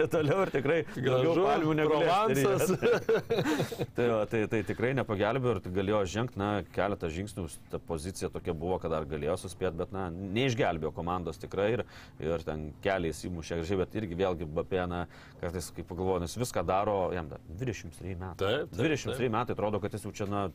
ir 0.00 0.06
toliau 0.14 0.44
ir 0.44 0.52
tikrai 0.54 0.78
daugiau 0.96 1.34
palmių 1.46 1.76
negu. 1.78 2.00
Lesteryje. 2.00 3.00
tai, 3.96 4.06
va, 4.12 4.20
tai, 4.30 4.42
tai 4.52 4.62
tikrai 4.68 4.92
nepagelbėjo 4.98 5.56
ir 5.56 5.74
galėjo 5.80 6.00
žengti, 6.14 6.40
na, 6.40 6.50
keletą 6.74 7.10
žingsnių, 7.12 7.46
ta 7.72 7.80
pozicija 7.90 8.30
tokia 8.32 8.54
buvo, 8.56 8.78
kad 8.82 8.94
dar 8.94 9.06
galėjo 9.08 9.38
suspėti, 9.44 9.78
bet, 9.80 9.94
na, 9.94 10.08
neišgelbėjo 10.10 10.92
komandos 10.96 11.40
tikrai 11.40 11.70
ir, 11.78 11.84
ir 12.22 12.46
ten 12.46 12.70
keliais 12.84 13.22
įmušė 13.28 13.60
gražiai, 13.60 13.80
bet 13.82 13.96
irgi 14.00 14.18
vėlgi 14.20 14.48
Bapena, 14.60 15.04
kartais, 15.42 15.70
kaip 15.76 15.88
pagalvoju, 15.90 16.26
jis 16.26 16.40
viską 16.40 16.64
daro, 16.66 16.98
jam 17.16 17.30
dar 17.30 17.42
23 17.60 18.16
metai. 18.16 18.36
Taip, 18.40 18.74
taip, 18.74 18.80
23 18.80 19.16
taip. 19.16 19.34
metai 19.36 19.56
atrodo, 19.56 19.82
kad 19.82 19.96
jis 19.96 20.06
jau 20.08 20.14
čia, 20.16 20.28
na, 20.30 20.48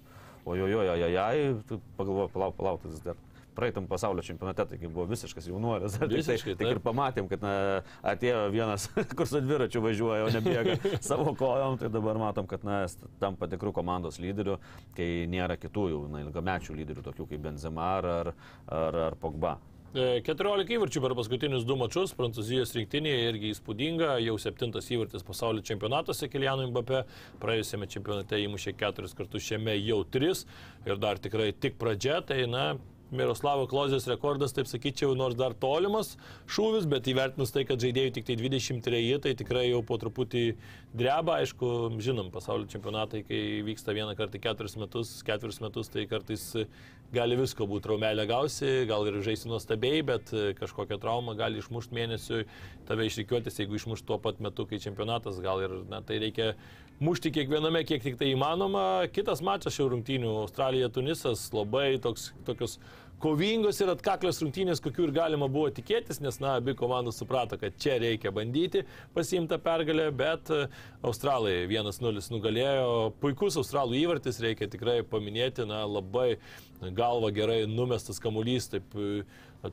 ojojojojojai, 0.45 1.55
tu 1.69 1.79
pagalvoju, 1.97 2.33
palauk, 2.33 2.57
palauk, 2.59 2.85
jis 2.89 3.01
dar 3.05 3.17
praeitam 3.55 3.87
pasaulio 3.89 4.23
čempionate, 4.25 4.65
taigi 4.71 4.89
buvo 4.91 5.07
visiškas 5.09 5.49
jaunuolis. 5.49 5.97
Tai, 5.99 6.09
Visiškai, 6.11 6.55
tik 6.59 6.67
ir 6.67 6.79
taip. 6.79 6.85
pamatėm, 6.85 7.29
kad 7.31 7.43
na, 7.43 7.53
atėjo 8.13 8.47
vienas, 8.53 8.87
kur 9.17 9.29
su 9.29 9.41
dviračiu 9.43 9.83
važiuoja, 9.85 10.25
o 10.27 10.33
nebėga 10.35 10.77
savo 11.09 11.35
kojom, 11.37 11.79
tai 11.81 11.91
dabar 11.93 12.19
matom, 12.21 12.49
kad 12.49 12.65
na, 12.67 12.83
jis 12.85 12.97
tampa 13.21 13.49
tikrų 13.51 13.73
komandos 13.75 14.19
lyderių, 14.23 14.59
kai 14.97 15.09
nėra 15.31 15.59
kitų 15.61 15.87
jau 15.93 16.03
na, 16.11 16.25
ilgamečių 16.25 16.75
lyderių, 16.81 17.05
tokių 17.09 17.29
kaip 17.31 17.45
Benzema 17.45 17.95
ar, 17.99 18.11
ar, 18.67 19.01
ar, 19.07 19.17
Pogba. 19.21 19.57
E, 19.95 20.19
14 20.27 20.73
įvarčių 20.75 21.01
per 21.03 21.13
paskutinius 21.15 21.63
du 21.63 21.77
mačius 21.79 22.11
Prancūzijos 22.17 22.73
rinktinėje 22.75 23.29
irgi 23.29 23.51
įspūdinga, 23.53 24.17
jau 24.25 24.33
septintas 24.43 24.89
įvartis 24.91 25.23
pasaulio 25.23 25.63
čempionatuose 25.63 26.27
Kilianui 26.31 26.67
Mbappé, 26.67 27.05
praėjusiame 27.39 27.87
čempionate 27.87 28.41
įmušė 28.43 28.75
keturis 28.75 29.15
kartus, 29.15 29.45
šiame 29.47 29.77
jau 29.77 30.01
tris 30.11 30.43
ir 30.83 30.99
dar 30.99 31.21
tikrai 31.23 31.53
tik 31.55 31.79
pradžia, 31.79 32.19
tai 32.27 32.41
na, 32.51 32.73
Miroslavo 33.13 33.67
Klozės 33.69 34.07
rekordas, 34.09 34.53
taip 34.55 34.69
sakyčiau, 34.69 35.13
nors 35.17 35.37
dar 35.37 35.53
tolimas 35.53 36.15
šūvis, 36.49 36.87
bet 36.89 37.05
įvertinus 37.11 37.53
tai, 37.53 37.65
kad 37.69 37.81
žaidėjų 37.81 38.15
tik 38.15 38.27
tai 38.29 38.37
23, 38.39 39.03
tai 39.21 39.35
tikrai 39.37 39.67
jau 39.67 39.83
po 39.85 39.99
truputį 40.01 40.45
dreba, 40.97 41.39
aišku, 41.43 41.69
žinom, 42.01 42.31
pasaulio 42.33 42.69
čempionatai, 42.71 43.21
kai 43.27 43.41
vyksta 43.67 43.93
vieną 43.95 44.15
kartą 44.17 44.41
keturis 44.41 44.77
metus, 44.81 45.15
keturis 45.27 45.61
metus, 45.61 45.91
tai 45.93 46.07
kartais 46.09 46.47
gali 47.13 47.37
visko 47.37 47.67
būti, 47.69 47.91
raumelė 47.91 48.25
gausi, 48.29 48.71
gal 48.89 49.05
ir 49.07 49.21
žaisti 49.23 49.51
nuostabiai, 49.51 50.01
bet 50.05 50.33
kažkokią 50.59 50.97
traumą 51.01 51.35
gali 51.37 51.61
išmušti 51.61 51.95
mėnesiui, 51.95 52.47
tave 52.89 53.05
išrikiuotis, 53.07 53.61
jeigu 53.61 53.77
išmušti 53.77 54.09
tuo 54.09 54.17
pat 54.21 54.41
metu, 54.43 54.65
kai 54.69 54.81
čempionatas, 54.81 55.37
gal 55.43 55.61
ir 55.63 55.77
na, 55.91 56.01
tai 56.05 56.17
reikia 56.23 56.53
mušti 56.99 57.31
kiekviename, 57.35 57.83
kiek 57.87 58.03
tik 58.03 58.19
tai 58.19 58.31
įmanoma. 58.33 59.05
Kitas 59.13 59.43
mačas 59.45 59.75
šių 59.75 59.89
rungtynių- 59.93 60.31
Australija-Tunisas, 60.45 61.49
labai 61.53 61.99
toks, 62.01 62.31
tokios 62.47 62.79
kovingos 63.23 63.79
ir 63.81 63.91
atkaklios 63.93 64.41
rungtynės, 64.43 64.81
kokių 64.83 65.07
ir 65.07 65.13
galima 65.15 65.47
buvo 65.51 65.69
tikėtis, 65.73 66.19
nes, 66.23 66.39
na, 66.43 66.55
abi 66.59 66.75
komandos 66.77 67.19
suprato, 67.21 67.57
kad 67.61 67.77
čia 67.81 67.97
reikia 68.01 68.33
bandyti 68.35 68.83
pasiimti 69.15 69.59
pergalę, 69.63 70.09
bet 70.15 70.51
e, 70.53 70.65
Australai 71.05 71.63
1-0 71.71 72.25
nugalėjo, 72.33 73.13
puikus 73.21 73.57
Australų 73.61 73.99
įvartis, 74.01 74.41
reikia 74.43 74.69
tikrai 74.71 74.99
paminėti, 75.07 75.67
na, 75.69 75.83
labai 75.87 76.35
galva 76.95 77.31
gerai 77.33 77.63
numestas 77.71 78.19
kamuolys, 78.21 78.67
taip 78.73 78.95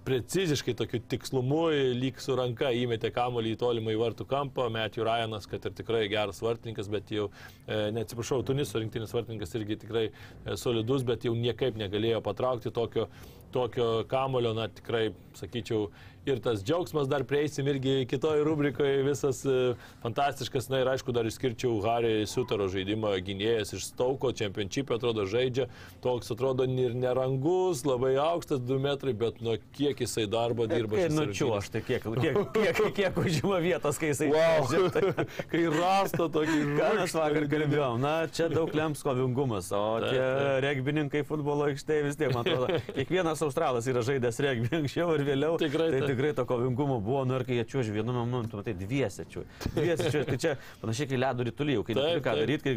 preciziškai 0.05 0.75
tokiu 0.79 1.01
tikslumu, 1.09 1.63
lyg 1.99 2.21
su 2.23 2.37
ranka 2.39 2.71
įmetė 2.77 3.11
kamuolį 3.15 3.55
į 3.55 3.59
tolimą 3.61 3.95
į 3.95 4.01
vartų 4.01 4.27
kampą, 4.31 4.69
Matthew 4.73 5.05
Ryanas, 5.07 5.49
kad 5.51 5.65
ir 5.69 5.75
tikrai 5.77 6.03
geras 6.13 6.43
vartininkas, 6.45 6.89
bet 6.93 7.13
jau, 7.13 7.29
e, 7.67 7.91
neatsiprašau, 7.97 8.43
Tuniso 8.47 8.81
rinktinis 8.81 9.15
vartininkas 9.15 9.55
irgi 9.59 9.79
tikrai 9.85 10.07
e, 10.09 10.57
solidus, 10.61 11.05
bet 11.09 11.27
jau 11.29 11.35
niekaip 11.39 11.79
negalėjo 11.81 12.23
patraukti 12.25 12.73
tokio, 12.75 13.09
tokio 13.53 13.89
kamulio, 14.09 14.55
na 14.57 14.69
tikrai, 14.73 15.11
sakyčiau, 15.39 15.91
ir 16.27 16.41
tas 16.43 16.63
džiaugsmas 16.65 17.09
dar 17.11 17.25
prieisim 17.25 17.67
irgi 17.69 18.07
kitoje 18.11 18.45
rubrikoje, 18.45 19.03
visas 19.03 19.43
e, 19.45 19.75
fantastiškas, 20.03 20.69
na 20.71 20.83
ir 20.83 20.91
aišku, 20.93 21.13
dar 21.15 21.27
išskirčiau 21.27 21.81
Harry 21.83 22.27
Sutaro 22.31 22.69
žaidimą 22.71 23.15
gynėjas 23.27 23.75
iš 23.77 23.89
Stauko, 23.91 24.31
čempionšipė 24.39 24.97
atrodo 24.99 25.27
žaidžia, 25.27 25.67
toks 26.05 26.31
atrodo 26.35 26.67
ir 26.67 26.95
nerangus, 26.95 27.83
labai 27.89 28.15
aukštas 28.23 28.63
2 28.63 28.79
metrai, 28.87 29.15
bet 29.19 29.43
nuo 29.43 29.57
kiek 29.75 29.99
jisai 30.05 30.29
darbo 30.31 30.69
dirba. 30.71 31.01
Šiose 31.01 31.19
nučiu, 31.19 31.51
aš 31.59 31.73
tai 31.75 31.83
kiek, 31.87 32.07
kiek, 32.23 32.39
kiek, 32.57 32.83
kiek 33.01 33.19
užima 33.25 33.59
vietos, 33.65 33.99
kai 33.99 34.13
jisai... 34.13 34.31
Wow. 34.33 34.69
žinai, 34.71 35.27
Kai 35.53 35.65
rasta 35.75 36.29
tokį 36.33 36.61
Ką 36.79 36.93
mes 37.01 37.17
vakar 37.17 37.49
kalbėjom? 37.51 37.99
Na, 38.03 38.15
čia 38.33 38.49
daug 38.53 38.71
lems 38.77 39.03
kovingumas, 39.05 39.73
o 39.75 39.83
Taip, 40.03 40.09
tie 40.13 40.23
taip. 40.23 40.63
regbininkai 40.65 41.25
futbolo 41.27 41.67
aikštėje 41.71 42.07
vis 42.07 42.19
tiek, 42.21 42.33
man 42.35 42.47
atrodo, 42.47 42.81
kiekvienas 42.95 43.43
australas 43.45 43.89
yra 43.91 44.05
žaidęs 44.07 44.41
regbį 44.47 44.81
anksčiau 44.83 45.13
ir 45.17 45.27
vėliau. 45.27 45.59
Tikrai 45.61 45.91
tai. 45.93 46.12
Tikrai 46.13 46.33
to 46.37 46.45
kovingumo 46.49 47.01
buvo, 47.03 47.25
nu 47.29 47.37
ir 47.41 47.45
kai 47.49 47.57
jie 47.59 47.65
čiūži 47.73 47.95
vienu 47.97 48.13
momentu, 48.15 48.61
matai, 48.61 48.75
dviese 48.79 49.25
čiūži. 49.33 49.73
Dviese 49.75 50.11
čiūži, 50.13 50.27
tai 50.29 50.39
čia 50.43 50.53
panašiai 50.83 51.09
kaip 51.11 51.21
ledo 51.25 51.47
rytulį, 51.49 51.77
jau 51.79 51.85
kai 51.89 51.97
neturi 51.99 52.23
ką 52.29 52.35
daryti, 52.39 52.63
kai 52.69 52.75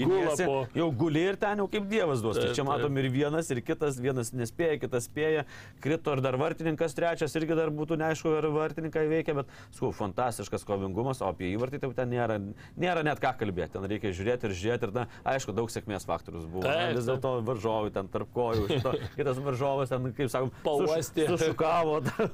gynėsi, 0.00 0.46
po- 0.48 0.66
jau 0.78 0.88
guli 1.02 1.22
ir 1.30 1.36
ten 1.42 1.58
jau 1.62 1.68
kaip 1.72 1.88
dievas 1.90 2.22
duos. 2.24 2.38
Tai 2.40 2.50
čia 2.56 2.64
matom 2.66 2.96
ir 3.02 3.08
vienas, 3.12 3.50
ir 3.52 3.60
kitas, 3.66 3.98
vienas 4.00 4.32
nespėja, 4.36 4.78
kitas 4.86 5.08
spėja, 5.10 5.44
krito 5.82 6.14
ir 6.16 6.22
dar 6.24 6.38
vartininkas 6.40 6.94
trečias, 6.96 7.34
irgi 7.36 7.56
dar 7.58 7.70
būtų 7.74 7.98
neaišku, 8.00 8.32
ar 8.38 8.48
vartininkai 8.54 9.06
veikia, 9.10 9.34
bet, 9.40 9.50
sku, 9.74 9.90
fantastiškas 9.96 10.64
kovingumas, 10.68 11.20
o 11.24 11.30
apie 11.32 11.50
įvartį 11.56 11.80
tai 11.82 11.90
ten 11.98 12.12
nėra, 12.14 12.38
nėra 12.76 13.02
net 13.06 13.20
ką 13.22 13.34
kalbėti, 13.40 13.72
ten 13.76 13.84
reikia 13.90 14.12
žiūrėti 14.14 14.48
ir 14.50 14.56
žiūrėti 14.62 14.88
ir, 14.88 14.94
na, 14.96 15.06
aišku, 15.26 15.54
daug 15.56 15.70
sėkmės 15.72 16.06
faktorius 16.08 16.46
buvo. 16.46 16.62
Vis 16.96 17.08
dėlto 17.08 17.34
varžovai 17.46 17.90
ten 17.94 18.08
tarp 18.12 18.30
kojų, 18.36 18.66
šito, 18.70 18.92
kitas 19.16 19.40
varžovas 19.42 19.92
ten, 19.92 20.10
kaip 20.16 20.30
sakom, 20.32 20.52
Pauostė. 20.64 21.26
suš- 21.26 21.42
sušukavo 21.46 22.00
tą 22.06 22.28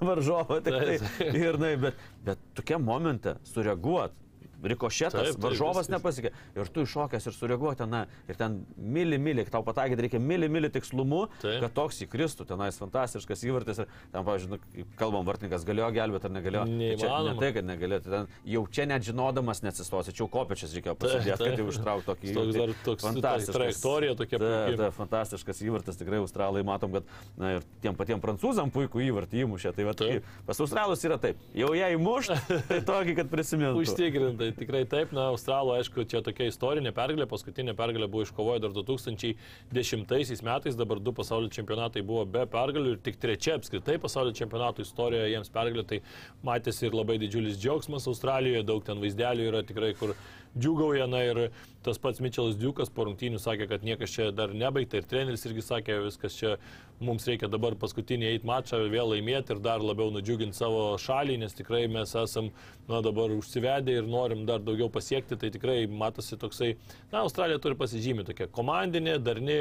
varžovą, 0.48 0.60
tik 0.64 0.74
tai, 1.18 1.28
ir, 1.38 1.58
na, 1.60 1.72
bet, 1.76 2.02
bet 2.26 2.42
tokiam 2.58 2.84
momente 2.84 3.36
sureaguot. 3.52 4.21
Rikošetas, 4.62 5.36
varžovas 5.42 5.88
nepasiekė. 5.90 6.30
Ir 6.56 6.68
tu 6.72 6.84
iššokęs 6.86 7.26
ir 7.26 7.34
sureaguoji 7.34 7.80
ten, 7.82 7.90
na, 7.90 8.02
ir 8.30 8.38
ten 8.38 8.60
mili, 8.76 9.18
mili, 9.18 9.44
tau 9.50 9.62
pataikyti 9.66 10.06
reikia 10.06 10.20
mili, 10.22 10.48
mili 10.52 10.70
tikslumu, 10.72 11.24
Taip. 11.42 11.58
kad 11.64 11.74
toks 11.76 12.02
įkristų, 12.06 12.46
tenais 12.46 12.78
fantastiškas 12.78 13.42
įvartis. 13.48 13.82
Ir 13.82 13.90
ten, 14.12 14.22
pavyzdžiui, 14.22 14.52
nu, 14.54 14.86
kalbam, 15.00 15.26
vartininkas 15.26 15.66
galėjo 15.66 15.90
gelbėti 15.96 16.28
ar 16.30 16.34
negalėjo. 16.36 16.64
Tai 16.68 16.92
čia. 17.02 17.10
Ne 17.26 17.34
tai, 17.40 17.50
kad 17.58 17.68
negalėjo, 17.68 18.00
tai 18.06 18.12
ten 18.14 18.30
jau 18.54 18.62
čia 18.70 18.86
net 18.90 19.06
žinodamas 19.06 19.62
neatsistosi, 19.66 20.14
čia 20.14 20.24
jau 20.24 20.30
kopečias 20.32 20.74
reikėjo 20.76 20.94
pasidėti, 21.00 21.38
kad 21.42 21.62
jau 21.62 21.68
ištraukti 21.72 22.08
tokį 22.12 22.36
Toks 22.36 22.56
dar 22.56 22.72
toks- 22.86 23.20
ta 23.22 23.34
trajektorija 23.58 24.14
tokia 24.18 24.38
ta, 24.78 24.90
fantastiškas 24.96 25.62
įvartis, 25.66 25.98
tikrai 26.00 26.20
australai 26.22 26.62
matom, 26.66 26.92
kad 26.92 27.04
na, 27.38 27.56
ir 27.58 27.66
tiem 27.82 27.96
patiem 27.98 28.20
prancūzam 28.22 28.70
puikų 28.74 29.02
įvartį 29.08 29.42
įmušė. 29.44 29.74
Tai 29.76 29.86
va, 29.88 29.94
Taip. 29.98 30.26
pas 30.46 30.60
australus 30.64 31.02
yra 31.06 31.18
taip, 31.22 31.40
jau 31.56 31.72
ją 31.76 31.90
įmušt, 31.96 32.34
tai 32.70 32.80
tokį, 32.88 33.16
kad 33.20 33.30
prisimintų. 33.32 33.82
Užtikrintai, 33.82 34.51
tikrai 34.56 34.82
taip. 34.88 35.12
Na, 35.16 35.28
Australų, 35.32 35.74
aišku, 35.78 36.04
čia 36.10 36.22
tokia 36.24 36.48
istorinė 36.50 36.92
pergalė. 36.96 37.26
Paskutinė 37.30 37.74
pergalė 37.78 38.08
buvo 38.10 38.26
iškovoję 38.26 38.62
dar 38.64 38.74
2010 38.76 40.44
metais, 40.46 40.78
dabar 40.78 41.00
du 41.00 41.14
pasaulio 41.16 41.50
čempionatai 41.52 42.04
buvo 42.06 42.24
be 42.26 42.44
pergalių 42.50 42.94
ir 42.96 43.02
tik 43.04 43.18
trečia 43.22 43.56
apskritai 43.58 43.98
pasaulio 44.02 44.34
čempionato 44.36 44.84
istorijoje 44.84 45.32
jiems 45.34 45.52
pergalė. 45.54 45.86
Tai 45.88 46.00
matėsi 46.46 46.88
ir 46.88 46.96
labai 46.98 47.18
didžiulis 47.22 47.58
džiaugsmas 47.62 48.08
Australijoje, 48.10 48.62
daug 48.68 48.84
ten 48.86 49.02
vaizdelių 49.02 49.50
yra 49.50 49.64
tikrai, 49.66 49.92
kur 49.98 50.14
džiugauja. 50.58 51.08
Na 51.10 51.24
ir 51.26 51.42
tas 51.82 51.98
pats 51.98 52.22
Mitčelas 52.22 52.56
Diukas 52.60 52.92
po 52.92 53.06
rungtynių 53.08 53.40
sakė, 53.42 53.68
kad 53.70 53.86
niekas 53.86 54.14
čia 54.14 54.30
dar 54.34 54.54
nebaigta 54.54 55.00
ir 55.00 55.08
treneris 55.08 55.46
irgi 55.48 55.64
sakė, 55.66 56.02
viskas 56.06 56.36
čia 56.38 56.56
mums 57.00 57.26
reikia 57.26 57.48
dabar 57.50 57.74
paskutinį 57.78 58.28
eiti 58.34 58.48
mačą, 58.48 58.82
vėl 58.92 59.14
laimėti 59.14 59.54
ir 59.54 59.62
dar 59.64 59.82
labiau 59.82 60.12
nudžiuginti 60.14 60.56
savo 60.56 60.92
šalį, 61.00 61.38
nes 61.42 61.56
tikrai 61.56 61.86
mes 61.90 62.14
esam 62.18 62.50
na, 62.88 63.00
dabar 63.04 63.30
užsivedę 63.34 63.94
ir 64.00 64.08
norim 64.10 64.44
dar 64.46 64.62
daugiau 64.62 64.90
pasiekti, 64.92 65.38
tai 65.38 65.50
tikrai 65.54 65.86
matosi 65.86 66.38
toksai, 66.40 66.72
na, 67.12 67.22
Australija 67.22 67.60
turi 67.62 67.78
pasižymį 67.78 68.26
tokia 68.28 68.48
komandinė, 68.52 69.16
darni, 69.22 69.58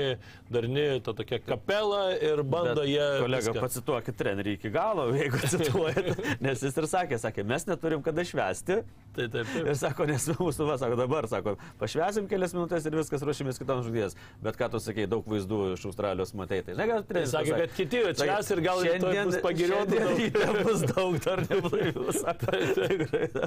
darni 0.52 0.86
ta 1.06 1.14
tokia 1.18 1.42
kapela 1.46 2.12
ir 2.18 2.44
bando 2.44 2.82
Bet, 2.82 2.90
jie... 2.90 3.08
Kolega, 3.22 3.52
viską- 3.52 3.66
pacituokit 3.66 4.18
trenerį 4.22 4.58
iki 4.58 4.74
galo, 4.74 5.08
jeigu 5.20 5.42
cituojat. 5.54 6.24
Nes 6.42 6.66
jis 6.66 6.78
ir 6.82 6.90
sakė, 6.90 7.22
sakė, 7.22 7.46
mes 7.48 7.68
neturim 7.70 8.04
kada 8.06 8.26
švesti. 8.26 8.82
Tai 9.12 9.26
taip, 9.28 9.50
taip. 9.52 9.66
Ir 9.68 9.76
sako, 9.76 10.06
nes 10.08 10.26
mūsų, 10.40 10.66
va, 10.70 10.78
sako, 10.80 10.96
dabar, 11.00 11.28
sako, 11.28 11.58
pašvesim 11.82 12.30
kelias 12.32 12.54
minutės 12.56 12.86
ir 12.88 12.96
viskas 12.96 13.26
ruošimės 13.28 13.60
kitam 13.60 13.82
žudės. 13.84 14.16
Bet 14.44 14.56
ką 14.60 14.70
tu 14.72 14.80
sakei, 14.80 15.08
daug 15.12 15.28
vaizdų 15.28 15.74
iš 15.76 15.84
Australijos 15.90 16.32
matei. 16.40 16.62
Tai, 16.64 16.78
žinai, 16.78 16.88
gal 16.94 17.04
treneris 17.10 17.31
sakė, 17.34 17.54
kad 17.64 17.72
kiti 17.78 17.98
atšvęs 18.12 18.48
ir 18.56 18.60
gal 18.66 18.78
šiandien 18.86 19.26
bus 19.32 19.40
pagirioti 19.46 19.96
šiandien 20.02 20.54
bus 20.68 20.82
daug 20.92 21.14
dar 21.26 21.40
da. 21.48 21.56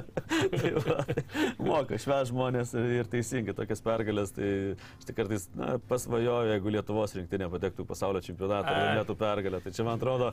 Tai 0.55 0.71
va, 0.85 0.97
Moka 1.61 1.97
šves 2.01 2.29
žmonės 2.31 2.73
ir, 2.77 2.85
ir 2.99 3.05
teisingai 3.11 3.55
tokias 3.57 3.81
pergalės. 3.85 4.29
Tai 4.35 4.47
aš 4.75 5.07
tik 5.09 5.15
kartais 5.17 5.43
na, 5.55 5.75
pasvajoju, 5.89 6.51
jeigu 6.53 6.73
Lietuvos 6.75 7.15
rinktinė 7.17 7.47
patektų 7.53 7.85
pasaulio 7.87 8.21
čempionatą 8.25 8.71
ir 8.71 8.79
Ai. 8.79 8.85
laimėtų 8.89 9.13
pergalę. 9.19 9.57
Tai 9.63 9.71
čia 9.75 9.83
man 9.87 9.99
atrodo, 9.99 10.27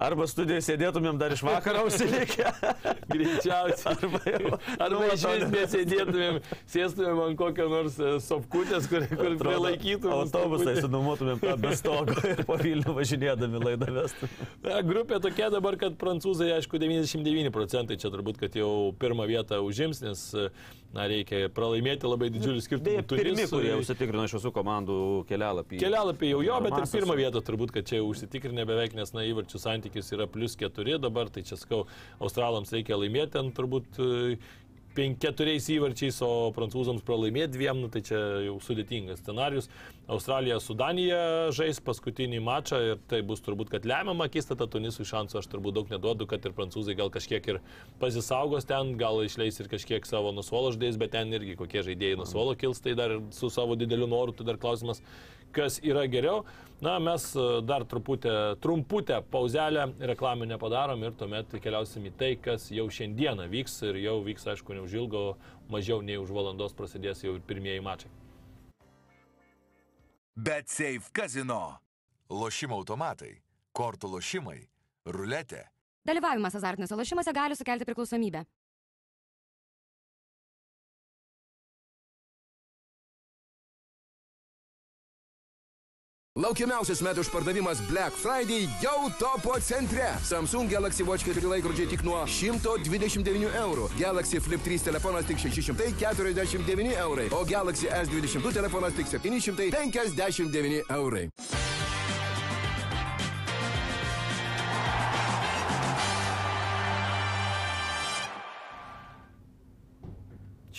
arba 0.00 0.26
studijoje 0.30 0.62
sėdėtumėm 0.68 1.16
dar 1.20 1.30
iš 1.34 1.42
vakaro 1.46 1.86
užsilikę. 1.88 2.46
Greičiausiai. 3.12 3.96
Arba 3.96 4.20
jau. 4.26 4.60
Arba 4.78 4.98
Nu, 5.00 5.06
iš 5.14 5.22
vis 5.24 5.44
nesėdėtumėm, 5.54 6.34
sėstumėm 6.68 7.18
ant 7.24 7.36
kokio 7.40 7.66
nors 7.72 7.94
e, 8.00 8.02
sopkutės, 8.24 8.88
kur, 8.90 9.02
kur 9.08 9.36
prilaikytumėm. 9.40 10.28
Sunumotumėm 10.80 11.38
tą 11.42 11.54
be 11.60 11.72
stogo 11.78 12.16
ir 12.28 12.38
po 12.48 12.54
Vilnių 12.80 12.96
važinėdami 12.96 13.60
laidą 13.60 13.88
vestumėm. 13.92 14.50
Na, 14.64 14.80
grupė 14.86 15.20
tokia 15.22 15.50
dabar, 15.52 15.76
kad 15.80 15.96
prancūzai, 16.00 16.50
aišku, 16.56 16.80
99 16.80 17.52
procentai 17.52 17.98
čia 18.00 18.10
turbūt, 18.12 18.38
kad 18.40 18.56
jau 18.56 18.92
pirmą 19.00 19.26
vietą 19.28 19.60
užims, 19.64 20.00
nes, 20.04 20.22
na, 20.94 21.06
reikia 21.10 21.48
pralaimėti 21.54 22.08
labai 22.08 22.30
didžiulį 22.32 22.64
skirtumą. 22.64 22.86
Beje, 22.88 23.04
pirmi, 23.10 23.46
kurie 23.50 23.74
užsitikrino 23.80 24.24
iš 24.28 24.36
visų 24.38 24.52
komandų 24.56 24.98
kelialapį. 25.28 25.80
Kelialapį 25.82 26.32
jau 26.32 26.40
jo, 26.46 26.60
bet 26.66 26.78
ir 26.78 26.88
pirmą 26.94 27.18
vietą 27.20 27.44
turbūt, 27.44 27.74
kad 27.76 27.90
čia 27.90 28.00
užsitikrinę 28.06 28.66
beveik, 28.68 28.96
nes 28.98 29.12
na 29.16 29.26
įvarčių 29.28 29.60
santykis 29.60 30.12
yra 30.16 30.28
plus 30.30 30.56
keturi 30.60 30.96
dabar, 31.02 31.32
tai 31.32 31.44
čia 31.46 31.60
skau, 31.60 31.84
australams 32.20 32.72
reikia 32.74 32.98
laimėti 33.00 33.36
ten 33.36 33.52
turbūt 33.54 34.00
keturiais 34.94 35.68
įvarčiais, 35.70 36.18
o 36.26 36.50
prancūzams 36.56 37.04
pralaimėti 37.06 37.54
dviem, 37.54 37.78
nu, 37.82 37.88
tai 37.92 38.02
čia 38.06 38.18
jau 38.46 38.56
sudėtingas 38.64 39.22
scenarius. 39.22 39.68
Australija 40.10 40.58
su 40.60 40.74
Danija 40.74 41.50
žais 41.54 41.78
paskutinį 41.84 42.40
mačą 42.42 42.80
ir 42.82 43.02
tai 43.10 43.22
bus 43.26 43.42
turbūt, 43.46 43.70
kad 43.70 43.86
lemiama 43.86 44.26
akistata 44.26 44.66
Tunisų 44.66 45.06
šansų 45.06 45.40
aš 45.40 45.50
turbūt 45.52 45.78
daug 45.78 45.92
neduodu, 45.92 46.26
kad 46.30 46.44
ir 46.44 46.56
prancūzai 46.56 46.96
gal 46.98 47.12
kažkiek 47.14 47.46
ir 47.52 47.60
pasisaugos 48.02 48.66
ten, 48.66 48.96
gal 49.00 49.22
išleis 49.22 49.60
ir 49.62 49.70
kažkiek 49.70 50.06
savo 50.08 50.34
nusuolo 50.34 50.74
žaidėjus, 50.74 50.98
bet 51.00 51.14
ten 51.14 51.30
irgi 51.38 51.54
kokie 51.60 51.84
žaidėjai 51.86 52.18
nusuolo 52.20 52.56
kils, 52.58 52.82
tai 52.82 52.96
dar 52.98 53.20
su 53.36 53.52
savo 53.52 53.78
dideliu 53.78 54.10
noru, 54.10 54.34
tai 54.34 54.48
dar 54.50 54.58
klausimas, 54.58 55.04
kas 55.54 55.78
yra 55.86 56.06
geriau. 56.10 56.42
Na, 56.80 56.98
mes 56.98 57.36
e, 57.36 57.62
dar 57.62 57.84
truputę, 57.84 58.56
trumputę 58.60 59.22
pauzelę 59.22 59.92
reklaminę 59.98 60.58
padarom 60.58 61.02
ir 61.04 61.12
tuomet 61.12 61.52
keliausim 61.60 62.06
į 62.08 62.12
tai, 62.16 62.30
kas 62.40 62.70
jau 62.72 62.86
šiandieną 62.88 63.44
vyks 63.52 63.74
ir 63.90 63.98
jau 64.00 64.14
vyks, 64.24 64.46
aišku, 64.54 64.72
neužilgo, 64.78 65.24
mažiau 65.68 66.00
nei 66.00 66.16
už 66.16 66.32
valandos 66.32 66.72
prasidės 66.72 67.20
jau 67.20 67.34
ir 67.36 67.44
pirmieji 67.44 67.84
mačai. 67.84 68.08
Bet 70.36 70.72
Safe 70.72 71.12
Casino. 71.12 71.76
Lošimo 72.30 72.78
automatai, 72.78 73.34
kortų 73.76 74.14
lošimai, 74.14 74.60
ruletė. 75.04 75.66
Dalyvavimas 76.06 76.54
azartiniuose 76.56 76.96
lošimuose 76.96 77.34
gali 77.36 77.58
sukelti 77.58 77.84
priklausomybę. 77.84 78.46
Laukiamiausias 86.40 87.02
metų 87.04 87.20
išpardavimas 87.26 87.82
Black 87.90 88.16
Friday 88.16 88.64
jau 88.80 89.10
topo 89.20 89.58
centre. 89.60 90.06
Samsung 90.24 90.70
Galaxy 90.72 91.04
Watch 91.04 91.26
4 91.28 91.44
laikrodžiai 91.50 91.90
tik 91.90 92.04
nuo 92.06 92.22
129 92.24 93.50
eurų. 93.60 93.90
Galaxy 93.98 94.40
Flip 94.40 94.62
3 94.64 94.86
telefonas 94.88 95.28
tik 95.28 95.42
649 95.42 96.96
eurai. 97.04 97.28
O 97.36 97.44
Galaxy 97.44 97.92
S22 97.92 98.54
telefonas 98.56 98.96
tik 98.96 99.12
759 99.12 100.80
eurai. 100.96 101.28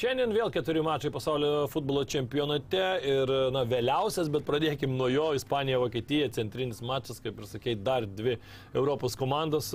Šiandien 0.02 0.32
vėl 0.34 0.50
keturi 0.50 0.82
mačai 0.82 1.12
pasaulio 1.14 1.68
futbolo 1.70 2.02
čempionate 2.10 2.86
ir, 3.06 3.32
na, 3.54 3.62
vėliausias, 3.70 4.32
bet 4.34 4.48
pradėkim 4.48 4.96
nuo 4.98 5.06
jo, 5.14 5.28
Ispanija, 5.38 5.78
Vokietija, 5.78 6.32
centrinis 6.34 6.80
mačas, 6.82 7.20
kaip 7.22 7.38
ir 7.38 7.46
sakei, 7.46 7.76
dar 7.78 8.08
dvi 8.10 8.40
Europos 8.74 9.14
komandos 9.20 9.68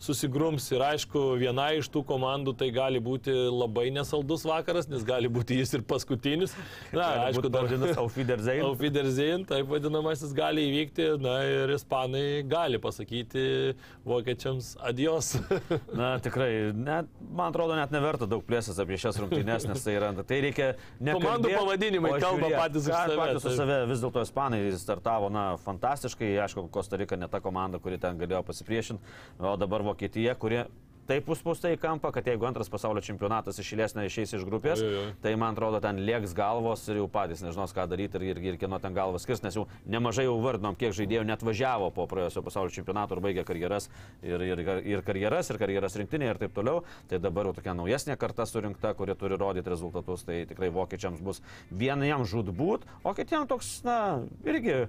susigrums 0.00 0.70
ir 0.72 0.84
aišku, 0.86 1.24
viena 1.40 1.66
iš 1.76 1.90
tų 1.92 2.00
komandų 2.08 2.54
tai 2.62 2.70
gali 2.72 3.02
būti 3.04 3.34
labai 3.34 3.90
nesaldus 3.92 4.46
vakaras, 4.48 4.88
nes 4.88 5.04
gali 5.04 5.28
būti 5.28 5.58
jis 5.60 5.76
ir 5.76 5.84
paskutinis. 5.84 6.56
Na, 6.94 7.10
aišku, 7.26 7.52
dar 7.52 7.68
Vadinas 7.68 8.00
Aufiderzein. 8.00 8.64
Aufiderzein, 8.70 9.44
taip 9.48 9.68
vadinamasis, 9.68 10.32
gali 10.36 10.64
įvykti, 10.70 11.10
na 11.20 11.36
ir 11.44 11.74
ispanai 11.76 12.40
gali 12.48 12.80
pasakyti 12.80 13.76
vokiečiams 14.08 14.78
adios. 14.80 15.34
Na, 15.92 16.14
tikrai, 16.24 16.72
net, 16.72 17.12
man 17.28 17.52
atrodo, 17.52 17.76
net 17.76 17.92
neverta 17.92 18.28
daug 18.32 18.48
plėsas 18.48 18.80
apie 18.80 18.96
šias 19.04 19.20
rungtynes, 19.20 19.68
nes 19.74 19.84
tai 19.84 19.96
yra, 19.98 20.10
tai 20.22 20.40
reikia 20.44 20.70
ne 21.00 21.16
Komandų 21.16 21.52
pavadinimai 21.54 22.14
kalba 22.22 22.50
patys 22.54 22.88
už 22.88 22.94
save, 22.94 23.18
Patys 23.18 23.42
už 23.42 23.50
taip. 23.50 23.58
save. 23.60 23.78
Vis 23.90 24.04
dėlto 24.04 24.24
ispanai 24.24 24.62
startavo, 24.80 25.30
na, 25.34 25.44
fantastiškai, 25.64 26.32
aišku, 26.46 26.66
Kostarika 26.74 27.18
ne 27.20 27.28
ta 27.30 27.42
komanda, 27.44 27.82
kuri 27.82 28.00
ten 28.02 28.18
galėjo 28.20 28.44
pasipriešinti, 28.46 29.14
o 29.42 29.56
dabar 29.60 29.84
Vokietija, 29.86 30.36
kurie 30.38 30.64
taip 31.08 31.28
užspausta 31.30 31.72
į 31.74 31.78
kampą, 31.82 32.10
kad 32.14 32.26
jeigu 32.28 32.46
antras 32.48 32.70
pasaulio 32.72 33.02
čempionatas 33.04 33.58
išėlės 33.60 33.96
neišeis 33.98 34.36
iš 34.38 34.44
grupės, 34.48 34.82
oi, 34.84 34.94
oi. 35.00 35.12
tai 35.24 35.34
man 35.40 35.56
atrodo 35.56 35.80
ten 35.84 36.00
lieks 36.06 36.34
galvos 36.36 36.84
ir 36.88 37.00
jau 37.00 37.08
patys 37.12 37.44
nežinos, 37.44 37.74
ką 37.76 37.86
daryti 37.90 38.20
ir, 38.20 38.26
ir, 38.32 38.42
ir 38.52 38.58
kieno 38.60 38.80
ten 38.82 38.96
galvas 38.96 39.26
skirs, 39.26 39.42
nes 39.44 39.58
jau 39.58 39.66
nemažai 39.90 40.26
jau 40.26 40.36
vardinom, 40.42 40.76
kiek 40.80 40.94
žaidėjų 40.96 41.24
net 41.28 41.44
važiavo 41.46 41.90
po 41.94 42.08
praėjusio 42.10 42.44
pasaulio 42.46 42.74
čempionato 42.74 43.16
ir 43.16 43.22
baigė 43.24 43.46
karjeras 43.48 43.88
ir, 44.22 44.44
ir, 44.44 44.64
ir 44.94 45.04
karjeras, 45.06 45.50
ir 45.52 45.60
karjeras 45.60 45.98
rinktinėje 46.00 46.34
ir 46.34 46.42
taip 46.44 46.54
toliau. 46.56 46.84
Tai 47.10 47.20
dabar 47.22 47.50
jau 47.50 47.56
tokia 47.58 47.76
naujesnė 47.76 48.18
karta 48.20 48.46
surinkta, 48.48 48.94
kuri 48.98 49.16
turi 49.18 49.38
rodyti 49.40 49.72
rezultatus, 49.72 50.24
tai 50.26 50.42
tikrai 50.48 50.70
vokiečiams 50.74 51.22
bus 51.24 51.42
vieniems 51.70 52.30
žudbūt, 52.32 52.88
o 53.04 53.14
kitiems 53.16 53.50
toks, 53.50 53.74
na, 53.86 53.98
irgi 54.48 54.84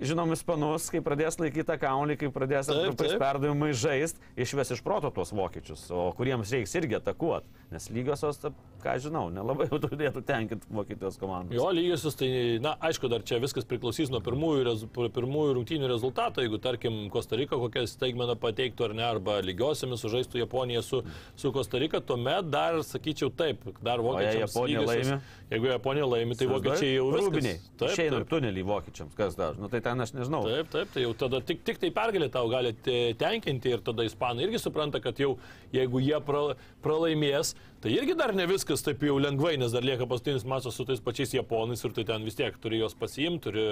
žinom 0.00 0.32
ispanus, 0.36 0.90
kai 0.92 1.00
pradės 1.04 1.38
laikyti 1.40 1.66
tą 1.68 1.76
kaunį, 1.82 2.18
kai 2.20 2.30
pradės 2.34 2.70
Taip, 2.70 2.96
taip. 3.00 3.16
perdavimai 3.20 3.72
žaisti, 3.76 4.20
išves 4.36 4.74
iš 4.76 4.82
proto 4.86 5.10
tuos 5.14 5.32
vokiečius, 5.36 5.86
o 5.94 6.08
kuriems 6.16 6.52
reiks 6.54 6.74
irgi 6.78 6.98
atakuoti. 7.00 7.46
Nes 7.72 7.88
lygiosios, 7.90 8.38
ką 8.84 8.92
žinau, 9.02 9.24
nelabai 9.34 9.66
jau 9.66 9.80
turėtų 9.82 10.20
tenkinti 10.22 10.68
Vokietijos 10.70 11.16
komandos. 11.18 11.56
Jo 11.56 11.66
lygiosius, 11.74 12.14
tai, 12.20 12.28
na, 12.62 12.76
aišku, 12.86 13.08
dar 13.10 13.24
čia 13.26 13.40
viskas 13.42 13.66
priklausys 13.66 14.12
nuo 14.12 14.20
pirmųjų, 14.22 14.60
rezu, 14.68 14.86
pirmųjų 14.94 15.56
rungtynių 15.58 15.88
rezultato. 15.90 16.44
Jeigu, 16.44 16.60
tarkim, 16.62 17.00
Kostarika 17.10 17.58
kokią 17.58 17.82
staigmeną 17.90 18.36
pateiktų 18.38 18.86
ar 18.86 18.94
ne, 18.94 19.02
arba 19.08 19.40
lygiosiamis 19.42 20.04
sužaistų 20.04 20.38
Japonija 20.44 20.84
su, 20.86 21.02
su 21.34 21.50
Kostarika, 21.56 21.98
tuomet 22.06 22.46
dar, 22.54 22.78
sakyčiau, 22.86 23.32
taip, 23.34 23.66
dar 23.82 24.04
vokiečiai. 24.04 24.44
Japonija 24.44 24.86
laimi? 24.86 25.18
Jeigu 25.50 25.72
Japonija 25.72 26.06
laimi, 26.12 26.38
tai 26.38 26.46
vokiečiai 26.50 26.94
jau 26.94 27.10
Rūbiniai. 27.16 27.58
viskas. 27.58 27.74
Taip, 27.82 27.90
Išeina 27.96 28.20
taip. 28.22 28.30
tunelį 28.30 28.66
vokiečiams, 28.70 29.18
kas 29.18 29.34
dar. 29.38 29.58
Nu 29.58 29.66
tai 29.72 29.75
ten 29.84 30.00
aš 30.00 30.12
nežinau. 30.16 30.42
Taip, 30.46 30.70
taip, 30.72 30.90
tai 30.94 31.02
jau 31.04 31.12
tada 31.14 31.40
tik, 31.40 31.62
tik 31.66 31.78
tai 31.82 31.90
pergalė 31.90 32.30
tau 32.32 32.48
gali 32.52 32.72
te- 32.72 33.14
tenkinti 33.18 33.72
ir 33.76 33.82
tada 33.84 34.04
ispanai 34.06 34.46
irgi 34.46 34.60
supranta, 34.62 35.00
kad 35.00 35.16
jau 35.18 35.36
jeigu 35.74 36.00
jie 36.04 36.20
pra, 36.24 36.54
pralaimės, 36.86 37.56
tai 37.82 37.92
irgi 37.92 38.14
dar 38.18 38.32
ne 38.34 38.46
viskas 38.48 38.82
taip 38.86 39.02
jau 39.04 39.18
lengvai, 39.20 39.56
nes 39.60 39.74
dar 39.74 39.84
lieka 39.84 40.06
paskutinis 40.08 40.46
mačas 40.48 40.78
su 40.78 40.86
tais 40.88 41.02
pačiais 41.02 41.34
japonais 41.36 41.82
ir 41.84 41.92
tu 41.94 42.04
ten 42.08 42.24
vis 42.26 42.38
tiek 42.38 42.54
turi 42.62 42.80
juos 42.80 42.94
pasiimti, 42.98 43.42
turi, 43.46 43.64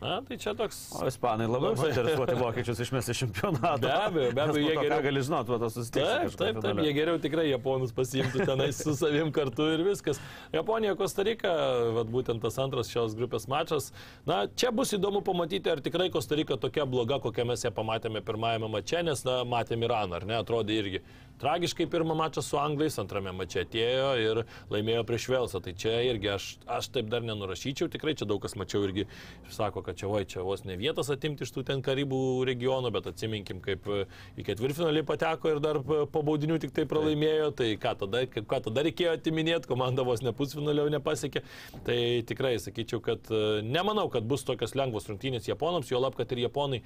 na, 0.00 0.20
tai 0.26 0.38
čia 0.40 0.54
toks... 0.58 0.78
O 0.96 1.04
ispanai 1.10 1.48
labiau 1.50 1.74
Labai. 1.74 1.90
suinteresuoti 1.90 2.38
vokiečius 2.44 2.80
išmesti 2.86 3.14
iš 3.14 3.22
čempionato. 3.26 3.84
Be 3.84 3.92
abejo, 3.92 4.32
be 4.38 4.44
abejo, 4.46 4.64
jie 4.64 4.76
geriau- 4.80 5.04
gali 5.04 5.24
žinoti, 5.28 5.52
va 5.54 5.60
tas 5.64 5.76
susitikimas. 5.76 6.38
Taip, 6.40 6.40
taip, 6.40 6.62
taip, 6.64 6.82
jie 6.86 6.94
geriau 6.96 7.20
tikrai 7.22 7.46
japonus 7.50 7.94
pasiimtų 7.96 8.48
tenais 8.48 8.80
su 8.80 8.96
savim 8.98 9.30
kartu 9.36 9.68
ir 9.74 9.84
viskas. 9.86 10.22
Japonija, 10.54 10.96
Kostarika, 10.98 11.52
vat 12.00 12.10
būtent 12.10 12.42
tas 12.42 12.58
antras 12.62 12.90
šios 12.90 13.14
grupės 13.18 13.46
mačas. 13.50 13.90
Na, 14.28 14.44
čia 14.56 14.72
bus 14.74 14.94
įdomu 14.96 15.22
pamatyti, 15.26 15.70
ar 15.70 15.82
tikrai 15.84 16.08
Kostarika 16.14 16.58
tokia 16.60 16.88
bloga, 16.88 17.20
kokią 17.22 17.46
mes 17.52 17.66
ją 17.66 17.74
pamatėme 17.76 18.24
pirmajame 18.26 18.72
mače, 18.72 19.04
nes, 19.10 19.26
na, 19.28 19.42
matėme 19.48 19.86
Iraną, 19.90 20.20
ar 20.20 20.26
ne, 20.28 20.40
atrodė 20.40 20.80
irgi 20.80 21.04
tragiškai 21.40 21.86
pirmą 21.90 22.14
mačą 22.18 22.42
su 22.44 22.58
Anglais, 22.60 22.98
antrame 23.00 23.32
mače 23.36 23.64
atėjo 23.64 24.10
ir 24.20 24.42
laimėjo 24.72 25.04
prieš 25.08 25.28
Velsą. 25.32 25.60
Tai 25.64 25.74
čia 25.78 25.96
irgi 26.08 26.30
aš, 26.34 26.48
aš 26.68 26.90
taip 26.94 27.08
dar 27.12 27.24
nenurašyčiau, 27.26 27.88
tikrai 27.92 28.14
čia 28.18 28.28
daug 28.28 28.42
kas 28.42 28.56
mačiau 28.60 28.84
irgi 28.86 29.06
sako, 29.52 29.82
kad 29.86 29.98
čia, 30.00 30.08
oi, 30.10 30.24
čia 30.28 30.44
vos 30.46 30.64
ne 30.68 30.76
vietas 30.80 31.10
atimti 31.12 31.46
iš 31.46 31.54
tų 31.54 31.64
ten 31.70 31.84
Karibų 31.84 32.20
regionų, 32.48 32.92
bet 32.94 33.08
atsiminkim, 33.10 33.62
kaip 33.64 33.88
e, 33.88 34.04
į 34.40 34.46
ketvirtfinalį 34.50 35.04
pateko 35.08 35.54
ir 35.54 35.62
dar 35.64 35.80
po 35.82 36.24
baudinių 36.26 36.60
tik 36.62 36.74
tai 36.76 36.86
pralaimėjo, 36.90 37.50
tai 37.58 37.72
ką 37.80 37.96
tada, 38.04 38.24
ką 38.30 38.60
tada 38.68 38.84
reikėjo 38.86 39.16
atiminėti, 39.16 39.70
komanda 39.70 40.04
vos 40.06 40.24
ne 40.24 40.34
pusfinalio 40.36 40.88
nepasiekė. 40.92 41.44
Tai 41.86 41.98
tikrai 42.28 42.56
sakyčiau, 42.62 43.02
kad 43.04 43.32
e, 43.32 43.60
nemanau, 43.66 44.08
kad 44.12 44.28
bus 44.28 44.44
tokios 44.46 44.76
lengvos 44.78 45.08
rungtynės 45.10 45.48
japonams, 45.48 45.90
jo 45.90 46.00
lab, 46.02 46.16
kad 46.18 46.30
ir 46.34 46.44
japonai 46.44 46.82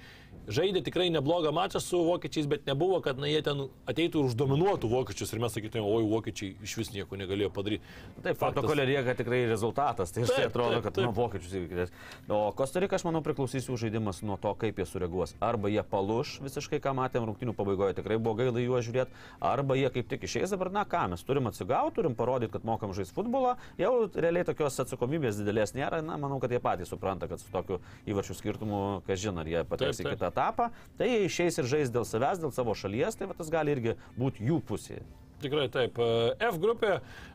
žaidė 0.50 0.84
tikrai 0.84 1.09
neblogą 1.12 1.52
mačą 1.55 1.80
su 1.82 2.00
vokiečiais, 2.05 2.48
bet 2.50 2.66
nebuvo, 2.68 3.00
kad 3.05 3.20
na, 3.20 3.28
jie 3.30 3.40
ten 3.44 3.66
ateitų 3.90 4.24
ir 4.24 4.32
uždominuotų 4.45 4.88
vokiečius 4.90 5.32
ir 5.32 5.40
mes 5.42 5.55
sakytume, 5.55 5.84
oi, 5.84 6.05
vokiečiai 6.09 6.55
iš 6.64 6.76
vis 6.78 6.90
nieko 6.95 7.16
negalėjo 7.18 7.51
padaryti. 7.55 7.84
Taip, 8.22 8.38
protokolė 8.40 8.86
lieka 8.88 9.14
tikrai 9.18 9.45
rezultatas. 9.51 10.12
Tai 10.14 10.24
Taip, 10.24 10.32
štai 10.32 10.49
atrodo, 10.49 10.76
taip, 10.76 10.84
kad 10.86 10.97
taip. 10.97 11.07
nuo 11.09 11.14
vokiečius 11.16 11.55
įvykdės. 11.59 11.92
O 12.28 12.40
Kostarika, 12.57 12.99
aš 12.99 13.07
manau, 13.09 13.22
priklausys 13.24 13.68
jų 13.68 13.78
žaidimas 13.80 14.22
nuo 14.26 14.36
to, 14.40 14.53
kaip 14.61 14.78
jie 14.80 14.86
sureaguos. 14.88 15.34
Arba 15.45 15.70
jie 15.72 15.82
paluš 15.88 16.38
visiškai, 16.45 16.80
ką 16.84 16.95
matėm 16.99 17.26
rungtinių 17.28 17.55
pabaigoje, 17.57 17.97
tikrai 17.99 18.18
buvo 18.20 18.36
gaila 18.40 18.62
juos 18.62 18.86
žiūrėti, 18.86 19.14
arba 19.45 19.78
jie 19.78 19.90
kaip 19.95 20.11
tik 20.12 20.26
išeis 20.28 20.55
dabar, 20.55 20.72
na 20.74 20.84
ką, 20.88 21.07
mes 21.14 21.24
turim 21.26 21.49
atsigauti, 21.51 21.97
turim 22.01 22.16
parodyti, 22.18 22.53
kad 22.57 22.66
mokam 22.68 22.95
žaisti 22.97 23.16
futbolą. 23.16 23.57
Jau 23.80 23.92
realiai 24.12 24.47
tokios 24.47 24.78
atsakomybės 24.84 25.40
didelės 25.40 25.74
nėra, 25.76 26.03
na, 26.05 26.18
manau, 26.20 26.40
kad 26.42 26.53
jie 26.53 26.61
patys 26.62 26.92
supranta, 26.92 27.28
kad 27.30 27.42
su 27.42 27.51
tokiu 27.55 27.80
įvarčių 28.11 28.38
skirtumu, 28.38 28.82
kas 29.09 29.22
žino, 29.22 29.45
ar 29.45 29.51
jie 29.51 29.64
pateks 29.68 30.01
Taip, 30.01 30.05
į 30.05 30.09
taip. 30.09 30.16
kitą 30.18 30.30
etapą, 30.32 30.68
tai 30.99 31.11
jie 31.11 31.20
išeis 31.28 31.61
ir 31.61 31.70
žais 31.70 31.92
dėl 31.95 32.07
savęs, 32.09 32.42
dėl 32.42 32.55
savo 32.55 32.74
šalies, 32.78 33.18
tai 33.18 33.28
va, 33.30 33.36
tas 33.38 33.51
gali 33.53 33.74
irgi 33.74 33.97
būti 34.18 34.34
jų 34.41 34.61
pusėje. 34.68 35.03
Tikrai 35.45 35.68
taip. 35.68 35.99
E, 36.01 36.32
F 36.47 36.57
grupė, 36.57 36.95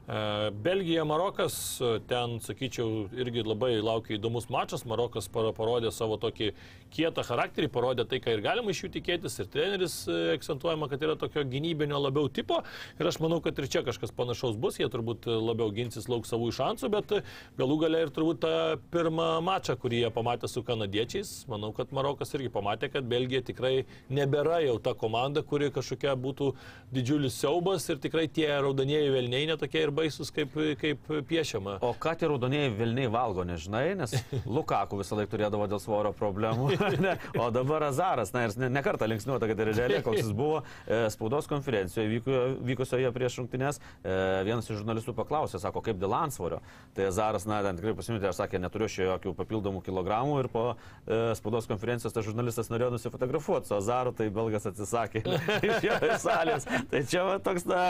e, 0.09 0.19
Belgija, 0.65 1.03
Marokas, 1.05 1.55
e, 1.77 1.89
ten, 2.09 2.39
sakyčiau, 2.41 3.03
irgi 3.13 3.43
labai 3.45 3.75
laukia 3.85 4.15
įdomus 4.15 4.47
mačas. 4.49 4.81
Marokas 4.89 5.27
parodė 5.29 5.91
savo 5.93 6.17
tokį 6.17 6.47
kietą 6.89 7.21
charakterį, 7.27 7.69
parodė 7.69 8.07
tai, 8.09 8.17
ką 8.23 8.33
ir 8.33 8.41
galima 8.41 8.73
iš 8.73 8.81
jų 8.81 8.89
tikėtis. 8.95 9.37
Ir 9.43 9.51
treneris 9.53 9.97
akcentuojama, 10.09 10.87
kad 10.89 11.05
yra 11.05 11.13
tokio 11.21 11.43
gynybinio 11.45 11.99
labiau 12.01 12.31
tipo. 12.33 12.63
Ir 12.97 13.11
aš 13.11 13.19
manau, 13.21 13.37
kad 13.45 13.61
ir 13.61 13.69
čia 13.69 13.85
kažkas 13.85 14.15
panašaus 14.17 14.57
bus. 14.57 14.81
Jie 14.81 14.89
turbūt 14.89 15.29
labiau 15.29 15.69
ginsis 15.75 16.09
lauk 16.09 16.25
savų 16.25 16.49
šansų, 16.57 16.89
bet 16.95 17.13
galų 17.61 17.77
gale 17.85 18.01
ir 18.07 18.13
turbūt 18.15 18.41
tą 18.41 18.55
pirmą 18.89 19.29
mačą, 19.45 19.77
kurį 19.77 20.01
jie 20.01 20.11
pamatė 20.17 20.49
su 20.49 20.65
kanadiečiais. 20.65 21.35
Manau, 21.51 21.69
kad 21.77 21.93
Marokas 21.93 22.33
irgi 22.33 22.49
pamatė, 22.57 22.89
kad 22.89 23.05
Belgija 23.05 23.45
tikrai 23.45 23.85
nebėra 24.09 24.63
jau 24.65 24.79
ta 24.81 24.97
komanda, 24.97 25.45
kuri 25.45 25.69
kažkokia 25.77 26.17
būtų 26.17 26.55
didžiulis 26.95 27.37
siaubas 27.37 27.85
ir 27.91 27.98
tikrai 28.01 28.27
tie 28.31 28.47
raudonieji 28.49 29.11
velniai 29.13 29.49
netokie 29.49 29.83
ir 29.85 29.93
baisus, 29.95 30.31
kaip, 30.33 30.55
kaip 30.79 31.11
piešiama. 31.29 31.77
O 31.85 31.93
ką 31.99 32.15
tie 32.19 32.29
raudonieji 32.29 32.73
Vilniai 32.79 33.09
valgo, 33.11 33.43
nežinai, 33.47 33.93
nes 33.99 34.13
Lukaku 34.57 34.99
visą 34.99 35.17
laiką 35.19 35.31
turėdavo 35.33 35.67
dėl 35.69 35.81
svorio 35.83 36.11
problemų. 36.15 36.71
ne, 37.05 37.15
o 37.39 37.49
dabar 37.53 37.87
Azaras, 37.89 38.33
na 38.35 38.45
ir 38.47 38.55
ne, 38.59 38.69
ne 38.73 38.83
kartą 38.85 39.07
linksniuota, 39.09 39.49
kad 39.49 39.63
ir 39.63 39.71
realiai, 39.73 40.03
koks 40.05 40.21
jis 40.21 40.31
buvo 40.35 40.61
e, 40.61 41.01
spaudos 41.13 41.49
konferencijoje 41.51 42.11
vyko, 42.15 42.39
vykusioje 42.69 43.11
prieš 43.15 43.39
rungtynės, 43.41 43.81
e, 44.03 44.15
vienas 44.47 44.69
iš 44.69 44.81
žurnalistų 44.81 45.15
paklausė, 45.17 45.61
sako, 45.61 45.83
kaip 45.85 45.99
dėl 46.01 46.15
ansvorio. 46.17 46.61
Tai 46.97 47.09
Azaras, 47.09 47.47
na, 47.49 47.61
ten 47.65 47.79
tikrai 47.79 47.95
pasimitė, 47.97 48.29
aš 48.31 48.43
sakė, 48.43 48.61
neturiu 48.61 48.89
šio 48.91 49.09
jokių 49.13 49.35
papildomų 49.39 49.83
kilogramų 49.85 50.39
ir 50.43 50.51
po 50.53 50.65
e, 50.73 51.19
spaudos 51.39 51.69
konferencijos 51.69 52.15
tas 52.15 52.27
žurnalistas 52.27 52.71
norėjo 52.71 52.93
nusifotografuoti 52.95 53.69
su 53.69 53.77
Azaru, 53.77 54.13
tai 54.15 54.29
belgas 54.33 54.67
atsisakė 54.69 55.23
iš 55.69 55.87
jo 55.87 55.99
salės. 56.21 56.67
Tai 56.89 57.03
čia 57.09 57.25
va, 57.27 57.37
toks, 57.43 57.67
na, 57.69 57.83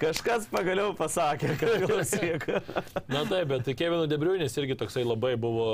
kažkas 0.00 0.48
pagaliau 0.52 0.94
pasakė, 0.98 1.56
kad 1.60 1.84
klausyk. 1.86 2.48
Na 3.12 3.24
taip, 3.28 3.52
bet 3.52 3.72
Kevino 3.78 4.06
Debriunis 4.10 4.56
irgi 4.60 4.78
toksai 4.78 5.04
labai 5.06 5.34
buvo, 5.40 5.68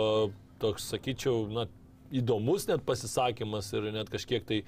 toks, 0.63 0.91
sakyčiau, 0.95 1.47
na, 1.53 1.67
įdomus 2.13 2.67
net 2.69 2.85
pasisakymas 2.87 3.71
ir 3.73 3.89
net 3.95 4.11
kažkiek 4.13 4.45
tai 4.49 4.61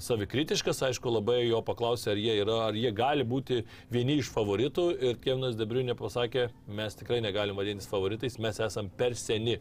savikritiškas, 0.00 0.80
aišku, 0.88 1.12
labai 1.12 1.42
jo 1.46 1.60
paklausė, 1.64 2.14
ar 2.14 2.20
jie, 2.20 2.34
yra, 2.42 2.56
ar 2.68 2.76
jie 2.76 2.90
gali 2.96 3.24
būti 3.26 3.62
vieni 3.92 4.18
iš 4.20 4.30
favoritų 4.32 4.86
ir 4.96 5.20
Kevinas 5.20 5.58
Debriunė 5.58 5.96
pasakė, 5.98 6.48
mes 6.68 6.96
tikrai 6.96 7.20
negalim 7.24 7.58
vadintis 7.58 7.88
favoritais, 7.90 8.38
mes 8.40 8.60
esam 8.64 8.88
per 8.96 9.16
seni. 9.18 9.58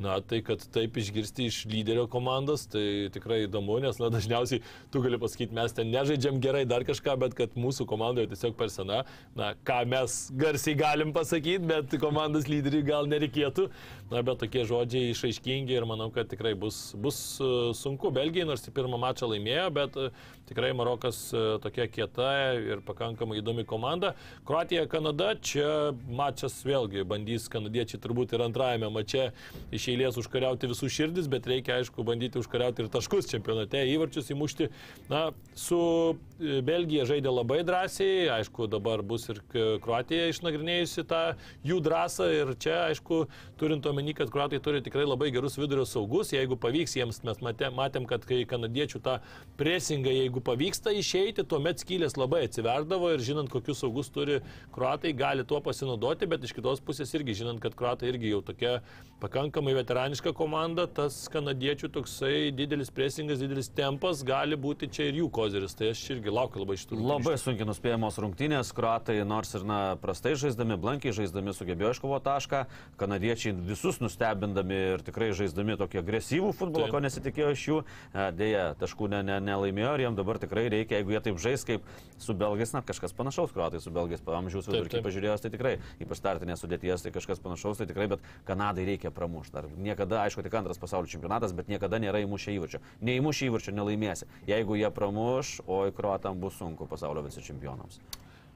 Na, 0.00 0.16
tai 0.24 0.40
kad 0.42 0.62
taip 0.72 0.96
išgirsti 0.98 1.46
iš 1.50 1.58
lyderio 1.70 2.06
komandos, 2.10 2.64
tai 2.70 3.10
tikrai 3.12 3.42
įdomu, 3.44 3.76
nes, 3.84 3.98
na, 4.00 4.08
dažniausiai 4.10 4.62
tu 4.90 5.02
gali 5.04 5.18
pasakyti, 5.20 5.54
mes 5.54 5.74
ten 5.76 5.92
nežaidžiam 5.92 6.40
gerai 6.42 6.64
dar 6.66 6.86
kažką, 6.88 7.14
bet 7.20 7.36
kad 7.38 7.54
mūsų 7.60 7.86
komandoje 7.90 8.30
tiesiog 8.32 8.56
per 8.58 8.72
sena, 8.72 9.02
na, 9.38 9.52
ką 9.68 9.82
mes 9.92 10.16
garsiai 10.38 10.74
galim 10.80 11.12
pasakyti, 11.14 11.62
bet 11.68 11.96
komandos 12.02 12.48
lyderiui 12.50 12.82
gal 12.88 13.10
nereikėtų. 13.10 13.68
Na, 14.12 14.20
bet 14.26 14.42
tokie 14.42 14.64
žodžiai 14.68 15.12
išaiškingi 15.12 15.76
ir 15.76 15.86
manau, 15.88 16.10
kad 16.12 16.28
tikrai 16.28 16.52
bus, 16.58 16.80
bus 17.00 17.20
e, 17.40 17.46
sunku. 17.76 18.10
Belgijai 18.12 18.44
nors 18.48 18.66
į 18.68 18.74
pirmą 18.76 18.98
mačą 19.00 19.28
laimėjo, 19.30 19.68
bet 19.72 19.96
e, 19.96 20.10
tikrai 20.52 20.72
Marokas 20.76 21.32
e, 21.32 21.42
tokia 21.62 21.88
kieta 21.88 22.28
ir 22.60 22.82
pakankamai 22.84 23.40
įdomi 23.40 23.64
komanda. 23.68 24.12
Kroatija, 24.46 24.84
Kanada, 24.90 25.32
čia 25.40 25.92
mačas 26.08 26.58
vėlgi 26.66 27.06
bandys 27.08 27.48
kanadiečiai 27.52 28.00
turbūt 28.02 28.34
ir 28.36 28.44
antrajame 28.44 28.90
mače 28.92 29.30
iš 29.72 29.88
eilės 29.94 30.18
užkariauti 30.20 30.70
visų 30.70 30.90
širdis, 30.92 31.30
bet 31.32 31.48
reikia 31.48 31.78
aišku 31.80 32.04
bandyti 32.06 32.40
užkariauti 32.42 32.84
ir 32.84 32.90
taškus 32.92 33.30
čempionate, 33.32 33.80
įvarčius 33.94 34.28
įmušti. 34.34 34.68
Na, 35.10 35.30
su 35.58 35.80
e, 36.12 36.60
Belgija 36.64 37.06
žaidė 37.08 37.32
labai 37.32 37.62
drąsiai, 37.66 38.28
aišku, 38.36 38.68
dabar 38.72 39.02
bus 39.06 39.28
ir 39.32 39.40
Kroatija 39.52 40.28
išnagrinėjusi 40.32 41.06
tą 41.08 41.22
jų 41.66 41.80
drąsą 41.84 42.28
ir 42.36 42.54
čia, 42.60 42.76
aišku, 42.90 43.24
turint 43.60 43.86
omeny, 43.88 44.12
kad 44.18 44.30
Kroatai 44.32 44.60
turi 44.62 44.82
tikrai 44.84 45.06
labai 45.08 45.30
gerus 45.34 45.56
vidurio 45.60 45.86
saugus, 45.88 46.34
jeigu 46.34 46.58
pavyks 46.60 46.98
jiems, 46.98 47.22
mes 47.26 47.42
matėm, 47.44 47.76
matėm 47.78 48.06
kad 48.10 48.26
kai 48.28 48.42
kanadiečių 48.48 49.00
tą 49.04 49.18
presingą, 49.58 50.12
jeigu 50.12 50.41
pavyksta 50.44 50.92
išeiti, 50.96 51.44
tuomet 51.48 51.82
skylės 51.82 52.16
labai 52.18 52.44
atsiverdavo 52.46 53.12
ir 53.14 53.22
žinant, 53.24 53.50
kokius 53.52 53.82
saugus 53.82 54.10
turi 54.12 54.40
Kroatai, 54.74 55.12
gali 55.16 55.44
tuo 55.48 55.60
pasinaudoti, 55.64 56.28
bet 56.30 56.44
iš 56.46 56.54
kitos 56.56 56.82
pusės 56.84 57.12
irgi 57.16 57.36
žinant, 57.42 57.60
kad 57.62 57.76
Kroatai 57.78 58.10
irgi 58.12 58.32
jau 58.32 58.42
tokia 58.44 58.80
pakankamai 59.22 59.74
veteraniška 59.78 60.34
komanda, 60.36 60.88
tas 60.90 61.16
kanadiečių 61.32 61.92
toksai 61.94 62.50
didelis 62.56 62.90
presingas, 62.94 63.42
didelis 63.42 63.70
tempas 63.72 64.24
gali 64.26 64.58
būti 64.58 64.90
čia 64.92 65.08
ir 65.10 65.22
jų 65.22 65.30
kozeris. 65.34 65.76
Tai 65.78 65.92
aš 65.94 66.04
irgi 66.16 66.34
laukiu 66.34 66.62
labai 66.64 66.78
šitų 66.80 66.98
rungtynių. 66.98 67.12
Labai 67.12 67.36
sunkiai 67.40 67.68
nuspėjamos 67.68 68.20
rungtynės, 68.24 68.74
kruatai 68.76 69.18
nors 69.28 69.54
ir 69.58 69.66
na, 69.68 69.80
prastai 70.02 70.34
žaisdami, 70.40 70.78
blankiai 70.82 71.14
žaisdami 71.16 71.54
sugebėjo 71.56 71.94
iškovoti 71.96 72.28
tašką, 72.28 72.64
kanadiečiai 73.00 73.54
visus 73.70 74.02
nustebindami 74.02 74.82
ir 74.96 75.06
tikrai 75.06 75.32
žaisdami 75.36 75.78
tokį 75.80 76.02
agresyvų 76.02 76.52
futbolą, 76.58 76.88
Taip. 76.88 76.96
ko 76.96 77.04
nesitikėjo 77.06 77.54
iš 77.54 77.66
jų, 77.70 77.82
E, 78.12 78.26
dėja, 78.36 78.64
taškų 78.80 79.08
ne, 79.12 79.22
ne, 79.24 79.38
nelaimėjo 79.44 79.92
ir 79.96 80.04
jiems 80.04 80.18
dabar 80.22 80.40
tikrai 80.42 80.68
reikia, 80.72 81.00
jeigu 81.00 81.12
jie 81.12 81.20
taip 81.26 81.40
žais 81.42 81.66
kaip 81.66 81.84
su 82.22 82.34
belgais, 82.38 82.72
na 82.72 82.82
kažkas 82.86 83.14
panašaus, 83.16 83.52
kruatai 83.52 83.80
su 83.82 83.92
belgais, 83.94 84.22
amžiaus 84.22 84.70
vidurkį 84.70 85.02
pažiūrėjęs, 85.04 85.44
tai 85.44 85.52
tikrai, 85.52 85.74
ypač 86.02 86.22
startinės 86.22 86.62
sudėties, 86.62 87.04
tai 87.04 87.12
kažkas 87.14 87.42
panašaus, 87.42 87.82
tai 87.82 87.88
tikrai, 87.90 88.08
bet 88.14 88.24
Kanadai 88.48 88.86
reikia 88.88 89.12
pramušti. 89.14 89.52
Dar 89.52 89.68
niekada, 89.76 90.22
aišku, 90.26 90.44
tik 90.46 90.54
antras 90.56 90.80
pasaulio 90.80 91.10
čempionatas, 91.10 91.54
bet 91.56 91.68
niekada 91.72 92.00
nėra 92.02 92.22
įmušę 92.24 92.54
įvarčio. 92.56 92.82
Neįmušę 93.04 93.50
įvarčio 93.50 93.74
nelaimėsi. 93.76 94.30
Jeigu 94.48 94.78
jie 94.78 94.90
pramuš, 94.94 95.58
oi 95.66 95.92
kruatam 95.96 96.40
bus 96.40 96.56
sunku 96.60 96.88
pasaulio 96.88 97.24
vicečempionams. 97.26 98.00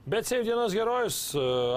Bet 0.07 0.23
Save 0.23 0.45
dienos 0.47 0.71
herojus, 0.71 1.19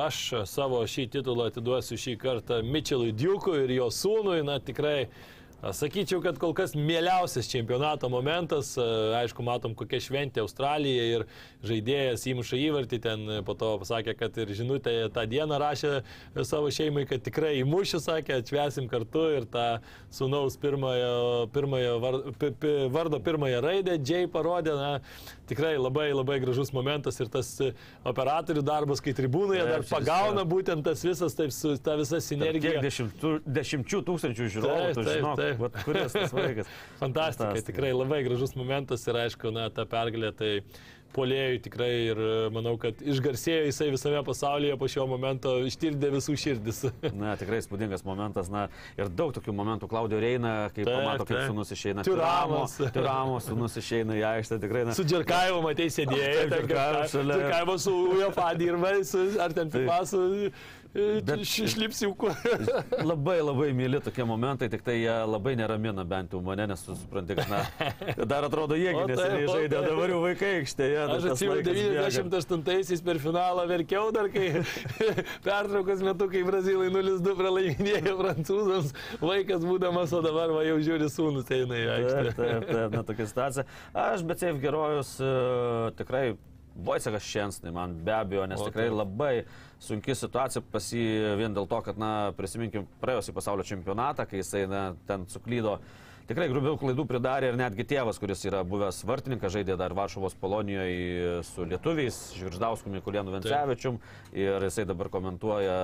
aš 0.04 0.46
savo 0.46 0.84
šį 0.86 1.08
titulą 1.16 1.48
atiduosiu 1.50 1.98
šį 1.98 2.14
kartą 2.22 2.60
Mitchellui 2.62 3.10
Dukui 3.10 3.64
ir 3.64 3.74
jo 3.74 3.90
sūnui, 3.90 4.44
na 4.46 4.60
tikrai. 4.62 5.08
a, 5.08 5.39
Sakyčiau, 5.60 6.22
kad 6.24 6.38
kol 6.40 6.54
kas 6.56 6.72
mieliausias 6.72 7.48
čempionato 7.52 8.08
momentas, 8.08 8.72
aišku, 9.20 9.44
matom 9.44 9.74
kokia 9.76 9.98
šventė 10.00 10.40
Australija 10.40 11.02
ir 11.04 11.24
žaidėjas 11.68 12.24
įmuša 12.32 12.56
įvartį, 12.56 13.00
ten 13.04 13.26
e, 13.28 13.40
po 13.44 13.52
to 13.60 13.74
pasakė, 13.82 14.14
kad 14.16 14.38
ir 14.40 14.54
žinutė 14.56 14.94
tą 15.12 15.26
dieną 15.28 15.58
rašė 15.60 15.90
e, 16.00 16.44
savo 16.48 16.70
šeimai, 16.72 17.04
kad 17.10 17.20
tikrai 17.26 17.58
įmušiu, 17.60 18.00
sakė, 18.00 18.38
atšvesim 18.40 18.88
kartu 18.88 19.26
ir 19.36 19.48
tą 19.52 19.66
sūnaus 20.16 20.56
pirmojo, 20.62 21.12
pirmojo 21.52 21.92
var, 22.06 22.18
pi, 22.40 22.54
pi, 22.56 22.72
vardo 22.96 23.20
pirmąją 23.20 23.60
raidę, 23.66 23.98
Džiai 24.00 24.32
parodė, 24.32 24.78
na, 24.80 24.90
tikrai 25.50 25.74
labai 25.80 26.08
labai 26.14 26.38
gražus 26.42 26.70
momentas 26.76 27.18
ir 27.20 27.30
tas 27.32 27.50
e, 27.64 27.72
operatorių 28.08 28.62
darbas, 28.66 29.02
kai 29.04 29.14
tribūnoje 29.18 29.64
Taip, 29.66 29.72
dar 29.74 29.86
pagauna 29.90 30.44
būtent 30.48 30.86
tas 30.86 31.02
visas, 31.06 31.34
taip, 31.38 31.52
su 31.54 31.74
ta 31.82 31.96
visa 32.00 32.20
Kiek 32.20 32.28
sinergija. 32.30 32.82
dešimtų, 32.84 33.34
dešimčių 33.58 34.02
tūkstančių 34.08 34.48
žiūrovų, 34.56 34.86
Taip, 34.86 34.94
tu 35.00 35.04
taip, 35.08 35.18
žinok, 35.18 35.42
taip. 35.42 35.60
vat 35.66 35.80
kuris 35.86 36.16
tas 36.16 36.36
vaikas. 36.36 36.72
Fantastika, 37.02 37.50
Fantastika. 37.50 37.66
tikrai 37.72 37.92
labai 37.96 38.22
gražus 38.28 38.56
momentas 38.58 39.06
ir 39.10 39.20
aišku, 39.26 39.52
na, 39.54 39.68
ta 39.74 39.86
pergalė 39.90 40.32
tai 40.38 40.52
polėjui 41.14 41.60
tikrai 41.64 41.90
ir 42.10 42.20
e, 42.20 42.32
manau, 42.54 42.76
kad 42.80 43.00
išgarsėjo 43.02 43.66
jisai 43.68 43.90
visame 43.94 44.22
pasaulyje 44.26 44.76
po 44.80 44.88
šio 44.90 45.06
momento, 45.10 45.56
ištirdė 45.66 46.12
visų 46.14 46.36
širdis. 46.40 46.82
Na, 47.20 47.34
tikrai 47.40 47.60
spūdingas 47.64 48.04
momentas, 48.06 48.50
na, 48.52 48.66
ir 48.98 49.10
daug 49.12 49.34
tokių 49.36 49.54
momentų. 49.56 49.88
Klaudio 49.90 50.20
Reina, 50.22 50.54
kai 50.74 50.84
Taip, 50.84 50.92
pamato, 50.94 51.26
kaip 51.28 51.48
sunus 51.50 51.72
išeina. 51.74 52.04
Tiuramas. 52.06 52.76
Tiuramo 52.94 53.38
sunus 53.44 53.76
išeina 53.80 54.18
į 54.18 54.24
aikštę, 54.34 54.60
tikrai, 54.62 54.84
na. 54.88 54.96
Su 54.96 55.06
Džerkaivu 55.06 55.62
matei 55.66 55.90
sėdėjai. 55.92 56.46
Džerkaivo 56.54 57.78
su 57.80 57.96
UEFA 58.16 58.52
dirba, 58.60 58.94
ar 59.44 59.56
ten 59.56 59.72
Taip. 59.72 59.88
Su 60.90 61.20
Bet- 61.22 61.38
išlipsiuku. 61.46 62.30
Labai 63.10 63.36
labai 63.46 63.68
myli 63.78 64.00
tokie 64.02 64.24
momentai, 64.26 64.66
tik 64.72 64.82
tai 64.82 64.96
jie 64.98 65.12
labai 65.30 65.52
neramina 65.54 66.02
bent 66.04 66.32
jau 66.34 66.40
mane, 66.42 66.64
nes 66.66 66.82
supranti, 66.82 67.36
kad, 67.38 67.46
na, 67.52 67.60
dar 68.32 68.46
atrodo 68.48 68.74
jie 68.74 68.90
taip, 68.90 69.12
neseniai 69.12 69.46
o 69.46 69.54
žaidė, 69.54 69.76
taip. 69.76 69.86
dabar 69.92 70.10
jau 70.14 70.18
vaikai 70.24 70.50
aikštėje. 70.64 70.98
Aš 71.04 71.28
atsimenu 71.36 71.60
laikas 71.60 71.78
bėga. 71.78 72.08
98-aisiais 72.26 73.04
per 73.06 73.20
finalą 73.22 73.68
verkiau 73.70 74.10
dar, 74.16 74.26
kai 74.34 74.48
pertraukos 75.46 76.02
metu, 76.08 76.26
kai 76.32 76.42
brazilai 76.48 76.90
0-2 76.90 77.36
pralaiminėjo 77.38 78.16
prancūzams, 78.24 78.90
vaikas 79.22 79.62
būdamas, 79.70 80.10
o 80.18 80.24
dabar 80.26 80.50
va, 80.58 80.66
jau 80.66 80.78
žiūri 80.90 81.06
sūnus 81.14 81.54
eina 81.54 81.78
į 81.78 81.86
Taip, 81.86 81.96
aikštę. 82.00 82.36
taip, 82.42 82.68
taip, 82.74 82.98
na 82.98 83.06
tokia 83.06 83.30
situacija. 83.30 83.68
Aš, 84.10 84.26
bet 84.26 84.42
Seif 84.42 84.58
gerojus, 84.62 85.14
e, 85.22 85.30
tikrai 86.02 86.24
Boisekas 86.74 87.22
Šensnai, 87.26 87.72
man 87.74 87.94
be 88.04 88.12
abejo, 88.14 88.46
nes 88.46 88.60
O, 88.60 88.68
tikrai 88.68 88.86
taip. 88.88 88.96
labai 88.98 89.32
sunki 89.82 90.14
situacija 90.14 90.62
pas 90.72 90.86
jį 90.92 91.36
vien 91.40 91.54
dėl 91.56 91.66
to, 91.68 91.80
kad, 91.82 91.98
na, 91.98 92.32
prisiminkim 92.36 92.86
praėjusį 93.02 93.34
pasaulio 93.36 93.66
čempionatą, 93.66 94.26
kai 94.30 94.40
jisai, 94.42 94.66
na, 94.70 94.84
ten 95.08 95.26
suklydo. 95.28 95.78
Tikrai 96.30 96.46
grubiau 96.46 96.76
klaidų 96.78 97.02
pridarė 97.10 97.48
ir 97.50 97.56
netgi 97.58 97.82
tėvas, 97.90 98.20
kuris 98.22 98.44
yra 98.46 98.60
buvęs 98.62 99.00
vartininkas, 99.02 99.50
žaidė 99.50 99.74
dar 99.74 99.90
Varšuvos 99.98 100.36
kolonijoje 100.38 101.40
su 101.48 101.64
lietuviais, 101.66 102.18
Žvirždausku, 102.38 102.86
Mikulėnu 102.94 103.32
Vencevičium. 103.34 103.96
Ir 104.38 104.62
jisai 104.62 104.84
dabar 104.86 105.08
komentuoja 105.10 105.74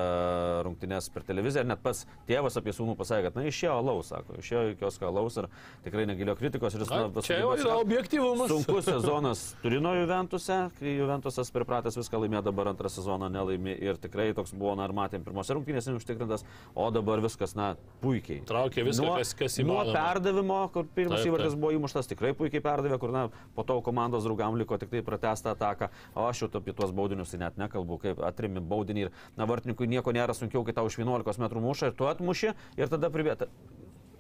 rungtynės 0.63 1.09
per 1.11 1.25
televiziją. 1.27 1.65
Ir 1.65 1.71
net 1.73 1.83
pats 1.83 2.05
tėvas 2.29 2.55
apie 2.61 2.71
sūnų 2.77 2.95
pasakė, 3.01 3.25
kad, 3.27 3.41
na, 3.41 3.47
išėjo 3.51 3.73
alaus, 3.81 4.13
sako, 4.13 4.37
išėjo 4.39 4.63
jokios 4.69 5.01
alaus 5.09 5.41
ir 5.43 5.49
tikrai 5.89 6.05
negilio 6.13 6.37
kritikos. 6.39 6.79
Ir 6.79 6.85
jis, 6.85 6.95
Na, 6.95 7.01
na, 7.11 7.27
čia 7.27 7.41
jau 7.41 7.51
yra 7.59 7.81
objektyvumas. 7.83 8.55
Sunkus 8.55 8.87
sezonas 8.93 9.43
Turino 9.65 9.97
Juventuse, 9.99 10.61
kai 10.79 10.95
Juventusas 10.95 11.51
pripratęs 11.59 11.99
viską 11.99 12.23
laimėjo, 12.23 12.45
dabar 12.53 12.71
antrą 12.71 12.93
sezoną 12.95 13.33
nelaimė 13.35 13.75
ir 13.83 13.99
tikrai 13.99 14.29
toks 14.39 14.55
buvo, 14.55 14.79
na, 14.79 14.87
ir 14.87 14.95
matėm, 14.95 15.27
pirmose 15.27 15.59
rungtynėse 15.59 15.91
neužtikrintas, 15.91 16.47
o 16.79 16.87
dabar 16.95 17.27
viskas, 17.27 17.59
na, 17.59 17.73
puikiai. 18.05 18.45
Traukė 18.47 18.87
viską, 18.87 19.19
kas, 19.19 19.35
kas 19.43 19.59
Nuo 19.59 19.81
įmanoma. 19.83 19.99
Perdavimo, 20.37 20.69
kur 20.73 20.87
pirmas 20.95 21.21
Taip, 21.21 21.31
įvartis 21.31 21.55
taip. 21.55 21.61
buvo 21.61 21.73
įmuštas, 21.77 22.09
tikrai 22.11 22.33
puikiai 22.37 22.63
perdavė, 22.63 22.99
kur, 23.01 23.13
na, 23.13 23.29
po 23.55 23.65
to 23.65 23.79
komandos 23.83 24.25
draugam 24.25 24.57
liko 24.57 24.79
tik 24.79 24.91
tai 24.91 25.03
pratestą 25.03 25.55
ataką, 25.55 25.91
o 26.15 26.27
aš 26.29 26.45
jau 26.45 26.51
apie 26.61 26.75
tuos 26.77 26.93
baudinius 26.93 27.33
tai 27.33 27.41
net 27.41 27.57
nekalbu, 27.57 27.99
kaip 28.03 28.21
atrimi 28.21 28.61
baudinį 28.61 29.07
ir, 29.07 29.13
na, 29.37 29.47
vartininkui 29.47 29.89
nieko 29.89 30.13
nėra 30.13 30.35
sunkiau, 30.35 30.65
kai 30.65 30.77
tau 30.77 30.87
iš 30.87 30.99
11 31.01 31.41
metrų 31.41 31.65
muša 31.65 31.93
ir 31.93 31.97
tu 31.97 32.09
atmuši 32.11 32.55
ir 32.77 32.93
tada 32.93 33.11
privėta. 33.11 33.49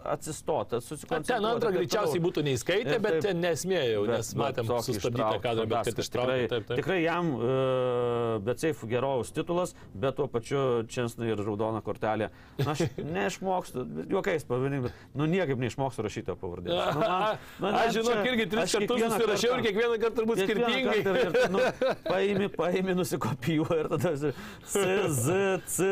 Atsistoti, 0.06 0.78
susikoncentruoti. 0.80 1.32
Ten 1.32 1.44
antrą 1.50 1.70
greičiausiai 1.74 2.20
būtų 2.22 2.42
neįskaitę, 2.46 2.98
bet 3.02 3.16
ten 3.24 3.40
nesmėjau, 3.42 4.04
nes 4.08 4.30
Bet- 4.34 4.38
matėm 4.42 4.68
sustabdytą 4.86 5.40
kadrą, 5.42 5.66
bet 5.70 5.88
kad 5.90 5.98
ištraukė. 6.04 6.36
Tikrai, 6.36 6.48
Taip, 6.52 6.66
taip. 6.68 6.76
tikrai 6.80 6.98
jam, 7.02 7.30
uh, 7.34 8.38
bet 8.46 8.60
Seif 8.62 8.84
gerojaus 8.88 9.32
titulas, 9.34 9.74
bet 9.94 10.16
tuo 10.16 10.26
pačiu 10.28 10.84
Čensnai 10.88 11.32
ir 11.32 11.42
raudona 11.42 11.80
kortelė. 11.82 12.30
Na, 12.62 12.72
aš 12.76 12.84
neišmokstu, 13.16 13.84
juokais 14.10 14.46
pavadinkim, 14.46 14.86
bet 14.88 14.92
nu 15.14 15.26
niekaip 15.26 15.58
neišmokstu 15.58 16.06
rašyti 16.06 16.30
jo 16.32 16.36
pavardės. 16.36 16.72
Nu, 16.94 17.00
man- 17.00 17.38
nu, 17.60 17.70
ne, 17.70 17.82
Aš 17.86 17.98
žinau, 17.98 18.16
irgi 18.26 18.46
tris 18.52 18.72
kartus 18.72 18.86
kiekvieną 18.86 19.16
susirašiau 19.16 19.52
kartą- 19.52 19.58
ir 19.58 19.66
kiekvieną 19.70 19.98
kartą 20.04 20.16
turbūt 20.22 20.44
skirtingai. 20.44 21.02
kartą 21.02 21.44
Ir, 21.44 21.50
nu, 21.50 21.58
paimi, 22.12 22.48
paimi, 22.56 22.94
nusikopijuoji 23.02 23.80
ir 23.84 23.88
tada 23.96 24.14
esi 24.16 24.32
C, 24.64 24.86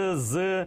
Z, 0.07 0.67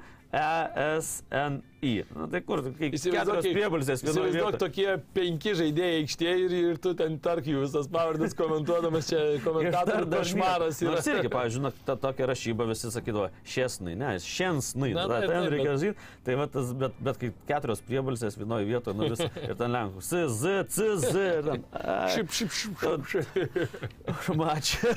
C, 1.78 1.88
I. 1.88 2.04
Na, 2.16 2.26
tai 2.32 2.42
kur, 2.42 2.62
kai 2.78 2.90
keturios 2.92 3.46
priebalsės 3.46 4.02
vienoje 4.02 4.32
Įsivaizduok 4.32 4.54
vietoje. 4.56 4.62
tokie 4.64 4.88
penki 5.14 5.54
žaidėjai 5.60 5.98
aikštėje 6.02 6.38
ir, 6.46 6.56
ir 6.72 6.80
tu 6.82 6.94
ten 6.98 7.18
tark 7.22 7.46
jų 7.46 7.62
visas 7.66 7.88
pavardės 7.94 8.34
komentuodamas 8.38 9.10
čia 9.12 9.20
komentatorių 9.46 10.08
košmaras 10.12 10.82
yra. 10.82 10.96
Nors 10.96 11.10
irgi, 11.12 11.32
pavyzdžiui, 11.38 11.64
na, 11.68 11.72
ta 11.86 11.96
tokia 12.08 12.30
rašyba 12.32 12.68
visi 12.72 12.90
sakydavo, 12.94 13.28
šiesnai, 13.46 13.94
ne, 14.00 14.14
šiensnai. 14.26 14.92
Na, 14.98 15.06
Na, 15.08 15.20
ten 15.28 15.48
reikia 15.54 15.76
žinoti. 15.78 16.08
Tai 16.28 16.36
va 16.42 16.48
tas, 16.52 16.72
bet, 16.82 16.98
bet 17.08 17.20
kai 17.22 17.30
keturios 17.52 17.84
priebalsės 17.88 18.36
vienoje 18.42 18.68
vietoje, 18.68 18.98
nu 18.98 19.12
vis, 19.14 19.22
ir 19.48 19.54
ten 19.60 19.72
lenkų, 19.78 20.02
S, 20.04 20.24
Z, 20.42 20.56
C, 20.74 20.90
Z, 21.04 21.14
ir 21.38 21.52
ten. 21.52 21.68
Šip, 22.16 22.34
šip, 22.42 22.58
šip, 22.58 22.82
šip, 22.82 23.06
šip. 23.14 24.34
Mačia. 24.38 24.92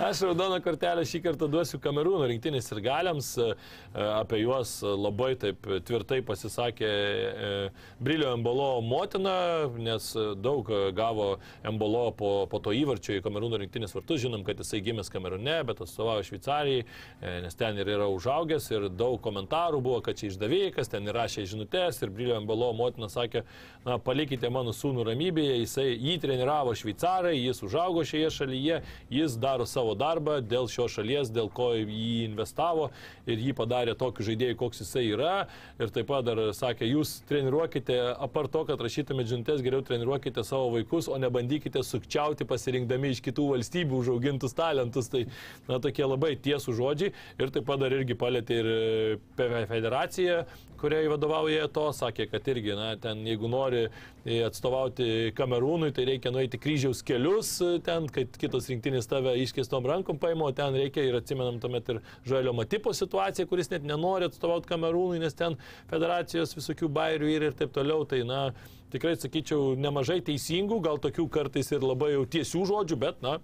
Aš 0.00 0.22
raudoną 0.26 0.60
kortelę 0.64 1.04
šį 1.06 1.20
kartą 1.24 1.48
duosiu 1.50 1.80
Kamerūno 1.82 2.26
rinktinės 2.30 2.70
ir 2.74 2.80
galiams. 2.84 3.32
e, 3.40 3.50
Apie 4.20 4.40
juos 4.42 4.78
labai 5.00 5.34
taip 5.40 5.66
tvirtai 5.86 6.20
pasisakė 6.26 6.90
e, 6.90 7.50
Brilio 8.00 8.34
Embolo 8.36 8.68
motina, 8.84 9.68
nes 9.80 10.10
daug 10.40 10.68
gavo 10.96 11.30
Embolo 11.66 12.10
po, 12.16 12.30
po 12.50 12.60
to 12.62 12.74
įvarčio 12.76 13.16
į 13.18 13.24
Kamerūno 13.24 13.60
rinktinės 13.60 13.94
vartus. 13.96 14.22
Žinom, 14.24 14.44
kad 14.46 14.60
jisai 14.60 14.82
gimęs 14.84 15.10
Kamerūne, 15.12 15.60
bet 15.68 15.82
atstovauja 15.84 16.26
Šveicarijai, 16.28 16.84
e, 16.84 17.34
nes 17.44 17.56
ten 17.58 17.78
ir 17.80 17.90
yra 17.96 18.08
užaugęs 18.12 18.70
ir 18.74 18.88
daug 18.92 19.18
komentarų 19.24 19.80
buvo, 19.84 20.00
kad 20.04 20.18
čia 20.20 20.30
išdavikas, 20.30 20.90
ten 20.92 21.08
įrašė 21.08 21.46
žinutės 21.50 22.02
ir 22.02 22.12
Brilio 22.14 22.36
Embolo 22.38 22.70
motina 22.76 23.10
sakė, 23.12 23.44
na, 23.86 23.98
palikite 24.02 24.50
mano 24.52 24.74
sūnų 24.76 25.06
ramybėje, 25.10 25.58
jisai 25.62 25.88
jį 25.94 26.18
treniravo 26.22 26.74
Šveicarai, 26.76 27.36
jis 27.38 27.62
užaugo 27.66 28.04
šioje 28.06 28.30
šalyje, 28.40 28.80
jis 29.12 29.36
daro 29.40 29.66
savo 29.68 29.96
darbą 29.98 30.40
dėl 30.44 30.68
šios 30.70 30.98
šalies, 30.98 31.32
dėl 31.32 31.50
ko 31.52 31.72
jį 31.78 32.26
investavo 32.28 32.90
ir 33.26 33.40
jį 33.40 33.54
padarė 33.56 33.96
tokiu 33.98 34.26
žaidėju, 34.30 34.58
koks 34.60 34.82
jisai 34.90 35.06
yra. 35.14 35.46
Ir 35.80 35.92
taip 35.94 36.08
pat 36.10 36.26
dar 36.26 36.40
sakė, 36.56 36.88
jūs 36.90 37.20
treniruokite, 37.28 37.96
apart 38.18 38.50
to, 38.52 38.64
kad 38.68 38.80
rašytumėte 38.82 39.30
žinutės, 39.30 39.62
geriau 39.64 39.84
treniruokite 39.86 40.44
savo 40.44 40.74
vaikus, 40.74 41.08
o 41.08 41.18
nebandykite 41.20 41.82
sukčiauti 41.86 42.46
pasirinkdami 42.48 43.14
iš 43.14 43.22
kitų 43.24 43.46
valstybių 43.54 44.00
užaugintus 44.02 44.56
talentus. 44.58 45.10
Tai 45.12 45.24
na, 45.68 45.78
tokie 45.78 46.04
labai 46.06 46.34
tiesų 46.42 46.74
žodžiai. 46.76 47.14
Ir 47.40 47.54
taip 47.54 47.68
pat 47.68 47.80
dar 47.80 47.94
irgi 47.94 48.18
palėtė 48.18 48.60
ir 48.60 48.70
PV 49.38 49.64
federacija, 49.70 50.42
kuriai 50.80 51.10
vadovauja 51.10 51.68
to, 51.72 51.86
sakė, 51.96 52.26
kad 52.32 52.48
irgi, 52.52 52.72
na, 52.78 52.94
ten 53.00 53.22
jeigu 53.28 53.50
nori 53.50 53.82
e, 53.86 54.40
atstovauti 54.46 55.30
Kamerūnui, 55.36 55.92
tai 55.96 56.06
reikia 56.08 56.32
nueiti 56.34 56.60
kryžiaus 56.60 57.04
kelius 57.06 57.52
e, 57.64 57.76
ten, 57.86 58.08
kad 58.12 58.40
kitos 58.40 58.70
rinktinės 58.72 59.10
tave 59.10 59.36
iškestom 59.44 59.86
rankom 59.90 60.20
paimo, 60.22 60.48
ten 60.56 60.76
reikia 60.76 61.04
ir 61.06 61.20
atsimenam 61.20 61.60
tuomet 61.62 61.92
ir 61.92 62.02
Žuelio 62.28 62.54
Matipo 62.56 62.94
situaciją, 62.96 63.48
kuris 63.50 63.72
net 63.72 63.86
nenori 63.88 64.30
atstovauti 64.30 64.70
Kamerūnui, 64.72 65.20
nes 65.22 65.36
ten 65.36 65.58
federacijos 65.92 66.56
visokių 66.58 66.90
bairių 66.96 67.32
yra 67.36 67.50
ir 67.50 67.58
taip 67.58 67.74
toliau. 67.76 68.06
Tai, 68.10 68.22
na, 68.26 68.42
tikrai 68.92 69.16
sakyčiau, 69.18 69.74
nemažai 69.80 70.20
teisingų, 70.26 70.80
gal 70.84 71.00
tokių 71.02 71.28
kartais 71.32 71.72
ir 71.74 71.84
labai 71.86 72.14
jau 72.16 72.24
tiesių 72.38 72.64
žodžių, 72.72 73.00
bet, 73.06 73.20
na, 73.24 73.38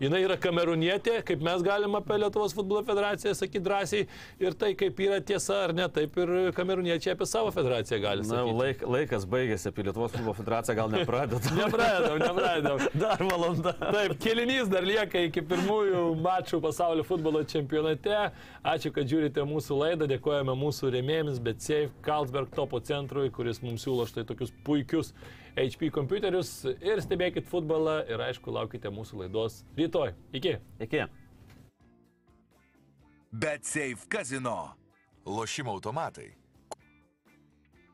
jinai 0.00 0.22
yra 0.24 0.36
kamerunietė, 0.40 1.18
kaip 1.28 1.42
mes 1.44 1.60
galime 1.64 1.98
apie 2.00 2.16
Lietuvos 2.22 2.54
futbolo 2.56 2.80
federaciją 2.88 3.34
sakyti 3.36 3.60
drąsiai, 3.66 4.06
ir 4.40 4.54
tai 4.56 4.70
kaip 4.78 5.00
yra 5.04 5.18
tiesa 5.20 5.58
ar 5.66 5.74
ne, 5.76 5.84
taip 5.92 6.16
ir 6.22 6.32
kameruniečiai 6.56 7.12
apie 7.12 7.26
savo 7.28 7.52
federaciją 7.52 7.98
gali 8.00 8.24
Na, 8.24 8.30
sakyti. 8.30 8.54
laik, 8.62 8.84
laikas 8.96 9.26
baigėsi, 9.28 9.68
apie 9.68 9.84
Lietuvos 9.84 10.14
futbolo 10.14 10.36
federaciją 10.38 10.76
gal 10.78 10.94
nepradedam. 10.94 11.50
Nepradedam, 11.60 12.16
nepradedam. 12.22 12.86
Dar 13.02 13.24
valanda. 13.28 13.74
Taip, 13.82 14.16
kelinys 14.24 14.70
dar 14.72 14.88
lieka 14.88 15.20
iki 15.28 15.44
pirmųjų 15.50 16.06
mačų 16.24 16.62
pasaulio 16.64 17.04
futbolo 17.04 17.44
čempionate. 17.44 18.22
Ačiū, 18.64 18.94
kad 18.96 19.08
žiūrite 19.08 19.44
mūsų 19.48 19.76
laidą, 19.82 20.08
dėkojame 20.08 20.56
mūsų 20.64 20.94
rėmėjams, 20.96 21.38
bet 21.44 21.60
Safe 21.64 21.92
Carlsberg 22.04 22.48
topo 22.56 22.80
centrui, 22.84 23.28
kuris 23.32 23.60
mums 23.64 23.84
siūlo 23.84 24.08
štai 24.08 24.24
tokius 24.28 24.52
puikius 24.90 25.14
HP 25.56 25.90
kompiuterius 25.92 26.64
ir 26.80 27.00
stebėkit 27.02 27.46
futbolą 27.48 28.00
ir 28.08 28.20
aišku, 28.22 28.52
laukite 28.54 28.90
mūsų 28.90 29.24
laidos 29.24 29.64
rytoj. 29.76 30.14
Iki. 30.32 30.56
Iki. 30.80 31.04
Bet 33.32 33.64
Safe 33.64 34.08
Casino. 34.10 34.74
Lošimo 35.26 35.70
automatai. 35.74 36.30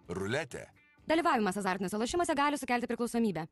Ruletė. 0.09 0.66
Dalyvavimas 1.09 1.57
azartiniuose 1.59 1.99
lošimuose 1.99 2.34
gali 2.34 2.59
sukelti 2.59 2.86
priklausomybę. 2.86 3.47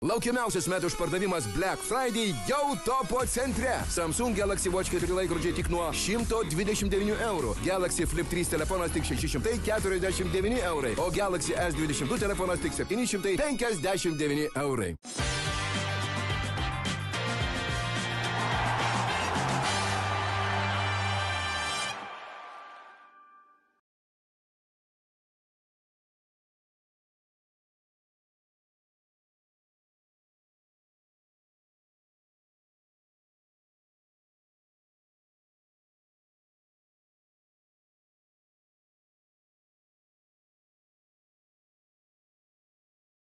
Laukiamiausias 0.00 0.64
metų 0.64 0.88
išpardavimas 0.88 1.44
Black 1.52 1.82
Friday 1.84 2.30
jau 2.48 2.70
topo 2.86 3.20
centre. 3.28 3.74
Samsung 3.92 4.32
Galaxy 4.32 4.72
Watch 4.72 4.88
4 4.94 5.12
laikrodžiai 5.12 5.52
tik 5.58 5.68
nuo 5.68 5.90
129 5.92 7.18
eurų. 7.26 7.52
Galaxy 7.66 8.08
Flip 8.08 8.30
3 8.32 8.48
telefonas 8.54 8.96
tik 8.96 9.04
649 9.04 10.64
eurai. 10.70 10.94
O 10.96 11.10
Galaxy 11.12 11.52
S22 11.52 12.16
telefonas 12.24 12.64
tik 12.64 12.72
759 12.80 14.48
eurai. 14.64 14.94